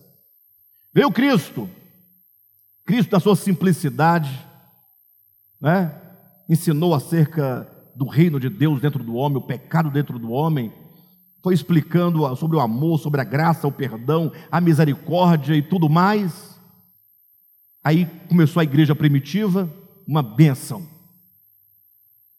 Veio 0.94 1.12
Cristo, 1.12 1.70
Cristo, 2.86 3.12
na 3.12 3.20
sua 3.20 3.36
simplicidade, 3.36 4.47
né? 5.60 5.94
ensinou 6.50 6.94
acerca 6.94 7.68
do 7.96 8.06
reino 8.06 8.40
de 8.40 8.50
Deus 8.50 8.80
dentro 8.80 9.04
do 9.04 9.16
homem, 9.16 9.38
o 9.38 9.46
pecado 9.46 9.90
dentro 9.90 10.20
do 10.20 10.32
homem, 10.32 10.72
foi 11.44 11.54
explicando 11.54 12.36
sobre 12.36 12.58
o 12.58 12.60
amor, 12.60 13.00
sobre 13.00 13.22
a 13.22 13.24
graça, 13.24 13.68
o 13.68 13.72
perdão, 13.72 14.32
a 14.52 14.60
misericórdia 14.62 15.56
e 15.56 15.62
tudo 15.62 15.90
mais. 15.90 16.60
Aí 17.84 18.06
começou 18.28 18.60
a 18.60 18.64
igreja 18.64 18.96
primitiva, 18.96 19.70
uma 20.08 20.22
bênção. 20.22 20.86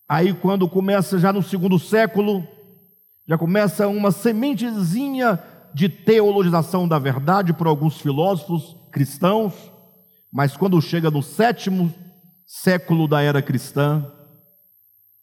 Aí, 0.08 0.32
quando 0.32 0.68
começa 0.68 1.18
já 1.18 1.32
no 1.32 1.42
segundo 1.42 1.78
século, 1.78 2.46
já 3.26 3.36
começa 3.36 3.86
uma 3.88 4.10
sementezinha 4.10 5.42
de 5.74 5.88
teologização 5.88 6.88
da 6.88 6.98
verdade 6.98 7.52
por 7.52 7.66
alguns 7.66 8.00
filósofos 8.00 8.76
cristãos, 8.90 9.52
mas 10.32 10.56
quando 10.56 10.80
chega 10.80 11.10
no 11.10 11.22
sétimo 11.22 11.92
século 12.48 13.06
da 13.06 13.20
era 13.20 13.42
cristã, 13.42 14.10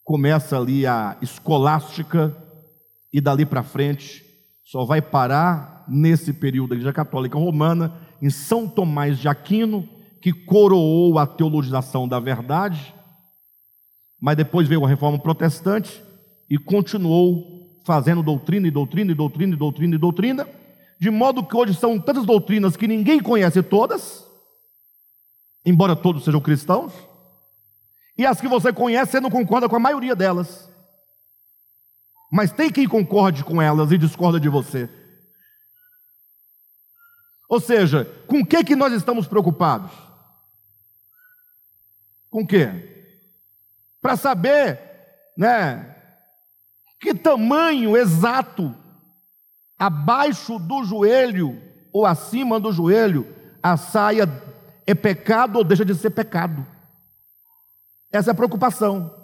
começa 0.04 0.56
ali 0.56 0.86
a 0.86 1.18
escolástica 1.20 2.34
e 3.12 3.20
dali 3.20 3.44
para 3.44 3.64
frente 3.64 4.24
só 4.62 4.84
vai 4.84 5.02
parar 5.02 5.84
nesse 5.88 6.32
período 6.32 6.70
da 6.70 6.74
Igreja 6.76 6.92
Católica 6.92 7.36
Romana 7.36 8.00
em 8.22 8.30
São 8.30 8.68
Tomás 8.68 9.18
de 9.18 9.28
Aquino, 9.28 9.88
que 10.22 10.32
coroou 10.32 11.18
a 11.18 11.26
teologização 11.26 12.06
da 12.06 12.20
verdade, 12.20 12.94
mas 14.20 14.36
depois 14.36 14.68
veio 14.68 14.84
a 14.84 14.88
Reforma 14.88 15.18
Protestante 15.18 16.00
e 16.48 16.56
continuou 16.58 17.80
fazendo 17.84 18.22
doutrina 18.22 18.68
e 18.68 18.70
doutrina 18.70 19.10
e 19.10 19.14
doutrina 19.14 19.54
e 19.54 19.58
doutrina 19.58 19.94
e 19.96 19.98
doutrina, 19.98 20.48
de 21.00 21.10
modo 21.10 21.44
que 21.44 21.56
hoje 21.56 21.74
são 21.74 21.98
tantas 21.98 22.24
doutrinas 22.24 22.76
que 22.76 22.86
ninguém 22.86 23.20
conhece 23.20 23.62
todas, 23.64 24.24
embora 25.64 25.96
todos 25.96 26.24
sejam 26.24 26.40
cristãos, 26.40 26.92
e 28.16 28.24
as 28.24 28.40
que 28.40 28.48
você 28.48 28.72
conhece, 28.72 29.12
você 29.12 29.20
não 29.20 29.30
concorda 29.30 29.68
com 29.68 29.76
a 29.76 29.80
maioria 29.80 30.16
delas. 30.16 30.68
Mas 32.30 32.52
tem 32.52 32.70
quem 32.70 32.88
concorde 32.88 33.44
com 33.44 33.60
elas 33.60 33.92
e 33.92 33.98
discorda 33.98 34.40
de 34.40 34.48
você. 34.48 34.88
Ou 37.48 37.60
seja, 37.60 38.04
com 38.26 38.40
o 38.40 38.46
que, 38.46 38.64
que 38.64 38.74
nós 38.74 38.92
estamos 38.92 39.28
preocupados? 39.28 39.92
Com 42.30 42.42
o 42.42 42.46
quê? 42.46 42.68
Para 44.00 44.16
saber, 44.16 44.80
né, 45.36 45.94
que 47.00 47.14
tamanho 47.14 47.96
exato 47.96 48.74
abaixo 49.78 50.58
do 50.58 50.82
joelho 50.84 51.60
ou 51.92 52.06
acima 52.06 52.58
do 52.58 52.72
joelho 52.72 53.26
a 53.62 53.76
saia 53.76 54.28
é 54.86 54.94
pecado 54.94 55.56
ou 55.56 55.64
deixa 55.64 55.84
de 55.84 55.94
ser 55.94 56.10
pecado. 56.10 56.66
Essa 58.12 58.30
é 58.30 58.32
a 58.32 58.34
preocupação. 58.34 59.14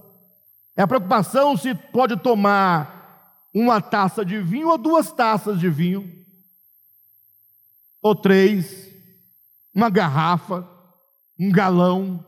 É 0.77 0.83
a 0.83 0.87
preocupação 0.87 1.57
se 1.57 1.75
pode 1.75 2.17
tomar 2.17 3.03
uma 3.55 3.81
taça 3.81 4.25
de 4.25 4.41
vinho 4.41 4.69
ou 4.69 4.79
duas 4.79 5.13
taças 5.13 5.61
de 5.61 5.69
vinho, 5.69 6.11
ou 8.01 8.15
três, 8.15 8.89
uma 9.75 9.91
garrafa, 9.91 10.69
um 11.39 11.51
galão. 11.51 12.25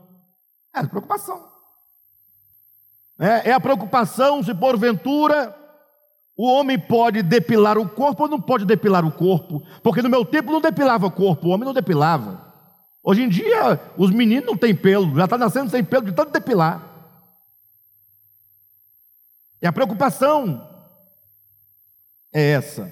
É 0.75 0.81
a 0.81 0.87
preocupação. 0.87 1.49
É, 3.19 3.51
é 3.51 3.53
a 3.53 3.61
preocupação 3.61 4.43
se 4.43 4.55
porventura 4.55 5.57
o 6.37 6.49
homem 6.49 6.79
pode 6.79 7.23
depilar 7.23 7.79
o 7.79 7.89
corpo 7.89 8.25
ou 8.25 8.29
não 8.29 8.41
pode 8.41 8.65
depilar 8.65 9.07
o 9.07 9.13
corpo, 9.13 9.63
porque 9.83 10.03
no 10.03 10.11
meu 10.11 10.25
tempo 10.25 10.51
não 10.51 10.61
depilava 10.61 11.07
o 11.07 11.11
corpo, 11.11 11.47
o 11.47 11.51
homem 11.51 11.65
não 11.65 11.73
depilava. 11.73 12.54
Hoje 13.07 13.23
em 13.23 13.29
dia, 13.29 13.79
os 13.99 14.11
meninos 14.11 14.47
não 14.47 14.57
têm 14.57 14.75
pelo, 14.75 15.15
já 15.15 15.25
está 15.25 15.37
nascendo 15.37 15.71
sem 15.71 15.85
pelo 15.85 16.07
de 16.07 16.13
tanto 16.13 16.33
depilar. 16.33 16.83
E 19.61 19.67
a 19.67 19.73
preocupação 19.73 20.67
é 22.33 22.53
essa. 22.53 22.91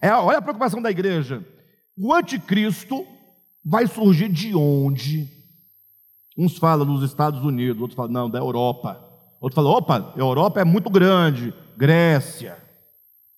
É, 0.00 0.10
olha 0.10 0.38
a 0.38 0.42
preocupação 0.42 0.80
da 0.80 0.90
igreja. 0.90 1.46
O 1.96 2.14
anticristo 2.14 3.06
vai 3.62 3.86
surgir 3.86 4.30
de 4.30 4.54
onde? 4.54 5.28
Uns 6.36 6.56
falam 6.56 6.86
dos 6.86 7.02
Estados 7.02 7.44
Unidos, 7.44 7.82
outros 7.82 7.94
falam, 7.94 8.10
não, 8.10 8.30
da 8.30 8.38
Europa. 8.38 9.06
Outros 9.38 9.54
falam, 9.54 9.70
opa, 9.70 10.14
Europa 10.16 10.62
é 10.62 10.64
muito 10.64 10.88
grande, 10.88 11.52
Grécia. 11.76 12.56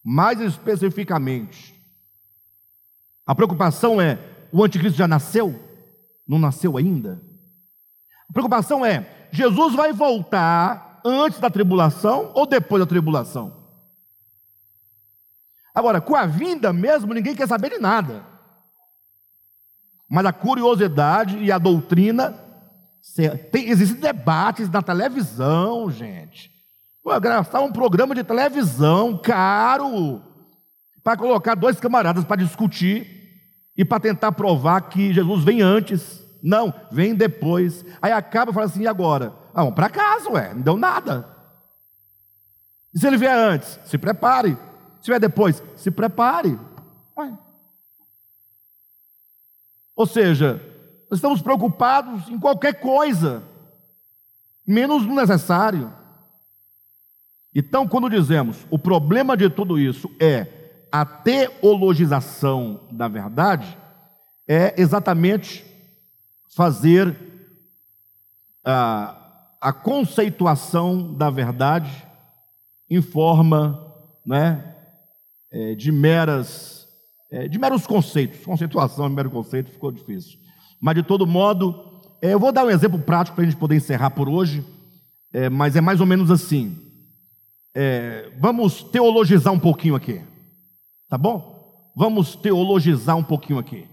Mais 0.02 0.40
especificamente, 0.40 1.74
a 3.26 3.34
preocupação 3.34 4.00
é: 4.00 4.18
o 4.52 4.62
anticristo 4.62 4.96
já 4.96 5.08
nasceu? 5.08 5.73
Não 6.26 6.38
nasceu 6.38 6.76
ainda? 6.76 7.20
A 8.28 8.32
preocupação 8.32 8.84
é: 8.84 9.28
Jesus 9.30 9.74
vai 9.74 9.92
voltar 9.92 11.00
antes 11.04 11.38
da 11.38 11.50
tribulação 11.50 12.32
ou 12.34 12.46
depois 12.46 12.80
da 12.80 12.86
tribulação? 12.86 13.64
Agora, 15.74 16.00
com 16.00 16.14
a 16.14 16.24
vinda 16.24 16.72
mesmo, 16.72 17.12
ninguém 17.12 17.34
quer 17.34 17.48
saber 17.48 17.70
de 17.70 17.78
nada. 17.78 18.24
Mas 20.08 20.24
a 20.24 20.32
curiosidade 20.32 21.36
e 21.38 21.50
a 21.50 21.58
doutrina, 21.58 22.38
tem, 23.50 23.68
existem 23.68 23.98
debates 23.98 24.70
na 24.70 24.80
televisão, 24.80 25.90
gente. 25.90 26.52
Pô, 27.02 27.18
gravar 27.20 27.60
um 27.60 27.72
programa 27.72 28.14
de 28.14 28.22
televisão 28.22 29.18
caro 29.18 30.22
para 31.02 31.16
colocar 31.16 31.54
dois 31.54 31.78
camaradas 31.80 32.24
para 32.24 32.42
discutir 32.42 33.23
e 33.76 33.84
para 33.84 34.00
tentar 34.00 34.32
provar 34.32 34.82
que 34.82 35.12
Jesus 35.12 35.42
vem 35.42 35.60
antes. 35.60 36.24
Não, 36.42 36.72
vem 36.90 37.14
depois. 37.14 37.84
Aí 38.00 38.12
acaba 38.12 38.50
e 38.50 38.54
fala 38.54 38.66
assim: 38.66 38.82
e 38.82 38.86
agora? 38.86 39.34
Ah, 39.54 39.62
vamos 39.62 39.74
para 39.74 39.90
casa, 39.90 40.30
ué, 40.30 40.52
não 40.54 40.62
deu 40.62 40.76
nada. 40.76 41.28
E 42.94 42.98
se 42.98 43.06
ele 43.06 43.16
vier 43.16 43.36
antes? 43.36 43.78
Se 43.86 43.98
prepare. 43.98 44.56
Se 45.00 45.10
vier 45.10 45.20
depois? 45.20 45.62
Se 45.76 45.90
prepare. 45.90 46.58
Ué. 47.16 47.32
Ou 49.96 50.06
seja, 50.06 50.60
nós 51.10 51.18
estamos 51.18 51.42
preocupados 51.42 52.28
em 52.28 52.38
qualquer 52.38 52.80
coisa, 52.80 53.42
menos 54.66 55.06
no 55.06 55.14
necessário. 55.14 55.92
Então, 57.54 57.86
quando 57.86 58.10
dizemos 58.10 58.66
o 58.70 58.78
problema 58.78 59.36
de 59.36 59.48
tudo 59.48 59.78
isso 59.78 60.10
é 60.18 60.44
a 60.94 61.04
teologização 61.04 62.86
da 62.92 63.08
verdade 63.08 63.76
é 64.46 64.80
exatamente 64.80 65.64
fazer 66.54 67.16
a, 68.64 69.16
a 69.60 69.72
conceituação 69.72 71.12
da 71.12 71.30
verdade 71.30 71.90
em 72.88 73.02
forma 73.02 73.92
né, 74.24 74.72
é, 75.50 75.74
de 75.74 75.90
meras, 75.90 76.86
é, 77.28 77.48
de 77.48 77.58
meros 77.58 77.88
conceitos. 77.88 78.44
Conceituação 78.44 79.08
mero 79.08 79.32
conceito 79.32 79.72
ficou 79.72 79.90
difícil. 79.90 80.38
Mas 80.80 80.94
de 80.94 81.02
todo 81.02 81.26
modo, 81.26 82.04
é, 82.22 82.34
eu 82.34 82.38
vou 82.38 82.52
dar 82.52 82.64
um 82.64 82.70
exemplo 82.70 83.00
prático 83.00 83.34
para 83.34 83.42
a 83.42 83.48
gente 83.48 83.58
poder 83.58 83.74
encerrar 83.74 84.10
por 84.10 84.28
hoje, 84.28 84.64
mas 85.50 85.74
é 85.74 85.80
mais 85.80 86.00
ou 86.00 86.06
menos 86.06 86.30
assim. 86.30 86.78
Vamos 88.38 88.84
teologizar 88.84 89.52
um 89.52 89.58
pouquinho 89.58 89.96
aqui, 89.96 90.22
tá 91.08 91.18
bom? 91.18 91.92
Vamos 91.96 92.34
teologizar 92.34 93.16
um 93.16 93.24
pouquinho 93.24 93.58
aqui. 93.58 93.88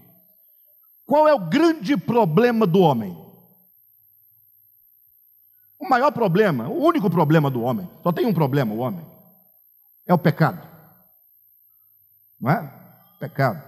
Qual 1.06 1.28
é 1.28 1.34
o 1.34 1.48
grande 1.48 1.96
problema 1.96 2.66
do 2.66 2.80
homem? 2.80 3.16
O 5.78 5.88
maior 5.88 6.12
problema, 6.12 6.68
o 6.68 6.80
único 6.84 7.10
problema 7.10 7.50
do 7.50 7.62
homem, 7.62 7.90
só 8.02 8.12
tem 8.12 8.24
um 8.24 8.32
problema 8.32 8.72
o 8.72 8.78
homem, 8.78 9.04
é 10.06 10.14
o 10.14 10.18
pecado. 10.18 10.66
Não 12.40 12.50
é? 12.50 12.72
Pecado. 13.18 13.62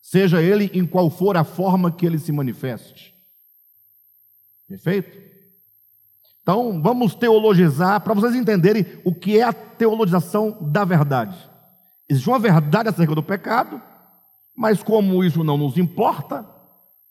Seja 0.00 0.40
ele 0.40 0.70
em 0.72 0.86
qual 0.86 1.10
for 1.10 1.36
a 1.36 1.44
forma 1.44 1.90
que 1.90 2.06
ele 2.06 2.18
se 2.18 2.32
manifeste. 2.32 3.14
Perfeito? 4.68 5.32
Então, 6.42 6.82
vamos 6.82 7.14
teologizar 7.14 8.00
para 8.00 8.14
vocês 8.14 8.34
entenderem 8.34 8.84
o 9.04 9.14
que 9.14 9.38
é 9.38 9.42
a 9.42 9.52
teologização 9.52 10.58
da 10.60 10.84
verdade. 10.84 11.51
Existe 12.12 12.28
uma 12.28 12.38
verdade 12.38 12.90
acerca 12.90 13.14
do 13.14 13.22
pecado, 13.22 13.80
mas 14.54 14.82
como 14.82 15.24
isso 15.24 15.42
não 15.42 15.56
nos 15.56 15.78
importa, 15.78 16.46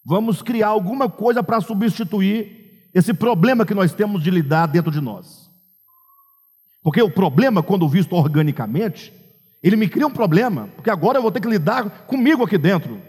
vamos 0.06 0.43
criar 0.43 0.68
alguma 0.68 1.10
coisa 1.10 1.41
para 1.41 1.60
substituir 1.60 2.89
esse 2.93 3.12
problema 3.12 3.66
que 3.66 3.74
nós 3.74 3.95
temos 3.95 4.22
de 4.22 4.30
lidar 4.30 4.68
dentro 4.68 4.91
de 4.91 5.02
nós. 5.02 5.49
Porque 6.84 7.02
o 7.02 7.10
problema, 7.10 7.64
quando 7.64 7.89
visto 7.89 8.16
organicamente, 8.16 9.12
ele 9.64 9.76
me 9.76 9.89
cria 9.89 10.06
um 10.06 10.12
problema, 10.12 10.70
porque 10.76 10.91
agora 10.91 11.18
eu 11.18 11.24
vou 11.24 11.32
ter 11.32 11.41
que 11.41 11.49
lidar 11.49 12.06
comigo 12.06 12.43
aqui 12.43 12.60
dentro. 12.60 13.02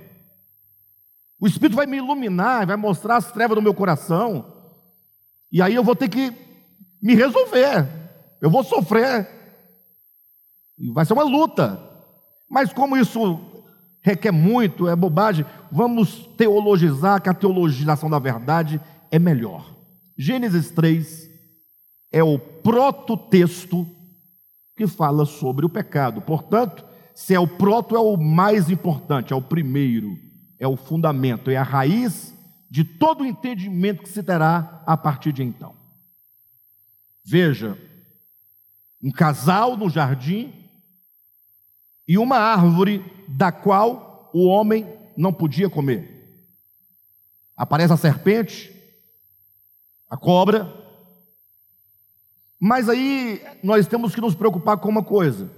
O 1.39 1.47
Espírito 1.47 1.77
vai 1.77 1.85
me 1.85 1.99
iluminar, 1.99 2.67
vai 2.67 2.77
mostrar 2.77 3.17
as 3.19 3.31
trevas 3.33 3.55
do 3.55 3.63
meu 3.63 3.75
coração, 3.75 4.47
e 5.53 5.61
aí 5.61 5.75
eu 5.75 5.85
vou 5.85 5.95
ter 5.95 6.09
que 6.09 6.33
me 7.03 7.15
resolver, 7.15 7.87
eu 8.41 8.49
vou 8.49 8.65
sofrer, 8.65 9.42
vai 10.91 11.05
ser 11.05 11.13
uma 11.13 11.23
luta. 11.23 11.81
Mas 12.49 12.73
como 12.73 12.97
isso 12.97 13.41
requer 14.03 14.33
muito, 14.33 14.89
é 14.89 14.97
bobagem, 14.97 15.47
vamos 15.71 16.27
teologizar 16.37 17.23
que 17.23 17.29
a 17.29 17.35
teologização 17.35 18.11
da 18.11 18.19
verdade 18.19 18.81
é 19.11 19.19
melhor. 19.19 19.75
Gênesis 20.19 20.71
3 20.71 21.31
é 22.11 22.23
o 22.23 22.39
prototexto 22.39 23.87
que 24.77 24.87
fala 24.87 25.25
sobre 25.25 25.65
o 25.65 25.69
pecado. 25.69 26.21
Portanto, 26.21 26.85
se 27.15 27.35
é 27.35 27.41
o 27.41 27.47
proto, 27.47 27.97
é 27.97 28.01
o 28.01 28.17
mais 28.17 28.71
importante, 28.71 29.33
é 29.33 29.37
o 29.37 29.43
primeiro, 29.43 30.19
é 30.59 30.67
o 30.67 30.77
fundamento, 30.77 31.51
é 31.51 31.57
a 31.57 31.63
raiz 31.63 32.35
de 32.71 32.85
todo 32.85 33.23
o 33.23 33.27
entendimento 33.27 34.03
que 34.03 34.09
se 34.09 34.23
terá 34.23 34.83
a 34.87 34.97
partir 34.97 35.33
de 35.33 35.43
então. 35.43 35.75
Veja, 37.25 37.79
um 39.03 39.11
casal 39.11 39.77
no 39.77 39.91
jardim 39.91 40.62
e 42.13 42.19
uma 42.19 42.37
árvore 42.37 43.03
da 43.27 43.51
qual 43.51 44.29
o 44.35 44.45
homem 44.45 44.87
não 45.17 45.33
podia 45.33 45.71
comer. 45.71 46.47
Aparece 47.57 47.95
a 47.95 47.97
serpente, 47.97 48.71
a 50.11 50.17
cobra. 50.19 50.71
Mas 52.61 52.91
aí 52.91 53.43
nós 53.63 53.87
temos 53.87 54.15
que 54.15 54.21
nos 54.21 54.35
preocupar 54.35 54.77
com 54.77 54.91
uma 54.91 55.03
coisa. 55.03 55.51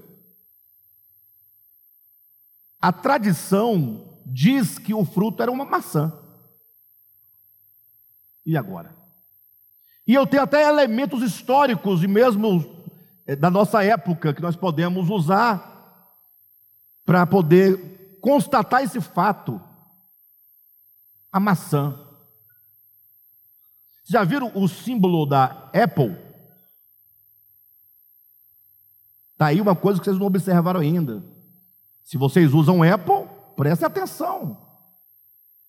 A 2.80 2.92
tradição 2.92 4.16
diz 4.24 4.78
que 4.78 4.94
o 4.94 5.04
fruto 5.04 5.42
era 5.42 5.50
uma 5.50 5.64
maçã. 5.64 6.16
E 8.46 8.56
agora? 8.56 8.94
E 10.06 10.14
eu 10.14 10.24
tenho 10.24 10.44
até 10.44 10.68
elementos 10.68 11.20
históricos 11.20 12.04
e 12.04 12.06
mesmo 12.06 12.86
eh, 13.26 13.34
da 13.34 13.50
nossa 13.50 13.82
época 13.82 14.32
que 14.32 14.40
nós 14.40 14.54
podemos 14.54 15.10
usar 15.10 15.73
para 17.04 17.26
poder 17.26 18.18
constatar 18.20 18.82
esse 18.82 19.00
fato. 19.00 19.60
A 21.30 21.38
maçã. 21.38 21.98
Já 24.04 24.24
viram 24.24 24.52
o 24.54 24.68
símbolo 24.68 25.26
da 25.26 25.44
Apple? 25.72 26.16
Está 29.32 29.46
aí 29.46 29.60
uma 29.60 29.74
coisa 29.74 29.98
que 29.98 30.04
vocês 30.04 30.18
não 30.18 30.26
observaram 30.26 30.80
ainda. 30.80 31.24
Se 32.04 32.16
vocês 32.16 32.52
usam 32.54 32.82
Apple, 32.82 33.28
preste 33.56 33.84
atenção. 33.84 34.56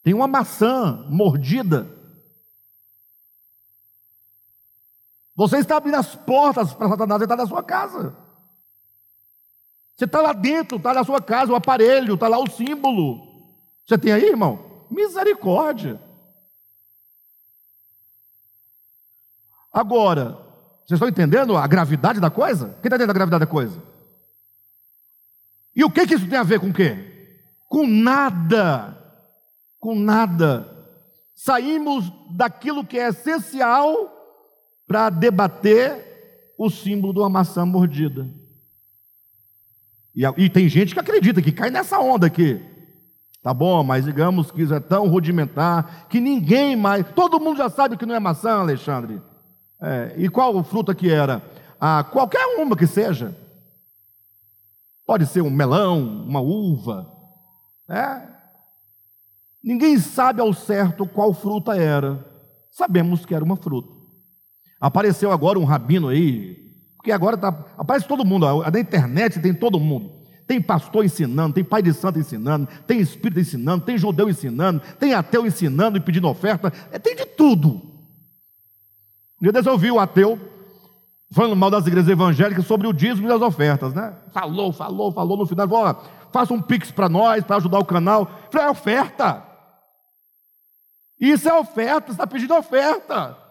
Tem 0.04 0.14
uma 0.14 0.28
maçã 0.28 1.06
mordida. 1.10 1.90
Você 5.36 5.58
está 5.58 5.78
abrindo 5.78 5.96
as 5.96 6.16
portas 6.16 6.74
para 6.74 6.90
Satanás 6.90 7.22
entrar 7.22 7.36
na 7.36 7.48
sua 7.48 7.64
casa. 7.64 8.16
Você 9.96 10.06
está 10.06 10.22
lá 10.22 10.34
dentro, 10.34 10.78
está 10.78 10.94
na 10.94 11.04
sua 11.04 11.22
casa, 11.22 11.54
o 11.54 11.56
aparelho, 11.56 12.16
está 12.16 12.28
lá 12.28 12.38
o 12.38 12.50
símbolo. 12.50 13.26
Você 13.86 13.98
tem 13.98 14.12
aí, 14.12 14.26
irmão? 14.26 14.86
Misericórdia. 14.92 16.00
Agora, 19.72 20.38
vocês 20.86 20.98
estão 20.98 21.08
entendendo 21.08 21.56
a 21.56 21.66
gravidade 21.66 22.20
da 22.20 22.30
coisa? 22.30 22.68
Quem 22.82 22.88
está 22.88 22.96
entendendo 22.96 23.12
a 23.12 23.14
gravidade 23.14 23.40
da 23.40 23.48
coisa? 23.48 23.82
E 25.76 25.84
o 25.84 25.90
que, 25.90 26.06
que 26.06 26.16
isso 26.16 26.28
tem 26.28 26.38
a 26.38 26.44
ver 26.44 26.60
com 26.60 26.70
o 26.70 26.74
quê? 26.74 27.38
Com 27.70 27.88
nada. 27.88 28.98
Com 29.80 29.96
nada. 29.96 30.72
Saímos 31.34 32.12
daquilo 32.32 32.86
que 32.86 32.98
é 32.98 33.10
essencial 33.10 34.12
para 34.88 35.10
debater 35.10 36.54
o 36.58 36.70
símbolo 36.70 37.14
de 37.14 37.20
uma 37.20 37.30
maçã 37.30 37.66
mordida. 37.66 38.28
E, 40.16 40.24
e, 40.38 40.50
tem 40.50 40.70
gente 40.70 40.94
que 40.94 41.00
acredita, 41.00 41.42
que 41.42 41.52
cai 41.52 41.70
nessa 41.70 42.00
onda 42.00 42.28
aqui. 42.28 42.62
Tá 43.44 43.54
bom, 43.54 43.84
mas 43.84 44.06
digamos 44.06 44.50
que 44.50 44.62
isso 44.62 44.74
é 44.74 44.80
tão 44.80 45.08
rudimentar 45.08 46.08
que 46.10 46.20
ninguém 46.20 46.76
mais. 46.76 47.06
Todo 47.14 47.40
mundo 47.40 47.58
já 47.58 47.70
sabe 47.70 47.98
que 47.98 48.06
não 48.06 48.16
é 48.16 48.20
maçã, 48.20 48.60
Alexandre. 48.60 49.22
É, 49.82 50.16
e 50.18 50.30
qual 50.30 50.64
fruta 50.64 50.96
que 50.96 51.12
era? 51.12 51.44
Ah, 51.80 52.04
qualquer 52.04 52.44
uma 52.58 52.76
que 52.76 52.88
seja. 52.88 53.36
Pode 55.06 55.28
ser 55.28 55.42
um 55.42 55.52
melão, 55.52 56.26
uma 56.26 56.40
uva. 56.40 57.12
É. 57.88 58.22
Ninguém 59.64 60.00
sabe 60.00 60.42
ao 60.42 60.54
certo 60.54 61.06
qual 61.06 61.34
fruta 61.34 61.78
era. 61.78 62.26
Sabemos 62.72 63.26
que 63.26 63.36
era 63.36 63.44
uma 63.44 63.56
fruta. 63.56 63.90
Apareceu 64.80 65.32
agora 65.32 65.60
um 65.60 65.66
rabino 65.66 66.08
aí, 66.08 66.65
porque 67.06 67.12
agora 67.12 67.38
tá, 67.38 67.56
aparece 67.78 68.08
todo 68.08 68.26
mundo, 68.26 68.48
na 68.64 68.80
internet 68.80 69.40
tem 69.40 69.54
todo 69.54 69.80
mundo. 69.80 70.12
Tem 70.48 70.60
pastor 70.60 71.06
ensinando, 71.06 71.54
tem 71.54 71.64
pai 71.64 71.84
de 71.84 71.94
santo 71.94 72.18
ensinando, 72.18 72.68
tem 72.88 73.00
espírito 73.00 73.40
ensinando, 73.40 73.86
tem 73.86 73.96
judeu 73.96 74.28
ensinando, 74.28 74.82
tem 75.00 75.14
ateu 75.14 75.46
ensinando 75.46 75.98
e 75.98 76.02
pedindo 76.02 76.28
oferta, 76.28 76.74
é, 76.92 76.98
tem 76.98 77.16
de 77.16 77.28
tudo. 77.28 77.80
Dia 79.40 79.52
desse 79.52 79.70
eu 79.70 79.74
ouvi 79.74 79.92
o 79.92 80.00
ateu 80.00 80.40
falando 81.32 81.56
mal 81.56 81.70
das 81.70 81.86
igrejas 81.86 82.10
evangélicas 82.10 82.66
sobre 82.66 82.88
o 82.88 82.94
dízimo 82.94 83.28
e 83.28 83.32
as 83.32 83.42
ofertas, 83.42 83.94
né? 83.94 84.16
Falou, 84.32 84.74
falou, 84.74 85.12
falou, 85.12 85.38
no 85.38 85.46
final, 85.46 85.68
falou, 85.68 86.04
faça 86.32 86.54
um 86.56 86.62
pix 86.62 86.90
para 86.90 87.08
nós, 87.08 87.44
para 87.44 87.58
ajudar 87.58 87.78
o 87.78 87.86
canal. 87.86 88.28
falei, 88.50 88.68
é 88.68 88.72
oferta. 88.72 89.46
Isso 91.20 91.48
é 91.48 91.54
oferta, 91.54 92.08
você 92.08 92.14
está 92.14 92.26
pedindo 92.26 92.56
oferta. 92.56 93.45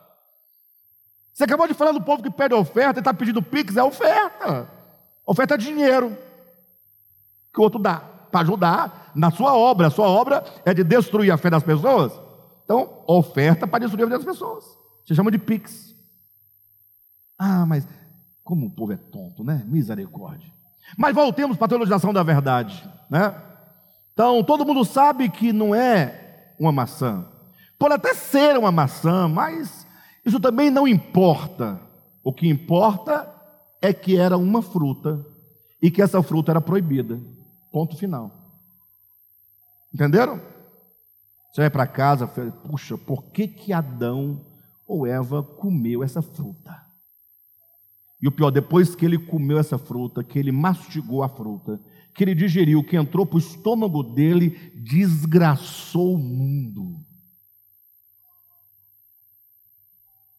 Você 1.35 1.43
acabou 1.43 1.66
de 1.66 1.74
falar 1.74 1.90
do 1.90 2.01
povo 2.01 2.23
que 2.23 2.31
pede 2.31 2.55
oferta 2.55 3.01
e 3.01 3.02
está 3.02 3.12
pedindo 3.12 3.43
pix, 3.43 3.77
é 3.77 3.82
oferta. 3.82 4.70
Oferta 5.27 5.55
é 5.55 5.59
dinheiro 5.59 6.16
que 7.52 7.61
o 7.61 7.65
outro 7.65 7.81
dá 7.81 7.97
para 8.31 8.40
ajudar 8.43 9.11
na 9.16 9.32
sua 9.32 9.52
obra. 9.56 9.89
A 9.89 9.90
sua 9.90 10.06
obra 10.06 10.44
é 10.65 10.73
de 10.73 10.85
destruir 10.85 11.32
a 11.32 11.36
fé 11.36 11.51
das 11.51 11.65
pessoas. 11.65 12.12
Então, 12.65 13.02
oferta 13.06 13.66
para 13.66 13.81
destruir 13.81 14.05
a 14.05 14.09
fé 14.09 14.16
das 14.16 14.24
pessoas. 14.24 14.65
Se 15.05 15.12
chama 15.12 15.32
de 15.32 15.39
Pix. 15.39 15.93
Ah, 17.36 17.66
mas 17.66 17.86
como 18.44 18.66
o 18.66 18.70
povo 18.70 18.93
é 18.93 18.97
tonto, 18.97 19.43
né? 19.43 19.65
Misericórdia. 19.66 20.52
Mas 20.97 21.15
voltemos 21.15 21.56
para 21.56 21.66
a 21.66 21.69
teologização 21.69 22.12
da 22.12 22.23
verdade, 22.23 22.89
né? 23.11 23.35
Então, 24.12 24.44
todo 24.44 24.65
mundo 24.65 24.85
sabe 24.85 25.28
que 25.28 25.52
não 25.52 25.74
é 25.74 26.55
uma 26.61 26.70
maçã. 26.70 27.27
Pode 27.77 27.94
até 27.94 28.15
ser 28.15 28.56
uma 28.56 28.70
maçã, 28.70 29.27
mas 29.27 29.84
isso 30.25 30.41
também 30.41 30.71
não 30.71 30.89
importa. 30.89 31.81
O 32.23 32.33
que 32.33 32.49
importa 32.49 33.31
é 33.81 33.93
que 33.93 34.17
era 34.17 34.37
uma 34.37 34.63
fruta 34.63 35.25
e 35.81 35.91
que 35.91 36.01
essa 36.01 36.23
fruta 36.23 36.53
era 36.53 36.61
proibida. 36.61 37.21
Ponto 37.71 37.97
final. 37.97 38.31
Entenderam? 39.93 40.41
Você 41.53 41.61
vai 41.61 41.71
para 41.71 41.87
casa, 41.87 42.27
puxa, 42.27 42.97
por 42.97 43.25
que 43.27 43.47
que 43.47 43.73
Adão 43.73 44.41
ou 44.87 45.07
Eva 45.07 45.43
comeu 45.43 46.03
essa 46.03 46.23
fruta. 46.23 46.83
E 48.21 48.29
o 48.29 48.33
pior, 48.33 48.51
depois 48.51 48.95
que 48.95 49.05
ele 49.05 49.19
comeu 49.19 49.59
essa 49.59 49.77
fruta, 49.77 50.25
que 50.25 50.39
ele 50.39 50.53
mastigou 50.53 51.23
a 51.23 51.29
fruta, 51.29 51.81
que 52.15 52.25
ele 52.25 52.35
digeriu, 52.35 52.83
que 52.83 52.97
entrou 52.97 53.27
para 53.27 53.37
o 53.37 53.41
estômago 53.41 54.03
dele, 54.03 54.73
desgraçou 54.77 56.15
o 56.15 56.19
mundo. 56.19 57.03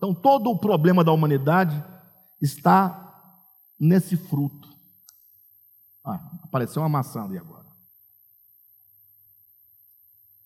Então, 0.06 0.14
todo 0.14 0.52
o 0.52 0.58
problema 0.58 1.04
da 1.04 1.12
humanidade 1.12 1.84
está 2.40 3.12
nesse 3.80 4.16
fruto. 4.16 4.70
Ah, 6.06 6.20
apareceu 6.44 6.84
uma 6.84 6.90
maçã 6.90 7.24
ali 7.24 7.40
agora. 7.40 7.66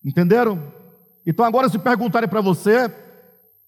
Entenderam? 0.05 0.71
Então, 1.25 1.43
agora, 1.43 1.67
se 1.67 1.77
perguntarem 1.77 2.29
para 2.29 2.39
você, 2.39 2.89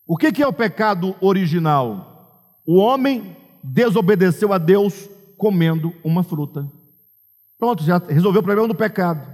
o 0.08 0.16
que 0.16 0.42
é 0.42 0.48
o 0.48 0.54
pecado 0.54 1.14
original? 1.20 2.56
O 2.66 2.78
homem 2.78 3.36
desobedeceu 3.62 4.54
a 4.54 4.58
Deus 4.58 5.10
comendo 5.38 5.94
uma 6.06 6.24
fruta. 6.24 6.72
Pronto, 7.60 7.84
já 7.84 7.98
resolveu 7.98 8.40
o 8.40 8.46
problema 8.46 8.70
do 8.70 8.76
pecado. 8.76 9.28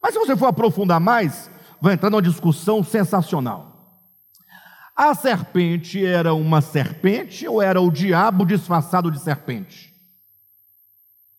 Mas 0.00 0.12
se 0.12 0.20
você 0.20 0.36
for 0.36 0.46
aprofundar 0.46 1.00
mais, 1.00 1.50
vai 1.80 1.94
entrar 1.94 2.08
numa 2.08 2.22
discussão 2.22 2.84
sensacional. 2.84 3.77
A 4.98 5.14
serpente 5.14 6.04
era 6.04 6.34
uma 6.34 6.60
serpente 6.60 7.46
ou 7.46 7.62
era 7.62 7.80
o 7.80 7.88
diabo 7.88 8.44
disfarçado 8.44 9.12
de 9.12 9.20
serpente? 9.20 9.94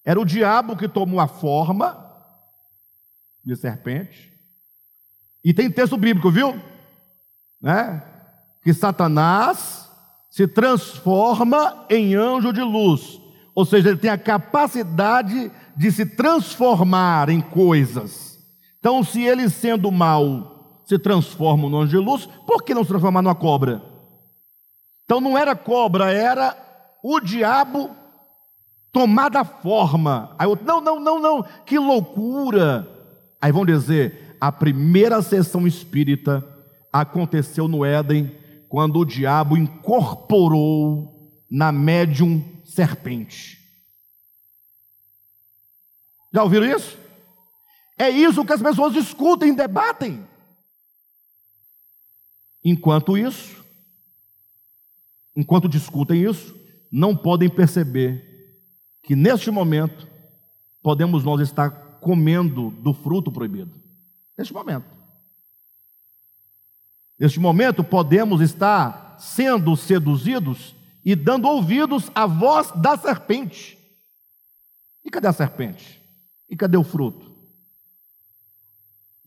Era 0.06 0.18
o 0.18 0.23
diabo 0.23 0.77
que 0.77 0.88
tomou 0.88 1.19
a 1.19 1.27
forma 1.27 2.10
de 3.44 3.53
serpente. 3.57 4.31
E 5.44 5.53
tem 5.53 5.69
texto 5.69 5.98
bíblico, 5.98 6.31
viu? 6.31 6.57
Né? 7.61 8.02
Que 8.64 8.73
Satanás 8.73 9.91
se 10.31 10.48
transforma 10.48 11.86
em 11.90 12.15
anjo 12.15 12.53
de 12.53 12.61
luz. 12.61 13.19
Ou 13.53 13.65
seja, 13.65 13.90
ele 13.90 13.98
tem 13.98 14.10
a 14.10 14.18
capacidade 14.18 15.52
de 15.76 15.91
se 15.91 16.06
transformar 16.06 17.27
em 17.27 17.41
coisas. 17.41 18.40
Então, 18.80 19.03
se 19.03 19.22
ele 19.22 19.49
sendo 19.49 19.91
mal 19.91 20.59
se 20.90 20.98
transformam 20.98 21.70
no 21.70 21.78
anjo 21.78 21.91
de 21.91 22.03
luz, 22.03 22.26
por 22.48 22.64
que 22.64 22.74
não 22.74 22.82
se 22.82 22.90
transformar 22.90 23.22
numa 23.22 23.36
cobra? 23.36 23.80
Então 25.06 25.22
não 25.22 25.38
era 25.38 25.56
cobra, 25.56 26.11
era 26.11 26.57
o 27.03 27.20
diabo 27.20 27.91
tomada 28.91 29.45
forma. 29.45 30.36
Aí 30.40 30.48
outro, 30.48 30.66
não, 30.66 30.82
não, 30.82 30.99
não, 30.99 31.20
não, 31.20 31.44
que 31.64 31.78
loucura. 31.78 32.90
Aí 33.40 33.52
vão 33.52 33.68
dizer, 33.68 34.36
a 34.41 34.52
primeira 34.52 35.22
sessão 35.22 35.68
espírita 35.68 36.44
aconteceu 36.91 37.68
no 37.68 37.86
Éden, 37.86 38.36
quando 38.68 38.98
o 38.98 39.06
diabo 39.06 39.56
incorporou 39.56 41.30
na 41.52 41.72
médium 41.72 42.44
serpente. 42.66 43.60
Já 46.34 46.41
ouviram 46.41 46.66
isso? 46.66 46.98
É 47.95 48.10
isso 48.10 48.44
que 48.44 48.53
as 48.53 48.61
pessoas 48.61 48.91
discutem, 48.91 49.53
debatem. 49.53 50.28
Enquanto 52.69 53.17
isso, 53.17 53.65
enquanto 55.35 55.67
discutem 55.67 56.23
isso, 56.23 56.55
não 56.91 57.17
podem 57.17 57.49
perceber 57.49 58.61
que 59.01 59.15
neste 59.15 59.49
momento 59.49 60.07
podemos 60.79 61.23
nós 61.23 61.41
estar 61.41 61.71
comendo 61.99 62.69
do 62.69 62.93
fruto 62.93 63.31
proibido. 63.31 63.71
Neste 64.37 64.53
momento. 64.53 64.85
Neste 67.17 67.39
momento 67.39 67.83
podemos 67.83 68.39
estar 68.39 69.17
sendo 69.17 69.75
seduzidos 69.75 70.75
e 71.03 71.15
dando 71.15 71.47
ouvidos 71.47 72.11
à 72.13 72.27
voz 72.27 72.71
da 72.73 72.95
serpente. 72.95 73.79
E 75.03 75.09
cadê 75.09 75.27
a 75.27 75.33
serpente? 75.33 75.99
E 76.47 76.55
cadê 76.55 76.77
o 76.77 76.83
fruto? 76.83 77.28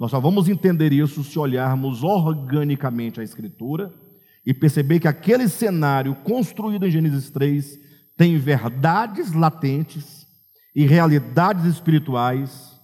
Nós 0.03 0.11
só 0.11 0.19
vamos 0.19 0.49
entender 0.49 0.93
isso 0.93 1.23
se 1.23 1.39
olharmos 1.39 2.03
organicamente 2.03 3.21
a 3.21 3.23
Escritura 3.23 3.95
e 4.45 4.53
perceber 4.53 4.99
que 4.99 5.07
aquele 5.07 5.49
cenário 5.49 6.17
construído 6.25 6.85
em 6.85 6.91
Gênesis 6.91 7.31
3 7.31 7.79
tem 8.17 8.37
verdades 8.37 9.33
latentes 9.33 10.27
e 10.75 10.85
realidades 10.85 11.67
espirituais, 11.67 12.77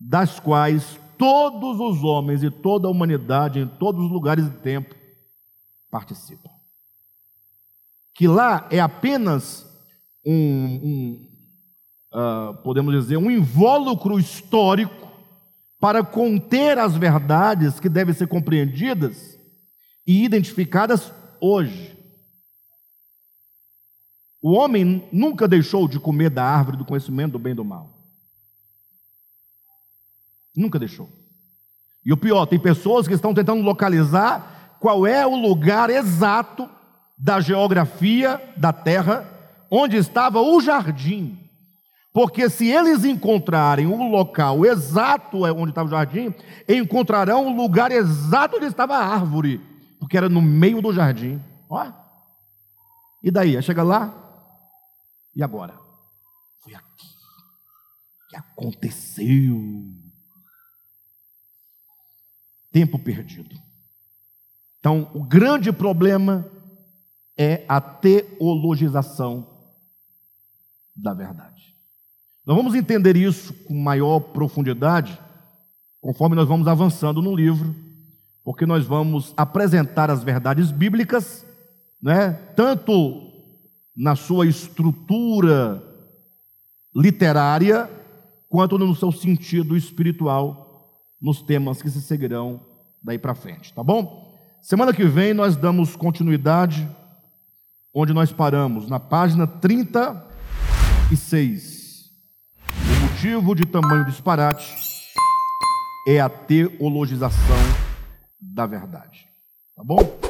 das 0.00 0.40
quais 0.40 0.98
todos 1.16 1.78
os 1.78 2.02
homens 2.02 2.42
e 2.42 2.50
toda 2.50 2.88
a 2.88 2.90
humanidade, 2.90 3.60
em 3.60 3.68
todos 3.68 4.04
os 4.04 4.10
lugares 4.10 4.44
e 4.44 4.50
tempo, 4.50 4.96
participam. 5.92 6.50
Que 8.16 8.26
lá 8.26 8.66
é 8.68 8.80
apenas 8.80 9.64
um, 10.26 10.80
um 10.82 11.28
uh, 12.12 12.60
podemos 12.64 12.92
dizer, 12.92 13.16
um 13.16 13.30
invólucro 13.30 14.18
histórico 14.18 15.11
para 15.82 16.04
conter 16.04 16.78
as 16.78 16.96
verdades 16.96 17.80
que 17.80 17.88
devem 17.88 18.14
ser 18.14 18.28
compreendidas 18.28 19.36
e 20.06 20.24
identificadas 20.24 21.12
hoje. 21.40 21.98
O 24.40 24.52
homem 24.52 25.08
nunca 25.12 25.48
deixou 25.48 25.88
de 25.88 25.98
comer 25.98 26.30
da 26.30 26.44
árvore 26.44 26.76
do 26.76 26.84
conhecimento 26.84 27.32
do 27.32 27.38
bem 27.40 27.50
e 27.50 27.56
do 27.56 27.64
mal. 27.64 27.98
Nunca 30.54 30.78
deixou. 30.78 31.08
E 32.06 32.12
o 32.12 32.16
pior, 32.16 32.46
tem 32.46 32.60
pessoas 32.60 33.08
que 33.08 33.14
estão 33.14 33.34
tentando 33.34 33.64
localizar 33.64 34.78
qual 34.78 35.04
é 35.04 35.26
o 35.26 35.34
lugar 35.34 35.90
exato 35.90 36.70
da 37.18 37.40
geografia 37.40 38.40
da 38.56 38.72
terra 38.72 39.28
onde 39.68 39.96
estava 39.96 40.40
o 40.40 40.60
jardim. 40.60 41.41
Porque 42.12 42.50
se 42.50 42.68
eles 42.68 43.04
encontrarem 43.04 43.86
o 43.86 44.10
local 44.10 44.66
exato 44.66 45.44
onde 45.44 45.70
estava 45.70 45.88
o 45.88 45.90
jardim, 45.90 46.34
encontrarão 46.68 47.46
o 47.46 47.56
lugar 47.56 47.90
exato 47.90 48.56
onde 48.56 48.66
estava 48.66 48.96
a 48.96 49.06
árvore, 49.06 49.60
porque 49.98 50.16
era 50.16 50.28
no 50.28 50.42
meio 50.42 50.82
do 50.82 50.92
jardim. 50.92 51.42
Ó. 51.70 51.90
E 53.22 53.30
daí? 53.30 53.60
Chega 53.62 53.82
lá, 53.82 54.12
e 55.34 55.42
agora? 55.42 55.78
Foi 56.60 56.74
aqui 56.74 57.06
que 58.32 58.36
aconteceu. 58.36 59.60
Tempo 62.70 62.98
perdido. 62.98 63.54
Então, 64.78 65.10
o 65.14 65.22
grande 65.22 65.70
problema 65.70 66.50
é 67.36 67.64
a 67.68 67.78
teologização 67.80 69.46
da 70.96 71.12
verdade. 71.12 71.51
Nós 72.44 72.56
vamos 72.56 72.74
entender 72.74 73.16
isso 73.16 73.54
com 73.64 73.74
maior 73.74 74.18
profundidade 74.18 75.18
conforme 76.00 76.34
nós 76.34 76.48
vamos 76.48 76.66
avançando 76.66 77.22
no 77.22 77.34
livro, 77.34 77.74
porque 78.42 78.66
nós 78.66 78.84
vamos 78.84 79.32
apresentar 79.36 80.10
as 80.10 80.24
verdades 80.24 80.72
bíblicas, 80.72 81.46
né, 82.02 82.32
tanto 82.56 83.30
na 83.96 84.16
sua 84.16 84.44
estrutura 84.44 85.80
literária, 86.94 87.88
quanto 88.48 88.76
no 88.76 88.94
seu 88.96 89.12
sentido 89.12 89.76
espiritual, 89.76 90.98
nos 91.20 91.40
temas 91.40 91.80
que 91.80 91.88
se 91.88 92.02
seguirão 92.02 92.60
daí 93.00 93.16
para 93.16 93.36
frente, 93.36 93.72
tá 93.72 93.84
bom? 93.84 94.36
Semana 94.60 94.92
que 94.92 95.04
vem 95.04 95.32
nós 95.32 95.54
damos 95.54 95.94
continuidade 95.94 96.88
onde 97.94 98.12
nós 98.12 98.32
paramos, 98.32 98.88
na 98.88 98.98
página 98.98 99.46
36 99.46 101.71
motivo 103.22 103.54
de 103.54 103.64
tamanho 103.64 104.04
disparate 104.04 104.74
é 106.08 106.20
a 106.20 106.28
teologização 106.28 107.56
da 108.40 108.66
verdade. 108.66 109.28
Tá 109.76 109.84
bom? 109.84 110.21